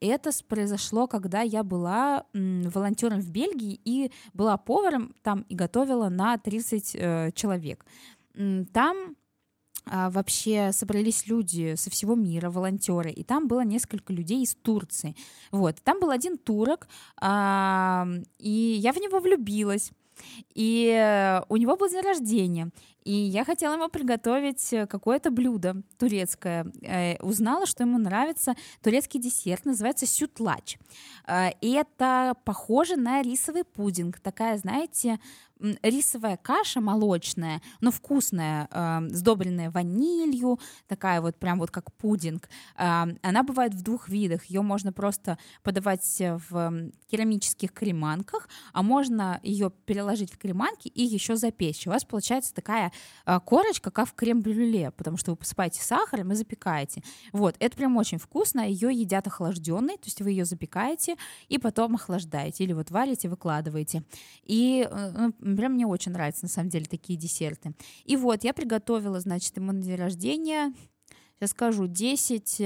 Это 0.00 0.30
произошло, 0.48 1.06
когда 1.06 1.42
я 1.42 1.62
была 1.62 2.24
волонтером 2.32 3.20
в 3.20 3.30
Бельгии 3.30 3.80
и 3.84 4.12
была 4.34 4.56
поваром 4.56 5.14
там 5.22 5.42
и 5.42 5.54
готовила 5.54 6.08
на 6.08 6.38
30 6.38 6.94
э, 6.94 7.30
человек. 7.34 7.86
Там 8.72 9.16
а, 9.16 9.25
вообще 9.86 10.72
собрались 10.72 11.26
люди 11.26 11.74
со 11.76 11.90
всего 11.90 12.14
мира, 12.14 12.50
волонтеры, 12.50 13.10
и 13.10 13.22
там 13.22 13.48
было 13.48 13.64
несколько 13.64 14.12
людей 14.12 14.42
из 14.42 14.54
Турции. 14.54 15.14
Вот, 15.52 15.76
там 15.82 16.00
был 16.00 16.10
один 16.10 16.38
турок, 16.38 16.88
а, 17.20 18.06
и 18.38 18.50
я 18.50 18.92
в 18.92 18.96
него 18.96 19.20
влюбилась. 19.20 19.92
И 20.54 20.88
э, 20.88 21.42
у 21.48 21.56
него 21.56 21.76
был 21.76 21.88
день 21.88 22.02
рождения. 22.02 22.70
И 23.04 23.12
я 23.12 23.44
хотела 23.44 23.74
ему 23.74 23.88
приготовить 23.88 24.72
э, 24.72 24.86
какое-то 24.86 25.30
блюдо 25.30 25.82
турецкое. 25.98 26.66
Э, 26.82 27.16
узнала, 27.22 27.66
что 27.66 27.84
ему 27.84 27.98
нравится 27.98 28.54
турецкий 28.82 29.20
десерт, 29.20 29.64
называется 29.64 30.06
сютлач. 30.06 30.78
И 31.60 31.72
это 31.72 32.34
похоже 32.44 32.96
на 32.96 33.22
рисовый 33.22 33.64
пудинг. 33.64 34.20
Такая, 34.20 34.56
знаете, 34.58 35.18
рисовая 35.82 36.36
каша 36.36 36.80
молочная, 36.80 37.62
но 37.80 37.90
вкусная, 37.90 38.68
э, 38.70 39.08
сдобренная 39.10 39.70
ванилью, 39.70 40.58
такая 40.86 41.20
вот 41.20 41.36
прям 41.36 41.58
вот 41.58 41.70
как 41.70 41.92
пудинг. 41.94 42.48
Э, 42.76 43.04
она 43.22 43.42
бывает 43.42 43.74
в 43.74 43.82
двух 43.82 44.08
видах. 44.08 44.44
Ее 44.46 44.62
можно 44.62 44.92
просто 44.92 45.38
подавать 45.62 46.22
в 46.50 46.90
керамических 47.08 47.72
креманках, 47.72 48.48
а 48.72 48.82
можно 48.82 49.40
ее 49.42 49.70
переложить 49.70 50.32
в 50.32 50.38
креманки 50.38 50.88
и 50.88 51.02
еще 51.02 51.36
запечь. 51.36 51.86
У 51.86 51.90
вас 51.90 52.04
получается 52.04 52.54
такая 52.54 52.92
э, 53.24 53.40
корочка, 53.44 53.90
как 53.90 54.08
в 54.08 54.14
крем-брюле, 54.14 54.90
потому 54.90 55.16
что 55.16 55.32
вы 55.32 55.36
посыпаете 55.36 55.82
сахаром 55.82 56.32
и 56.32 56.34
запекаете. 56.34 57.02
Вот, 57.32 57.56
это 57.58 57.76
прям 57.76 57.96
очень 57.96 58.18
вкусно. 58.18 58.60
Ее 58.68 58.92
едят 58.92 59.26
охлажденной, 59.26 59.96
то 59.96 60.04
есть 60.04 60.20
вы 60.20 60.30
ее 60.30 60.44
запекаете 60.44 61.16
и 61.48 61.58
потом 61.58 61.94
охлаждаете 61.94 62.64
или 62.64 62.72
вот 62.72 62.90
варите, 62.90 63.28
выкладываете. 63.28 64.02
И 64.42 64.86
э, 64.90 65.30
ну, 65.40 65.45
Прям 65.54 65.74
мне 65.74 65.86
очень 65.86 66.12
нравятся, 66.12 66.44
на 66.44 66.48
самом 66.48 66.70
деле, 66.70 66.86
такие 66.86 67.18
десерты. 67.18 67.74
И 68.04 68.16
вот, 68.16 68.42
я 68.44 68.52
приготовила, 68.52 69.20
значит, 69.20 69.56
ему 69.56 69.72
на 69.72 69.82
день 69.82 69.96
рождения, 69.96 70.74
сейчас 71.38 71.50
скажу, 71.50 71.86
10 71.86 72.62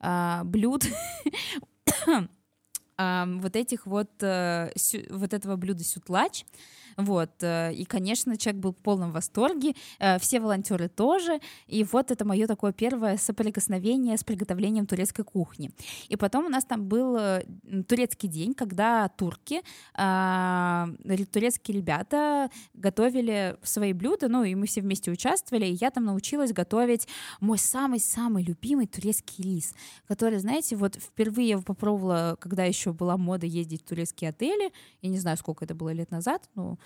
а, 0.00 0.44
блюд 0.44 0.84
вот 2.06 3.56
этих 3.56 3.86
вот, 3.86 4.10
сю, 4.18 4.98
вот 5.10 5.32
этого 5.32 5.56
блюда 5.56 5.82
сютлач. 5.84 6.44
Вот. 6.96 7.30
Э, 7.42 7.72
и, 7.72 7.84
конечно, 7.84 8.36
человек 8.36 8.62
был 8.62 8.72
в 8.72 8.76
полном 8.76 9.12
восторге, 9.12 9.74
э, 9.98 10.18
все 10.18 10.40
волонтеры 10.40 10.88
тоже. 10.88 11.40
И 11.66 11.84
вот 11.84 12.10
это 12.10 12.24
мое 12.24 12.46
такое 12.46 12.72
первое 12.72 13.16
соприкосновение 13.16 14.16
с 14.16 14.24
приготовлением 14.24 14.86
турецкой 14.86 15.24
кухни. 15.24 15.70
И 16.08 16.16
потом 16.16 16.46
у 16.46 16.48
нас 16.48 16.64
там 16.64 16.86
был 16.86 17.16
э, 17.16 17.44
турецкий 17.88 18.28
день, 18.28 18.54
когда 18.54 19.08
турки, 19.08 19.62
а, 19.94 20.88
турецкие 21.32 21.76
ребята 21.76 22.50
готовили 22.74 23.56
свои 23.62 23.92
блюда, 23.92 24.28
ну 24.28 24.44
и 24.44 24.54
мы 24.54 24.66
все 24.66 24.80
вместе 24.80 25.10
участвовали, 25.10 25.66
и 25.66 25.78
я 25.80 25.90
там 25.90 26.04
научилась 26.04 26.52
готовить 26.52 27.08
мой 27.40 27.58
самый-самый 27.58 28.42
любимый 28.42 28.86
турецкий 28.86 29.44
рис, 29.44 29.74
который, 30.08 30.38
знаете, 30.38 30.76
вот 30.76 30.96
впервые 30.96 31.48
я 31.48 31.58
попробовала, 31.58 32.36
когда 32.40 32.64
еще 32.64 32.92
была 32.92 33.16
мода 33.16 33.46
ездить 33.46 33.82
в 33.82 33.88
турецкие 33.88 34.30
отели, 34.30 34.72
я 35.00 35.08
не 35.08 35.18
знаю, 35.18 35.36
сколько 35.36 35.64
это 35.64 35.74
было 35.74 35.92
лет 35.92 36.10
назад, 36.10 36.48
ну, 36.54 36.78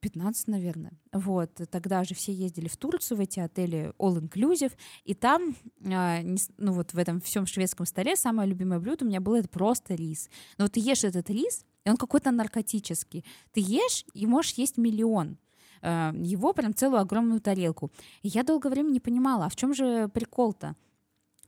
15, 0.00 0.48
э, 0.48 0.50
наверное. 0.50 0.92
Вот, 1.12 1.50
тогда 1.70 2.04
же 2.04 2.14
все 2.14 2.32
ездили 2.32 2.68
в 2.68 2.76
Турцию, 2.76 3.18
в 3.18 3.20
эти 3.20 3.40
отели 3.40 3.92
all 3.98 4.20
inclusive, 4.20 4.72
и 5.04 5.14
там, 5.14 5.54
а, 5.84 6.20
ну 6.58 6.72
вот 6.72 6.92
в 6.92 6.98
этом 6.98 7.20
всем 7.20 7.46
шведском 7.46 7.86
столе 7.86 8.16
самое 8.16 8.48
любимое 8.48 8.78
блюдо 8.78 9.04
у 9.04 9.08
меня 9.08 9.20
было 9.20 9.36
это 9.36 9.48
просто 9.48 9.94
рис. 9.94 10.28
Но 10.58 10.64
вот 10.64 10.72
ты 10.72 10.80
ешь 10.80 11.04
этот 11.04 11.30
рис, 11.30 11.64
и 11.84 11.90
он 11.90 11.96
какой-то 11.96 12.30
наркотический. 12.30 13.24
Ты 13.52 13.60
ешь 13.60 14.04
и 14.14 14.26
можешь 14.26 14.54
есть 14.54 14.76
миллион 14.76 15.38
э, 15.82 16.12
его 16.16 16.52
прям 16.52 16.74
целую 16.74 17.00
огромную 17.00 17.40
тарелку. 17.40 17.90
И 18.22 18.28
я 18.28 18.42
долгое 18.42 18.70
время 18.70 18.90
не 18.90 19.00
понимала, 19.00 19.46
а 19.46 19.48
в 19.48 19.56
чем 19.56 19.74
же 19.74 20.08
прикол-то? 20.08 20.76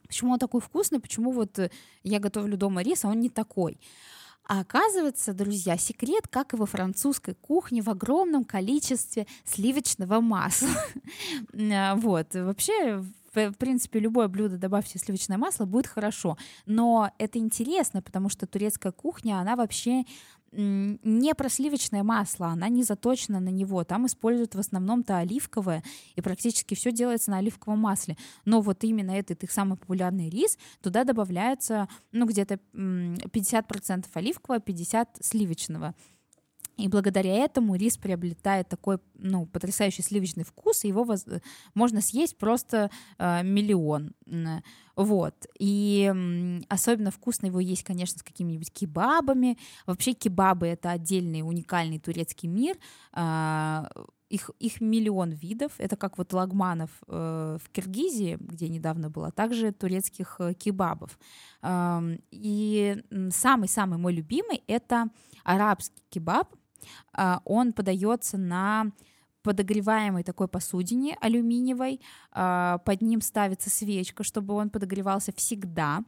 Почему 0.06 0.32
он 0.32 0.38
такой 0.38 0.60
вкусный, 0.60 1.00
почему 1.00 1.32
вот 1.32 1.58
я 2.02 2.20
готовлю 2.20 2.56
дома 2.56 2.82
рис, 2.82 3.04
а 3.04 3.08
он 3.08 3.20
не 3.20 3.30
такой? 3.30 3.78
А 4.46 4.60
оказывается, 4.60 5.32
друзья, 5.32 5.78
секрет, 5.78 6.28
как 6.28 6.52
и 6.52 6.56
во 6.56 6.66
французской 6.66 7.34
кухне, 7.34 7.80
в 7.80 7.88
огромном 7.88 8.44
количестве 8.44 9.26
сливочного 9.44 10.20
масла. 10.20 10.68
А, 11.72 11.94
вот, 11.96 12.34
вообще, 12.34 13.02
в 13.32 13.52
принципе, 13.54 14.00
любое 14.00 14.28
блюдо 14.28 14.58
добавьте 14.58 14.98
сливочное 14.98 15.38
масло, 15.38 15.64
будет 15.64 15.86
хорошо. 15.86 16.36
Но 16.66 17.10
это 17.18 17.38
интересно, 17.38 18.02
потому 18.02 18.28
что 18.28 18.46
турецкая 18.46 18.92
кухня, 18.92 19.40
она 19.40 19.56
вообще 19.56 20.04
не 20.56 21.34
про 21.34 21.48
сливочное 21.48 22.02
масло, 22.02 22.48
она 22.48 22.68
не 22.68 22.82
заточена 22.84 23.40
на 23.40 23.48
него. 23.48 23.82
Там 23.84 24.06
используют 24.06 24.54
в 24.54 24.58
основном-то 24.58 25.18
оливковое, 25.18 25.82
и 26.14 26.20
практически 26.20 26.74
все 26.74 26.92
делается 26.92 27.30
на 27.30 27.38
оливковом 27.38 27.80
масле. 27.80 28.16
Но 28.44 28.60
вот 28.60 28.84
именно 28.84 29.10
этот 29.10 29.42
их 29.42 29.50
самый 29.50 29.76
популярный 29.76 30.28
рис, 30.30 30.58
туда 30.82 31.04
добавляется, 31.04 31.88
ну, 32.12 32.26
где-то 32.26 32.58
50% 32.72 34.06
оливкового, 34.14 34.60
50% 34.60 35.08
сливочного. 35.20 35.94
И 36.76 36.88
благодаря 36.88 37.32
этому 37.32 37.76
рис 37.76 37.96
приобретает 37.96 38.68
такой 38.68 38.98
ну, 39.14 39.46
потрясающий 39.46 40.02
сливочный 40.02 40.44
вкус, 40.44 40.84
и 40.84 40.88
его 40.88 41.04
воз... 41.04 41.24
можно 41.74 42.00
съесть 42.00 42.36
просто 42.36 42.90
э, 43.18 43.42
миллион. 43.44 44.12
Вот. 44.96 45.34
И 45.58 46.12
особенно 46.68 47.10
вкусно 47.10 47.46
его 47.46 47.60
есть, 47.60 47.84
конечно, 47.84 48.18
с 48.18 48.22
какими-нибудь 48.22 48.72
кебабами. 48.72 49.56
Вообще 49.86 50.12
кебабы— 50.12 50.66
это 50.68 50.90
отдельный 50.90 51.42
уникальный 51.42 51.98
турецкий 51.98 52.48
мир. 52.48 52.76
Э, 53.14 53.84
их, 54.30 54.50
их 54.58 54.80
миллион 54.80 55.30
видов. 55.30 55.72
Это 55.78 55.96
как 55.96 56.18
вот 56.18 56.32
лагманов 56.32 56.90
э, 57.06 57.58
в 57.62 57.70
Киргизии, 57.70 58.36
где 58.40 58.68
недавно 58.68 59.10
было, 59.10 59.30
также 59.30 59.70
турецких 59.70 60.36
э, 60.40 60.54
кебабов. 60.54 61.16
Э, 61.62 62.18
и 62.32 63.02
самый-самый 63.30 63.98
мой 63.98 64.12
любимый— 64.12 64.62
это 64.66 65.08
арабский 65.44 66.02
кебаб— 66.10 66.48
он 67.44 67.72
подается 67.72 68.36
на 68.36 68.90
подогреваемой 69.44 70.24
такой 70.24 70.48
посудине 70.48 71.16
алюминиевой, 71.20 72.00
а, 72.32 72.78
под 72.78 73.02
ним 73.02 73.20
ставится 73.20 73.70
свечка, 73.70 74.24
чтобы 74.24 74.54
он 74.54 74.70
подогревался 74.70 75.32
всегда. 75.36 76.02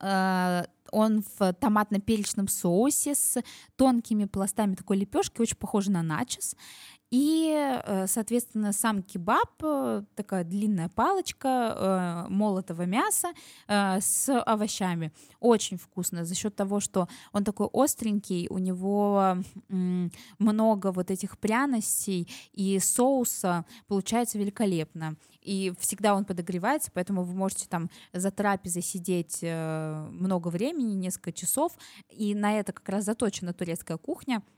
А, 0.00 0.66
он 0.90 1.22
в 1.38 1.52
томатно-перечном 1.54 2.48
соусе 2.48 3.14
с 3.14 3.40
тонкими 3.76 4.26
пластами 4.26 4.74
такой 4.74 4.98
лепешки, 4.98 5.40
очень 5.40 5.56
похоже 5.56 5.90
на 5.92 6.02
начос. 6.02 6.56
И, 7.12 7.52
э, 7.54 8.06
соответственно, 8.06 8.72
сам 8.72 9.02
кебаб, 9.02 9.50
э, 9.62 10.02
такая 10.14 10.44
длинная 10.44 10.88
палочка 10.88 12.26
э, 12.26 12.32
молотого 12.32 12.86
мяса 12.86 13.32
с 13.68 14.30
овощами. 14.46 15.12
Очень 15.38 15.76
вкусно 15.76 16.24
за 16.24 16.34
счет 16.34 16.56
того, 16.56 16.80
что 16.80 17.08
он 17.32 17.44
такой 17.44 17.68
остренький, 17.70 18.46
у 18.48 18.56
него 18.56 19.36
много 20.38 20.90
вот 20.90 21.10
этих 21.10 21.38
пряностей 21.38 22.28
и 22.52 22.78
соуса, 22.78 23.66
получается 23.88 24.38
великолепно. 24.38 25.16
И 25.42 25.74
всегда 25.78 26.14
он 26.14 26.24
подогревается, 26.24 26.90
поэтому 26.94 27.24
вы 27.24 27.34
можете 27.34 27.68
там 27.68 27.90
за 28.14 28.30
трапезой 28.30 28.82
сидеть 28.82 29.42
много 29.42 30.48
времени, 30.48 30.94
несколько 30.94 31.32
часов, 31.32 31.72
и 32.08 32.34
на 32.34 32.58
это 32.58 32.72
как 32.72 32.88
раз 32.88 33.04
заточена 33.04 33.52
турецкая 33.52 33.98
кухня— 33.98 34.42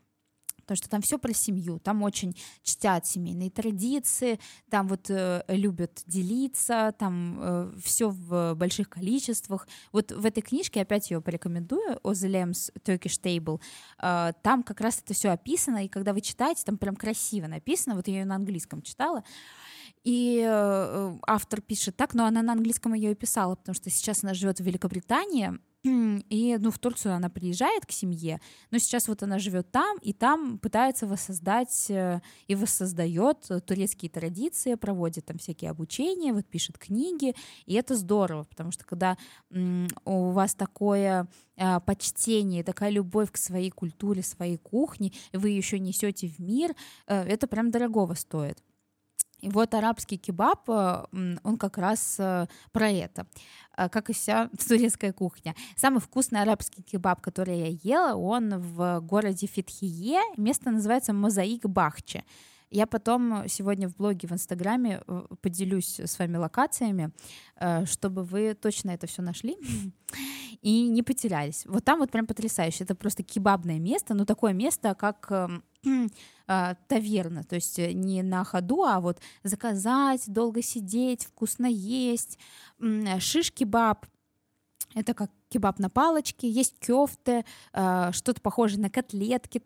потому 0.65 0.77
что 0.77 0.89
там 0.89 1.01
все 1.01 1.17
про 1.17 1.33
семью, 1.33 1.79
там 1.79 2.01
очень 2.01 2.35
чтят 2.63 3.05
семейные 3.05 3.51
традиции, 3.51 4.39
там 4.69 4.87
вот 4.87 5.09
э, 5.09 5.43
любят 5.47 6.03
делиться, 6.07 6.93
там 6.97 7.37
э, 7.39 7.71
все 7.83 8.09
в 8.09 8.55
больших 8.55 8.89
количествах. 8.89 9.67
Вот 9.91 10.11
в 10.11 10.25
этой 10.25 10.41
книжке, 10.41 10.81
опять 10.81 11.11
ее 11.11 11.21
порекомендую, 11.21 11.99
Озелемс 12.03 12.71
Turkish 12.83 13.21
Table, 13.21 13.61
э, 14.01 14.33
там 14.41 14.63
как 14.63 14.81
раз 14.81 14.99
это 14.99 15.13
все 15.13 15.29
описано, 15.29 15.85
и 15.85 15.87
когда 15.87 16.13
вы 16.13 16.21
читаете, 16.21 16.63
там 16.65 16.77
прям 16.77 16.95
красиво 16.95 17.47
написано, 17.47 17.95
вот 17.95 18.07
я 18.07 18.19
ее 18.19 18.25
на 18.25 18.35
английском 18.35 18.81
читала, 18.81 19.23
и 20.03 20.43
э, 20.47 21.17
автор 21.27 21.61
пишет 21.61 21.95
так, 21.95 22.13
но 22.13 22.25
она 22.25 22.41
на 22.41 22.53
английском 22.53 22.93
ее 22.93 23.11
и 23.11 23.15
писала, 23.15 23.55
потому 23.55 23.75
что 23.75 23.89
сейчас 23.89 24.23
она 24.23 24.33
живет 24.33 24.59
в 24.59 24.63
Великобритании, 24.63 25.59
и, 25.85 26.57
ну, 26.59 26.71
в 26.71 26.79
Турцию 26.79 27.13
она 27.13 27.29
приезжает 27.29 27.85
к 27.85 27.91
семье, 27.91 28.41
но 28.71 28.77
сейчас 28.77 29.07
вот 29.07 29.23
она 29.23 29.39
живет 29.39 29.71
там, 29.71 29.97
и 29.99 30.13
там 30.13 30.57
пытается 30.57 31.07
воссоздать 31.07 31.89
э, 31.89 32.21
и 32.47 32.55
воссоздает 32.55 33.49
турецкие 33.65 34.09
традиции, 34.09 34.75
проводит 34.75 35.25
там 35.25 35.37
всякие 35.37 35.71
обучения, 35.71 36.33
вот 36.33 36.45
пишет 36.47 36.77
книги, 36.77 37.35
и 37.65 37.73
это 37.75 37.95
здорово, 37.95 38.43
потому 38.43 38.71
что 38.71 38.85
когда 38.85 39.17
у 40.05 40.31
вас 40.31 40.55
такое 40.55 41.27
а, 41.57 41.79
почтение, 41.79 42.63
такая 42.63 42.89
любовь 42.89 43.31
к 43.31 43.37
своей 43.37 43.69
культуре, 43.69 44.23
своей 44.23 44.57
кухне, 44.57 45.11
вы 45.33 45.49
еще 45.49 45.79
несете 45.79 46.27
в 46.27 46.39
мир, 46.39 46.75
э, 47.07 47.23
это 47.23 47.47
прям 47.47 47.71
дорогого 47.71 48.13
стоит. 48.13 48.61
И 49.41 49.49
вот 49.49 49.73
арабский 49.73 50.17
кебаб, 50.17 50.69
э, 50.69 51.03
он 51.43 51.57
как 51.57 51.77
раз 51.77 52.15
э, 52.19 52.47
про 52.71 52.89
это, 52.89 53.27
э, 53.77 53.89
как 53.89 54.09
и 54.09 54.13
вся 54.13 54.49
турецкая 54.67 55.13
кухня. 55.13 55.55
Самый 55.75 55.99
вкусный 55.99 56.41
арабский 56.41 56.81
кебаб, 56.81 57.21
который 57.21 57.57
я 57.59 57.95
ела, 57.97 58.15
он 58.15 58.57
в 58.57 59.01
городе 59.01 59.47
Фитхие, 59.47 60.21
место 60.37 60.71
называется 60.71 61.13
Мозаик 61.13 61.65
Бахче. 61.65 62.23
Я 62.69 62.87
потом 62.87 63.47
сегодня 63.47 63.87
в 63.87 63.95
блоге 63.95 64.27
в 64.27 64.31
Инстаграме 64.31 65.01
поделюсь 65.41 65.99
с 65.99 66.19
вами 66.19 66.37
локациями, 66.37 67.11
чтобы 67.85 68.23
вы 68.23 68.53
точно 68.53 68.91
это 68.91 69.07
все 69.07 69.21
нашли 69.21 69.55
и 70.61 70.87
не 70.87 71.03
потерялись. 71.03 71.65
Вот 71.67 71.83
там 71.83 71.99
вот 71.99 72.11
прям 72.11 72.25
потрясающе. 72.25 72.83
Это 72.83 72.95
просто 72.95 73.23
кебабное 73.23 73.79
место, 73.79 74.13
но 74.13 74.25
такое 74.25 74.53
место, 74.53 74.95
как 74.95 75.27
эм, 75.29 75.63
э, 76.47 76.75
таверна, 76.87 77.43
то 77.43 77.55
есть 77.55 77.77
э, 77.77 77.93
не 77.93 78.23
на 78.23 78.43
ходу, 78.43 78.83
а 78.83 78.99
вот 78.99 79.19
заказать, 79.43 80.23
долго 80.25 80.61
сидеть, 80.61 81.25
вкусно 81.25 81.67
есть, 81.67 82.39
шиш-кебаб, 82.79 84.05
это 84.95 85.13
как 85.13 85.29
кебаб 85.49 85.79
на 85.79 85.89
палочке, 85.89 86.49
есть 86.49 86.75
кёфте, 86.79 87.45
э, 87.73 88.11
что-то 88.11 88.41
похожее 88.41 88.81
на 88.81 88.89
котлетки 88.89 89.61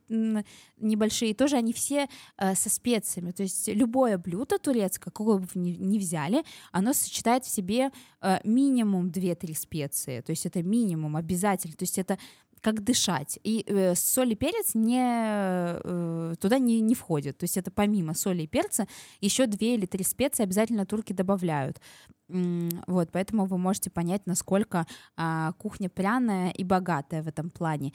небольшие, 0.78 1.34
тоже 1.34 1.58
они 1.58 1.74
все 1.74 2.08
э, 2.38 2.56
со 2.56 2.70
специями, 2.70 3.32
то 3.32 3.44
есть 3.44 3.68
любое 3.68 4.18
блюдо 4.18 4.58
турецкое, 4.58 5.12
какое 5.12 5.38
бы 5.38 5.48
вы 5.54 5.62
ни 5.62 5.98
взяли, 5.98 6.44
оно 6.72 6.94
сочетает 6.94 7.46
в 7.46 7.50
себе 7.50 7.92
э, 8.22 8.40
минимум 8.44 9.10
2-3 9.10 9.56
специи, 9.56 10.22
то 10.22 10.32
есть 10.32 10.46
это 10.46 10.64
минимум 10.64 11.16
обязательно, 11.16 11.76
то 11.76 11.84
есть 11.84 11.98
это 11.98 12.18
как 12.62 12.84
дышать. 12.84 13.40
И 13.44 13.64
э, 13.68 13.96
соль 13.96 14.34
и 14.34 14.36
перец 14.36 14.76
не, 14.76 15.02
э, 15.02 16.36
туда 16.40 16.60
не, 16.60 16.82
не 16.82 16.96
входят. 16.96 17.38
То 17.38 17.46
есть 17.46 17.58
это 17.58 17.72
помимо 17.72 18.14
соли 18.14 18.44
и 18.44 18.48
перца 18.48 18.88
еще 19.22 19.46
две 19.46 19.76
или 19.76 19.86
три 19.86 20.04
специи 20.04 20.44
обязательно 20.44 20.86
турки 20.86 21.14
добавляют. 21.14 21.82
Вот, 22.28 23.10
поэтому 23.12 23.46
вы 23.46 23.58
можете 23.58 23.90
понять, 23.90 24.28
насколько 24.28 24.86
э, 25.18 25.52
кухня 25.58 25.90
пряная 25.90 26.52
и 26.52 26.64
богатая 26.64 27.24
в 27.24 27.28
этом 27.28 27.50
плане. 27.50 27.94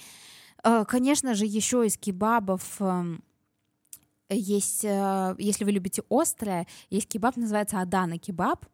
Э, 0.65 0.85
конечно 0.87 1.35
же, 1.35 1.47
еще 1.47 1.87
из 1.87 1.97
кебабов... 1.97 2.81
Э, 2.81 3.05
есть, 4.31 4.85
э, 4.85 5.35
если 5.39 5.65
вы 5.65 5.73
любите 5.73 6.03
острое, 6.09 6.67
есть 6.91 7.09
кебаб, 7.09 7.37
называется 7.37 7.81
Адана 7.81 8.19
кебаб. 8.19 8.67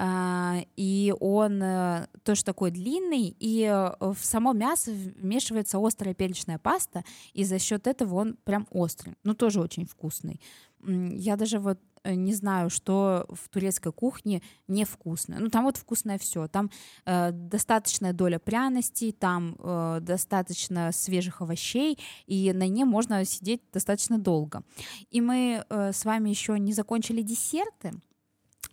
А, 0.00 0.60
и 0.76 1.12
он 1.18 1.60
э, 1.60 2.06
тоже 2.22 2.44
такой 2.44 2.70
длинный, 2.70 3.34
и 3.40 3.64
э, 3.64 3.90
в 4.00 4.18
само 4.22 4.52
мясо 4.52 4.92
вмешивается 4.92 5.84
острая 5.84 6.14
перечная 6.14 6.58
паста, 6.58 7.02
и 7.32 7.42
за 7.42 7.58
счет 7.58 7.88
этого 7.88 8.14
он 8.14 8.36
прям 8.44 8.68
острый, 8.70 9.16
ну 9.24 9.34
тоже 9.34 9.60
очень 9.60 9.86
вкусный. 9.86 10.40
Я 10.86 11.34
даже 11.34 11.58
вот 11.58 11.80
э, 12.04 12.14
не 12.14 12.32
знаю, 12.32 12.70
что 12.70 13.26
в 13.28 13.48
турецкой 13.48 13.92
кухне 13.92 14.40
невкусное. 14.68 15.40
Ну, 15.40 15.48
там 15.48 15.64
вот 15.64 15.76
вкусное 15.76 16.18
все. 16.18 16.46
Там 16.46 16.70
э, 17.04 17.32
достаточная 17.32 18.12
доля 18.12 18.38
пряностей, 18.38 19.10
там 19.10 19.56
э, 19.58 19.98
достаточно 20.00 20.92
свежих 20.92 21.40
овощей, 21.40 21.98
и 22.28 22.52
на 22.52 22.68
ней 22.68 22.84
можно 22.84 23.24
сидеть 23.24 23.62
достаточно 23.72 24.16
долго. 24.16 24.62
И 25.10 25.20
мы 25.20 25.64
э, 25.68 25.92
с 25.92 26.04
вами 26.04 26.30
еще 26.30 26.56
не 26.56 26.72
закончили 26.72 27.22
десерты 27.22 27.94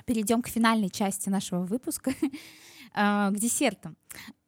перейдем 0.06 0.42
к 0.42 0.48
финальной 0.48 0.90
части 0.90 1.30
нашего 1.30 1.66
выпуска, 1.66 2.14
а, 2.94 3.32
к 3.32 3.38
десертам. 3.38 3.98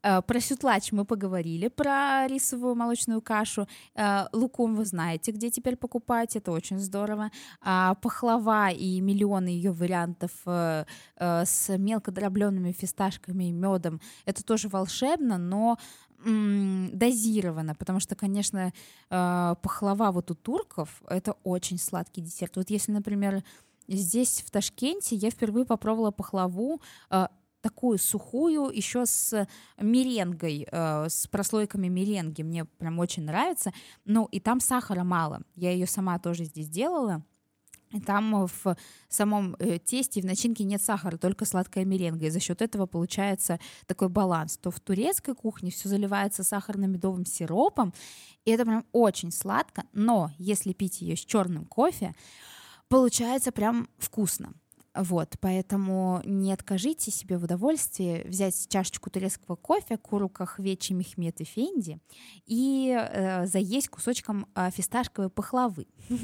А, 0.03 0.22
про 0.22 0.39
сютлач 0.39 0.91
мы 0.91 1.05
поговорили, 1.05 1.68
про 1.68 2.28
рисовую 2.28 2.76
молочную 2.76 3.22
кашу. 3.22 3.68
А, 3.95 4.30
лукум 4.32 4.76
вы 4.76 4.86
знаете, 4.86 5.32
где 5.32 5.49
теперь 5.49 5.76
покупать, 5.76 6.36
это 6.36 6.51
очень 6.51 6.80
здорово. 6.80 7.32
Пахлава 7.62 8.70
и 8.70 9.01
миллионы 9.01 9.49
ее 9.49 9.72
вариантов 9.72 10.32
с 10.45 11.78
мелко 11.78 12.12
дробленными 12.12 12.72
фисташками 12.72 13.45
и 13.45 13.51
медом, 13.51 13.99
это 14.26 14.43
тоже 14.43 14.70
волшебно, 14.70 15.38
но 15.38 15.78
дозировано, 16.26 17.76
потому 17.76 17.99
что, 17.99 18.16
конечно, 18.16 18.74
пахлава 19.08 20.12
вот 20.12 20.32
у 20.32 20.34
турков 20.34 21.03
это 21.08 21.36
очень 21.43 21.78
сладкий 21.78 22.22
десерт. 22.22 22.58
Вот 22.58 22.72
если, 22.72 22.91
например, 22.91 23.43
Здесь, 23.88 24.41
в 24.45 24.51
Ташкенте, 24.51 25.15
я 25.15 25.29
впервые 25.29 25.65
попробовала 25.65 26.11
пахлаву 26.11 26.81
э, 27.09 27.27
такую 27.61 27.97
сухую, 27.97 28.69
еще 28.69 29.05
с 29.05 29.47
меренгой, 29.77 30.67
э, 30.69 31.09
с 31.09 31.27
прослойками 31.27 31.88
меренги. 31.88 32.41
Мне 32.41 32.65
прям 32.65 32.99
очень 32.99 33.23
нравится. 33.23 33.71
Ну, 34.05 34.25
и 34.25 34.39
там 34.39 34.59
сахара 34.59 35.03
мало. 35.03 35.41
Я 35.55 35.71
ее 35.71 35.88
сама 35.88 36.19
тоже 36.19 36.45
здесь 36.45 36.69
делала. 36.69 37.23
И 37.91 38.01
там 38.01 38.47
в 38.47 38.75
самом 39.07 39.55
э, 39.59 39.79
тесте, 39.79 40.21
в 40.21 40.25
начинке 40.25 40.65
нет 40.65 40.81
сахара, 40.81 41.17
только 41.17 41.45
сладкая 41.45 41.85
меренга. 41.85 42.25
И 42.25 42.29
за 42.29 42.41
счет 42.41 42.61
этого 42.61 42.85
получается 42.85 43.59
такой 43.85 44.09
баланс. 44.09 44.57
То 44.57 44.71
в 44.71 44.79
турецкой 44.81 45.35
кухне 45.35 45.71
все 45.71 45.88
заливается 45.88 46.43
сахарно-медовым 46.43 47.25
сиропом, 47.25 47.93
и 48.43 48.51
это 48.51 48.65
прям 48.65 48.85
очень 48.91 49.31
сладко. 49.31 49.85
Но 49.93 50.31
если 50.38 50.73
пить 50.73 51.01
ее 51.01 51.15
с 51.15 51.23
черным 51.23 51.65
кофе, 51.65 52.13
получается 52.89 53.51
прям 53.51 53.89
вкусно. 53.97 54.53
Вот, 54.97 55.35
поэтому 55.39 56.21
не 56.25 56.51
откажите 56.51 57.11
себе 57.11 57.38
в 57.38 57.43
удовольствии 57.43 58.23
взять 58.27 58.67
чашечку 58.67 59.11
турецкого 59.11 59.55
кофе, 59.55 59.95
куру 59.97 60.27
кахвечи 60.27 60.91
мехмед 60.93 61.39
и 61.39 61.43
фенди 61.43 61.99
и 62.47 62.97
э, 62.97 63.45
заесть 63.45 63.89
кусочком 63.89 64.47
э, 64.55 64.71
фисташковой 64.71 65.29
пахлавы. 65.29 65.85
э, 66.09 66.15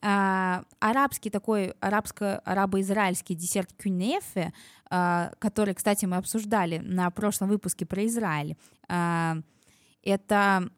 арабский 0.78 1.30
такой, 1.30 1.74
арабско-арабо-израильский 1.80 3.34
десерт 3.34 3.72
кюнефе, 3.72 4.52
э, 4.90 5.30
который, 5.40 5.74
кстати, 5.74 6.04
мы 6.04 6.18
обсуждали 6.18 6.78
на 6.78 7.10
прошлом 7.10 7.48
выпуске 7.48 7.84
про 7.84 8.06
Израиль, 8.06 8.56
это 10.02 10.70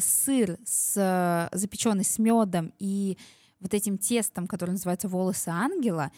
сыр 0.00 0.58
с, 0.64 1.48
запеченный 1.52 2.04
с 2.04 2.18
медом 2.18 2.74
и 2.80 3.16
вот 3.60 3.74
этим 3.74 3.98
тестом, 3.98 4.46
которое 4.46 4.72
называется 4.72 5.08
волосы 5.08 5.48
ангела, 5.48 6.10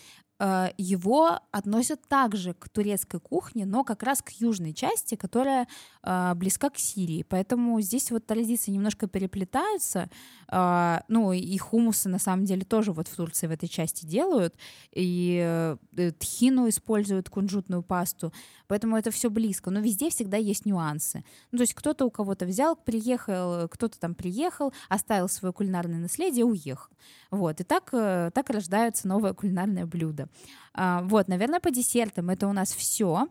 его 0.76 1.38
относят 1.52 2.00
также 2.08 2.54
к 2.54 2.68
турецкой 2.68 3.20
кухне, 3.20 3.64
но 3.64 3.84
как 3.84 4.02
раз 4.02 4.22
к 4.22 4.30
южной 4.30 4.72
части, 4.72 5.14
которая 5.14 5.68
э, 6.02 6.34
близка 6.34 6.70
к 6.70 6.78
Сирии. 6.78 7.24
Поэтому 7.28 7.80
здесь 7.80 8.10
вот 8.10 8.26
традиции 8.26 8.72
немножко 8.72 9.06
переплетаются. 9.06 10.10
Э, 10.50 11.00
ну 11.06 11.32
и 11.32 11.56
хумусы 11.58 12.08
на 12.08 12.18
самом 12.18 12.44
деле 12.44 12.64
тоже 12.64 12.92
вот 12.92 13.06
в 13.06 13.14
Турции 13.14 13.46
в 13.46 13.52
этой 13.52 13.68
части 13.68 14.04
делают. 14.04 14.54
И 14.92 15.76
тхину 16.18 16.68
используют, 16.68 17.30
кунжутную 17.30 17.82
пасту. 17.82 18.32
Поэтому 18.66 18.96
это 18.96 19.12
все 19.12 19.30
близко. 19.30 19.70
Но 19.70 19.80
везде 19.80 20.10
всегда 20.10 20.38
есть 20.38 20.66
нюансы. 20.66 21.24
Ну, 21.52 21.58
то 21.58 21.62
есть 21.62 21.74
кто-то 21.74 22.04
у 22.04 22.10
кого-то 22.10 22.46
взял, 22.46 22.74
приехал, 22.74 23.68
кто-то 23.68 23.98
там 24.00 24.14
приехал, 24.14 24.72
оставил 24.88 25.28
свое 25.28 25.52
кулинарное 25.52 26.00
наследие, 26.00 26.44
уехал. 26.44 26.90
Вот. 27.30 27.60
И 27.60 27.64
так, 27.64 27.90
так 27.90 28.50
рождается 28.50 29.06
новое 29.06 29.34
кулинарное 29.34 29.86
блюдо. 29.86 30.28
А, 30.74 31.02
вот, 31.02 31.28
наверное, 31.28 31.60
по 31.60 31.70
десертам 31.70 32.30
это 32.30 32.46
у 32.48 32.52
нас 32.52 32.72
все. 32.72 33.28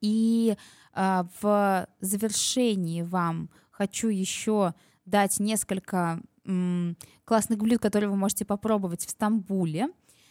И 0.00 0.56
а, 0.92 1.26
в 1.40 1.86
завершении 2.00 3.02
вам 3.02 3.50
хочу 3.70 4.08
еще 4.08 4.74
дать 5.04 5.38
несколько 5.40 6.20
классных 7.24 7.58
блюд, 7.58 7.80
которые 7.80 8.10
вы 8.10 8.16
можете 8.16 8.44
попробовать 8.44 9.06
в 9.06 9.10
Стамбуле, 9.10 9.88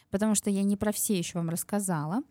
потому 0.10 0.36
что 0.36 0.50
я 0.50 0.64
не 0.64 0.76
про 0.76 0.92
все 0.92 1.18
еще 1.18 1.38
вам 1.38 1.50
рассказала. 1.50 2.24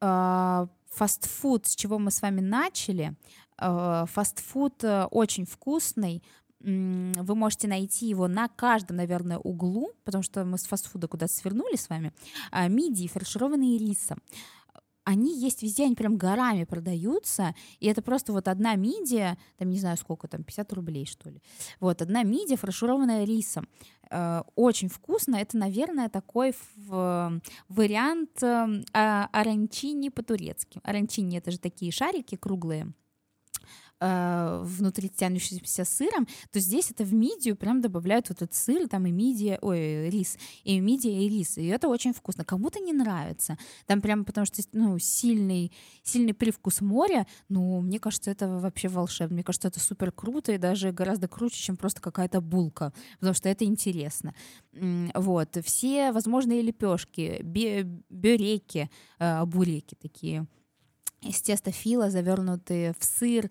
А, 0.00 0.68
фастфуд, 0.90 1.66
с 1.66 1.74
чего 1.74 1.98
мы 1.98 2.10
с 2.10 2.22
вами 2.22 2.40
начали, 2.40 3.16
фастфуд 3.56 4.82
э, 4.82 5.04
очень 5.10 5.46
вкусный, 5.46 6.22
вы 6.64 7.34
можете 7.34 7.68
найти 7.68 8.08
его 8.08 8.28
на 8.28 8.48
каждом, 8.48 8.96
наверное, 8.96 9.38
углу, 9.38 9.92
потому 10.04 10.22
что 10.22 10.44
мы 10.44 10.58
с 10.58 10.64
фастфуда 10.64 11.08
куда-то 11.08 11.32
свернули 11.32 11.76
с 11.76 11.88
вами, 11.88 12.12
а, 12.50 12.68
мидии, 12.68 13.06
фаршированные 13.06 13.78
рисом 13.78 14.18
они 15.04 15.38
есть 15.38 15.62
везде, 15.62 15.84
они 15.84 15.94
прям 15.94 16.16
горами 16.16 16.64
продаются, 16.64 17.54
и 17.78 17.86
это 17.86 18.02
просто 18.02 18.32
вот 18.32 18.48
одна 18.48 18.74
мидия, 18.74 19.38
там 19.58 19.68
не 19.68 19.78
знаю 19.78 19.96
сколько, 19.96 20.28
там 20.28 20.42
50 20.42 20.72
рублей 20.72 21.06
что 21.06 21.30
ли, 21.30 21.40
вот 21.78 22.02
одна 22.02 22.22
мидия, 22.22 22.56
фаршированная 22.56 23.24
рисом, 23.24 23.68
э, 24.10 24.42
очень 24.56 24.88
вкусно, 24.88 25.36
это, 25.36 25.56
наверное, 25.58 26.08
такой 26.08 26.54
вариант 27.68 28.42
э, 28.42 28.82
аранчини 28.92 30.08
по-турецки. 30.08 30.80
Аранчини— 30.82 31.36
это 31.38 31.50
же 31.50 31.58
такие 31.58 31.92
шарики 31.92 32.36
круглые, 32.36 32.92
э, 34.04 34.62
внутри 34.64 35.08
тянущимся 35.08 35.84
сыром, 35.84 36.26
то 36.52 36.60
здесь 36.60 36.90
это 36.90 37.04
в 37.04 37.14
мидию 37.14 37.56
прям 37.56 37.80
добавляют 37.80 38.28
вот 38.28 38.42
этот 38.42 38.54
сыр, 38.54 38.88
там 38.88 39.06
и 39.06 39.12
мидия, 39.12 39.58
ой, 39.62 40.10
рис, 40.10 40.36
и 40.64 40.78
мидия, 40.80 41.20
и 41.20 41.28
рис, 41.28 41.58
и 41.58 41.66
это 41.66 41.88
очень 41.88 42.12
вкусно. 42.12 42.44
Кому-то 42.44 42.80
не 42.80 42.92
нравится, 42.92 43.56
там 43.86 44.00
прям 44.00 44.24
потому 44.24 44.46
что, 44.46 44.62
ну, 44.72 44.98
сильный, 44.98 45.72
сильный 46.02 46.34
привкус 46.34 46.80
моря, 46.80 47.26
ну, 47.48 47.80
мне 47.80 47.98
кажется, 47.98 48.30
это 48.30 48.48
вообще 48.48 48.88
волшебно, 48.88 49.34
мне 49.34 49.44
кажется, 49.44 49.68
это 49.68 49.80
супер 49.80 50.12
круто 50.12 50.52
и 50.52 50.58
даже 50.58 50.92
гораздо 50.92 51.28
круче, 51.28 51.56
чем 51.56 51.76
просто 51.76 52.00
какая-то 52.00 52.40
булка, 52.40 52.92
потому 53.18 53.34
что 53.34 53.48
это 53.48 53.64
интересно. 53.64 54.34
Вот, 55.14 55.56
все 55.64 56.12
возможные 56.12 56.62
лепешки, 56.62 57.40
бюреки, 57.42 58.90
э, 59.18 59.44
буреки 59.44 59.94
такие, 59.94 60.46
из 61.24 61.40
теста 61.40 61.72
фила, 61.72 62.10
завернутые 62.10 62.94
в 62.98 63.04
сыр, 63.04 63.50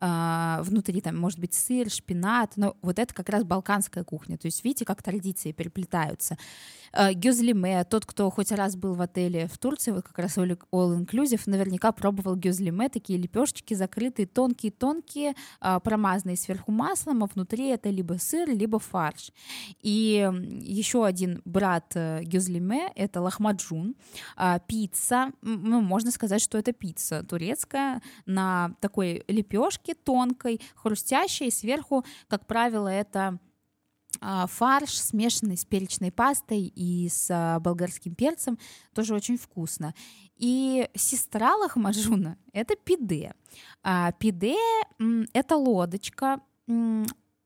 э, 0.00 0.58
внутри 0.62 1.00
там 1.00 1.16
может 1.16 1.38
быть 1.38 1.54
сыр, 1.54 1.90
шпинат, 1.90 2.56
но 2.56 2.76
вот 2.82 2.98
это 2.98 3.14
как 3.14 3.28
раз 3.28 3.44
балканская 3.44 4.04
кухня, 4.04 4.36
то 4.38 4.46
есть 4.46 4.64
видите, 4.64 4.84
как 4.84 5.02
традиции 5.02 5.52
переплетаются. 5.52 6.36
Э, 6.92 7.12
гюзлиме, 7.12 7.84
тот, 7.84 8.06
кто 8.06 8.30
хоть 8.30 8.52
раз 8.52 8.76
был 8.76 8.94
в 8.94 9.00
отеле 9.00 9.46
в 9.46 9.58
Турции, 9.58 9.90
вот 9.90 10.04
как 10.04 10.18
раз 10.18 10.38
all 10.38 10.58
inclusive, 10.72 11.42
наверняка 11.46 11.92
пробовал 11.92 12.36
гюзлиме, 12.36 12.88
такие 12.88 13.18
лепешечки 13.18 13.74
закрытые, 13.74 14.26
тонкие-тонкие, 14.26 15.34
э, 15.60 15.80
промазанные 15.82 16.36
сверху 16.36 16.72
маслом, 16.72 17.24
а 17.24 17.26
внутри 17.26 17.68
это 17.68 17.90
либо 17.90 18.14
сыр, 18.14 18.48
либо 18.48 18.78
фарш. 18.78 19.32
И 19.82 20.30
еще 20.60 21.04
один 21.04 21.42
брат 21.44 21.92
э, 21.94 22.22
гюзлиме— 22.22 22.92
это 22.94 23.20
лахмаджун, 23.20 23.94
пицца, 24.66 25.32
ну, 25.42 25.80
можно 25.80 26.10
сказать, 26.10 26.40
что 26.40 26.58
это 26.58 26.72
пицца 26.72 27.22
турецкая 27.22 28.00
на 28.26 28.74
такой 28.80 29.24
лепешке 29.28 29.83
тонкой, 29.92 30.60
хрустящей, 30.74 31.50
сверху, 31.50 32.04
как 32.28 32.46
правило, 32.46 32.88
это 32.88 33.38
а, 34.20 34.46
фарш, 34.46 34.98
смешанный 34.98 35.56
с 35.56 35.64
перечной 35.64 36.12
пастой 36.12 36.72
и 36.74 37.08
с 37.08 37.28
а, 37.30 37.60
болгарским 37.60 38.14
перцем, 38.14 38.58
тоже 38.94 39.14
очень 39.14 39.36
вкусно. 39.36 39.94
И 40.36 40.88
сестра 40.94 41.56
лахмаджуна— 41.56 42.38
это 42.52 42.76
пиде. 42.76 43.34
А 43.82 44.12
пиде— 44.12 44.56
это 45.32 45.56
лодочка, 45.56 46.40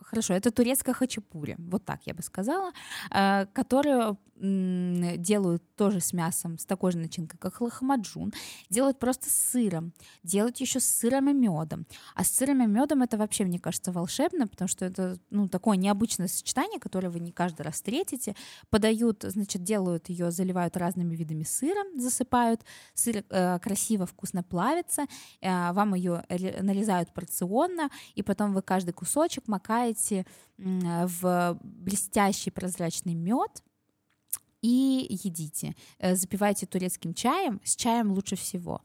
хорошо, 0.09 0.35
это 0.35 0.51
турецкая 0.51 0.95
хачапури, 0.95 1.57
вот 1.59 1.85
так 1.85 2.01
я 2.07 2.15
бы 2.15 2.23
сказала, 2.23 2.73
а, 3.11 3.47
которую 3.47 4.19
делают 4.41 5.63
тоже 5.77 6.01
с 6.01 6.13
мясом, 6.13 6.59
с 6.59 6.65
такой 6.65 6.93
же 6.93 6.99
начинкой, 6.99 7.39
как 7.39 7.61
лохмаджун, 7.61 8.33
делают 8.71 8.99
просто 8.99 9.31
с 9.31 9.35
сыром, 9.35 9.93
делают 10.23 10.59
еще 10.59 10.81
с 10.81 10.85
сыром 10.85 11.29
и 11.29 11.33
медом. 11.33 11.87
А 12.15 12.25
с 12.25 12.31
сыром 12.31 12.63
и 12.63 12.67
медом 12.67 13.03
это 13.03 13.17
вообще, 13.17 13.45
мне 13.45 13.59
кажется, 13.59 13.91
волшебно, 13.91 14.47
потому 14.47 14.69
что 14.69 14.85
это 14.85 15.19
ну, 15.31 15.49
такое 15.49 15.77
необычное 15.77 16.29
сочетание, 16.29 16.79
которое 16.79 17.11
вы 17.11 17.21
не 17.21 17.33
каждый 17.33 17.63
раз 17.63 17.75
встретите. 17.75 18.37
Подают, 18.71 19.25
значит, 19.25 19.63
делают 19.65 20.09
ее, 20.09 20.31
заливают 20.31 20.77
разными 20.77 21.17
видами 21.17 21.43
сыра, 21.43 21.85
засыпают. 21.97 22.63
Сыр 22.95 23.25
э, 23.29 23.59
красиво, 23.59 24.07
вкусно 24.07 24.43
плавится, 24.43 25.07
э, 25.41 25.73
вам 25.73 25.95
ее 25.95 26.25
нарезают 26.29 27.13
порционно, 27.13 27.91
и 28.15 28.23
потом 28.23 28.55
вы 28.55 28.63
каждый 28.63 28.93
кусочек 28.93 29.49
макаете 29.49 29.98
в 30.59 31.59
блестящий 31.63 32.51
прозрачный 32.51 33.15
мед, 33.15 33.63
и 34.63 35.07
едите. 35.09 35.75
Э, 35.99 36.15
запивайте 36.15 36.67
турецким 36.67 37.15
чаем, 37.15 37.61
с 37.65 37.77
чаем 37.77 38.13
лучше 38.13 38.37
всего, 38.37 38.83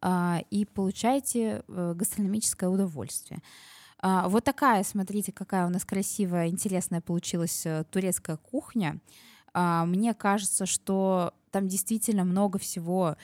а, 0.00 0.42
и 0.50 0.64
получаете 0.64 1.62
э, 1.66 1.94
гастрономическое 1.96 2.68
удовольствие. 2.68 3.40
А, 3.98 4.28
вот 4.28 4.44
такая, 4.44 4.84
смотрите, 4.84 5.32
какая 5.32 5.66
у 5.66 5.70
нас 5.70 5.84
красивая, 5.84 6.48
интересная 6.48 7.00
получилась 7.00 7.64
э, 7.64 7.84
турецкая 7.90 8.36
кухня. 8.36 9.00
А, 9.52 9.84
мне 9.84 10.14
кажется, 10.14 10.66
что 10.66 11.34
там 11.50 11.66
действительно 11.68 12.24
много 12.24 12.58
всего 12.58 13.16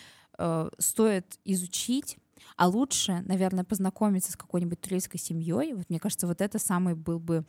стоит 0.79 1.39
изучить, 1.45 2.17
а 2.57 2.69
лучше, 2.69 3.23
наверное, 3.27 3.65
познакомиться 3.65 4.33
с 4.33 4.37
какой-нибудь 4.37 4.81
турецкой 4.81 5.19
семьей. 5.19 5.75
Вот 5.75 5.89
мне 5.89 5.99
кажется, 5.99 6.27
вот 6.27 6.41
это 6.41 6.59
самый 6.59 6.95
был 6.95 7.19
бы 7.19 7.45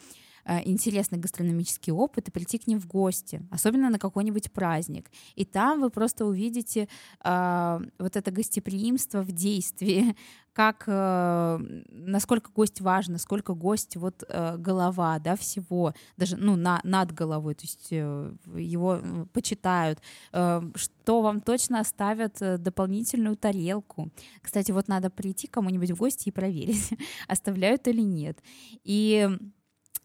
интересный 0.46 1.18
гастрономический 1.18 1.94
опыт 1.94 2.28
и 2.28 2.32
прийти 2.32 2.58
к 2.58 2.68
ним 2.68 2.80
в 2.80 2.88
гости, 2.88 3.41
особенно 3.52 3.89
на 3.89 4.00
какой-нибудь 4.00 4.52
праздник. 4.52 5.10
И 5.36 5.46
там 5.46 5.82
вы 5.82 5.89
просто 5.89 6.26
увидите 6.26 6.88
э, 7.24 7.80
вот 8.00 8.16
это 8.16 8.32
гостеприимство 8.32 9.22
в 9.22 9.32
действии, 9.32 10.16
как 10.54 10.84
э, 10.88 11.60
насколько 11.89 12.52
гость 12.52 12.82
важен, 12.82 13.14
насколько 13.14 13.54
гость 13.54 13.96
вот 13.96 14.24
э, 14.28 14.58
голова, 14.58 15.18
да, 15.20 15.36
всего, 15.36 15.94
даже 16.18 16.38
ну 16.38 16.56
на 16.56 16.80
над 16.84 17.12
головой, 17.12 17.56
то 17.56 17.64
есть 17.64 17.88
э, 17.91 18.34
его 18.56 19.00
почитают, 19.34 20.00
э, 20.32 20.62
что 20.76 21.22
вам 21.22 21.41
точно 21.41 21.80
оставят 21.80 22.41
э, 22.41 22.58
дополнительную 22.58 23.36
тарелку. 23.36 24.12
Кстати, 24.41 24.72
вот 24.72 24.88
надо 24.88 25.10
прийти 25.10 25.48
кому-нибудь 25.48 25.91
в 25.91 25.98
гости 25.98 26.30
и 26.30 26.32
проверить, 26.32 26.91
оставляют 27.28 27.88
или 27.88 28.02
нет. 28.02 28.38
И 28.84 29.30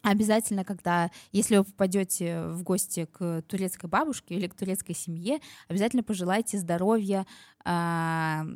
Обязательно, 0.03 0.65
когда, 0.65 1.11
если 1.33 1.57
вы 1.57 1.65
попадете 1.65 2.47
в 2.47 2.63
гости 2.63 3.07
к 3.07 3.43
турецкой 3.43 3.87
бабушке 3.87 4.37
или 4.37 4.47
к 4.47 4.55
турецкой 4.55 4.95
семье, 4.95 5.41
обязательно 5.69 6.03
пожелайте 6.03 6.59
здоровья 6.59 7.27
а, 7.71 8.47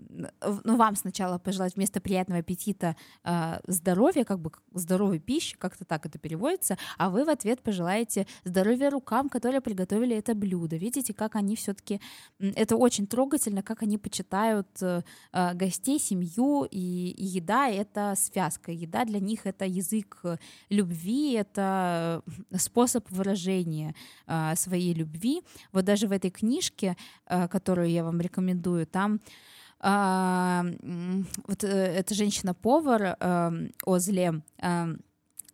ну, 0.64 0.76
вам 0.76 0.97
сначала 0.97 1.36
пожелать 1.36 1.76
вместо 1.76 2.01
приятного 2.01 2.40
аппетита 2.40 2.97
а, 3.24 3.61
здоровья, 3.66 4.24
как 4.24 4.40
бы 4.40 4.51
здоровой 4.72 5.18
пищи, 5.18 5.55
как-то 5.59 5.84
так 5.84 6.07
это 6.07 6.18
переводится, 6.18 6.78
а 6.97 7.11
вы 7.11 7.26
в 7.26 7.28
ответ 7.28 7.61
пожелаете 7.61 8.26
здоровья 8.45 8.88
рукам, 8.88 9.28
которые 9.28 9.61
приготовили 9.61 10.16
это 10.16 10.34
блюдо. 10.34 10.76
Видите, 10.76 11.12
как 11.12 11.36
они 11.36 11.57
все-таки, 11.57 12.01
это 12.38 12.76
очень 12.76 13.07
трогательно, 13.07 13.62
как 13.62 13.82
они 13.82 13.99
почитают 13.99 14.68
э, 14.80 15.03
а, 15.30 15.53
гостей, 15.53 15.99
семью, 15.99 16.66
и, 16.70 17.11
и 17.11 17.24
еда— 17.24 17.68
это 17.70 18.14
связка, 18.16 18.72
еда 18.72 19.05
для 19.05 19.20
них— 19.20 19.40
это 19.45 19.66
язык 19.66 20.22
любви, 20.70 21.32
это 21.35 22.22
способ 22.57 23.11
выражения 23.11 23.95
своей 24.55 24.95
любви. 24.95 25.43
Вот 25.72 25.85
даже 25.85 26.07
в 26.07 26.12
этой 26.12 26.30
книжке, 26.30 26.97
которую 27.26 27.91
я 27.91 28.05
вам 28.05 28.20
рекомендую, 28.20 28.87
там 28.87 29.20
а, 29.85 30.64
вот 31.49 31.64
э, 31.64 31.68
эта 31.68 32.14
женщина-повар 32.14 33.16
а, 33.18 33.53
Озле, 33.85 34.43
а, 34.61 34.91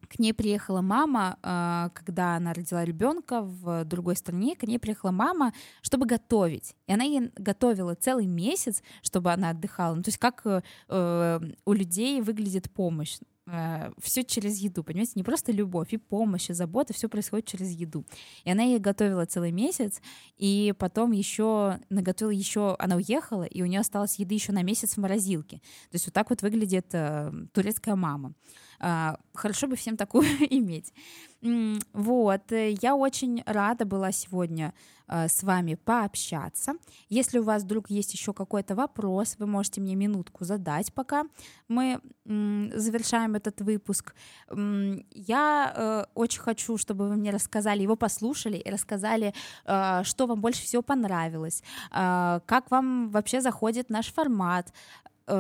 к 0.09 0.19
ней 0.19 0.33
приехала 0.33 0.81
мама, 0.81 1.39
а, 1.43 1.91
когда 1.95 2.37
она 2.37 2.53
родила 2.53 2.85
ребенка 2.85 3.43
в 3.43 3.85
другой 3.85 4.17
стране, 4.17 4.55
к 4.55 4.65
ней 4.65 4.79
приехала 4.79 5.11
мама, 5.11 5.53
чтобы 5.83 6.07
готовить. 6.07 6.75
И 6.87 6.93
она 6.93 7.05
ей 7.05 7.31
готовила 7.37 7.95
целый 7.95 8.27
месяц, 8.27 8.83
чтобы 9.03 9.33
она 9.33 9.51
отдыхала. 9.51 9.95
Ну, 9.95 10.03
то 10.03 10.09
есть 10.09 10.19
как 10.19 10.43
э, 10.45 11.41
у 11.65 11.73
людей 11.73 12.21
выглядит 12.21 12.71
помощь. 12.71 13.19
Э, 13.51 13.91
все 13.99 14.25
через 14.25 14.59
еду, 14.59 14.85
понимаете, 14.85 15.13
не 15.15 15.23
просто 15.23 15.53
любовь, 15.53 15.93
и 15.93 15.97
помощь, 15.97 16.51
и 16.51 16.53
забота, 16.53 16.93
все 16.93 17.09
происходит 17.09 17.47
через 17.47 17.71
еду. 17.71 18.05
И 18.45 18.51
она 18.51 18.63
ей 18.63 18.79
готовила 18.79 19.25
целый 19.25 19.53
месяц, 19.53 20.01
и 20.37 20.75
потом 20.79 21.13
еще 21.13 21.81
наготовила 21.89 22.33
еще, 22.33 22.77
она 22.79 22.97
уехала, 22.97 23.45
и 23.45 23.63
у 23.63 23.67
нее 23.67 23.81
осталось 23.81 24.19
еды 24.19 24.35
еще 24.35 24.53
на 24.53 24.63
месяц 24.63 24.95
в 24.95 24.97
морозилке. 24.99 25.59
То 25.59 25.95
есть 25.95 26.07
вот 26.07 26.15
так 26.15 26.31
вот 26.31 26.43
выглядит 26.43 26.87
э, 26.93 27.33
турецкая 27.53 27.97
мама. 27.97 28.35
Э, 28.81 29.15
хорошо 29.35 29.67
бы 29.67 29.77
всем 29.77 29.97
такую 29.97 30.25
иметь. 30.51 30.93
Вот, 31.41 32.53
э, 32.53 32.73
я 32.83 32.97
очень 32.97 33.45
рада 33.47 33.85
была 33.85 34.11
сегодня 34.11 34.75
э, 35.07 35.29
с 35.29 35.45
вами 35.45 35.77
пообщаться. 35.77 36.73
Если 37.09 37.39
у 37.39 37.45
вас 37.45 37.63
вдруг 37.63 37.91
есть 37.91 38.13
еще 38.13 38.33
какой-то 38.33 38.75
вопрос, 38.75 39.37
вы 39.39 39.47
можете 39.47 39.81
мне 39.81 39.95
минутку 39.95 40.45
задать, 40.45 40.93
пока 40.93 41.25
мы 41.69 42.01
завершаем 42.25 43.37
этот 43.37 43.61
выпуск. 43.61 44.15
Я 44.51 45.73
э, 45.75 46.05
очень 46.15 46.41
хочу, 46.41 46.77
чтобы 46.77 47.09
вы 47.09 47.17
мне 47.17 47.31
рассказали, 47.31 47.83
его 47.83 47.95
послушали 47.97 48.57
и 48.57 48.71
рассказали, 48.71 49.33
что 49.65 50.27
вам 50.27 50.41
больше 50.41 50.63
всего 50.63 50.83
понравилось, 50.83 51.63
как 51.91 52.71
вам 52.71 53.11
вообще 53.11 53.41
заходит 53.41 53.91
наш 53.91 54.13
формат, 54.13 54.73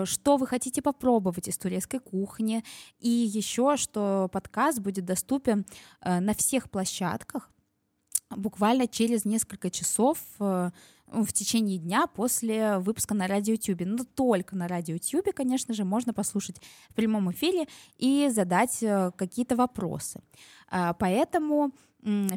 что 0.05 0.37
вы 0.37 0.47
хотите 0.47 0.83
попробовать 0.83 1.49
из 1.49 1.57
турецкой 1.59 2.01
кухни, 2.01 2.65
и 2.99 3.09
еще, 3.09 3.77
что 3.77 4.29
подкаст 4.33 4.81
будет 4.81 5.05
доступен 5.05 5.67
э, 6.01 6.21
на 6.21 6.35
всех 6.35 6.71
площадках 6.71 7.51
буквально 8.31 8.87
через 8.87 9.25
несколько 9.25 9.71
часов 9.71 10.19
э, 10.39 10.71
в 11.07 11.33
течение 11.33 11.79
дня 11.79 12.07
после 12.07 12.79
выпуска 12.79 13.15
на 13.15 13.27
радиотюбе. 13.27 13.87
Но 13.87 14.05
только 14.05 14.55
на 14.55 14.69
радиотюбе, 14.69 15.33
конечно 15.33 15.73
же, 15.73 15.85
можно 15.85 16.13
послушать 16.13 16.57
в 16.91 16.95
прямом 16.95 17.31
эфире 17.33 17.67
и 17.97 18.29
задать 18.31 18.85
какие-то 19.17 19.57
вопросы. 19.57 20.21
Поэтому 20.99 21.73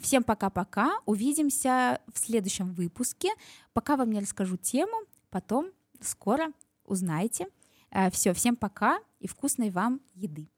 всем 0.02 0.24
пока-пока. 0.24 0.94
Увидимся 1.06 2.00
в 2.14 2.18
следующем 2.18 2.74
выпуске. 2.74 3.30
Пока 3.74 3.98
вам 3.98 4.10
не 4.12 4.22
расскажу 4.22 4.56
тему, 4.56 4.96
потом 5.30 5.72
скоро 6.00 6.54
узнаете. 6.86 7.48
Э, 7.92 8.10
Все, 8.12 8.34
всем 8.34 8.56
пока 8.56 9.00
и 9.20 9.28
вкусной 9.28 9.70
вам 9.70 10.02
еды. 10.14 10.50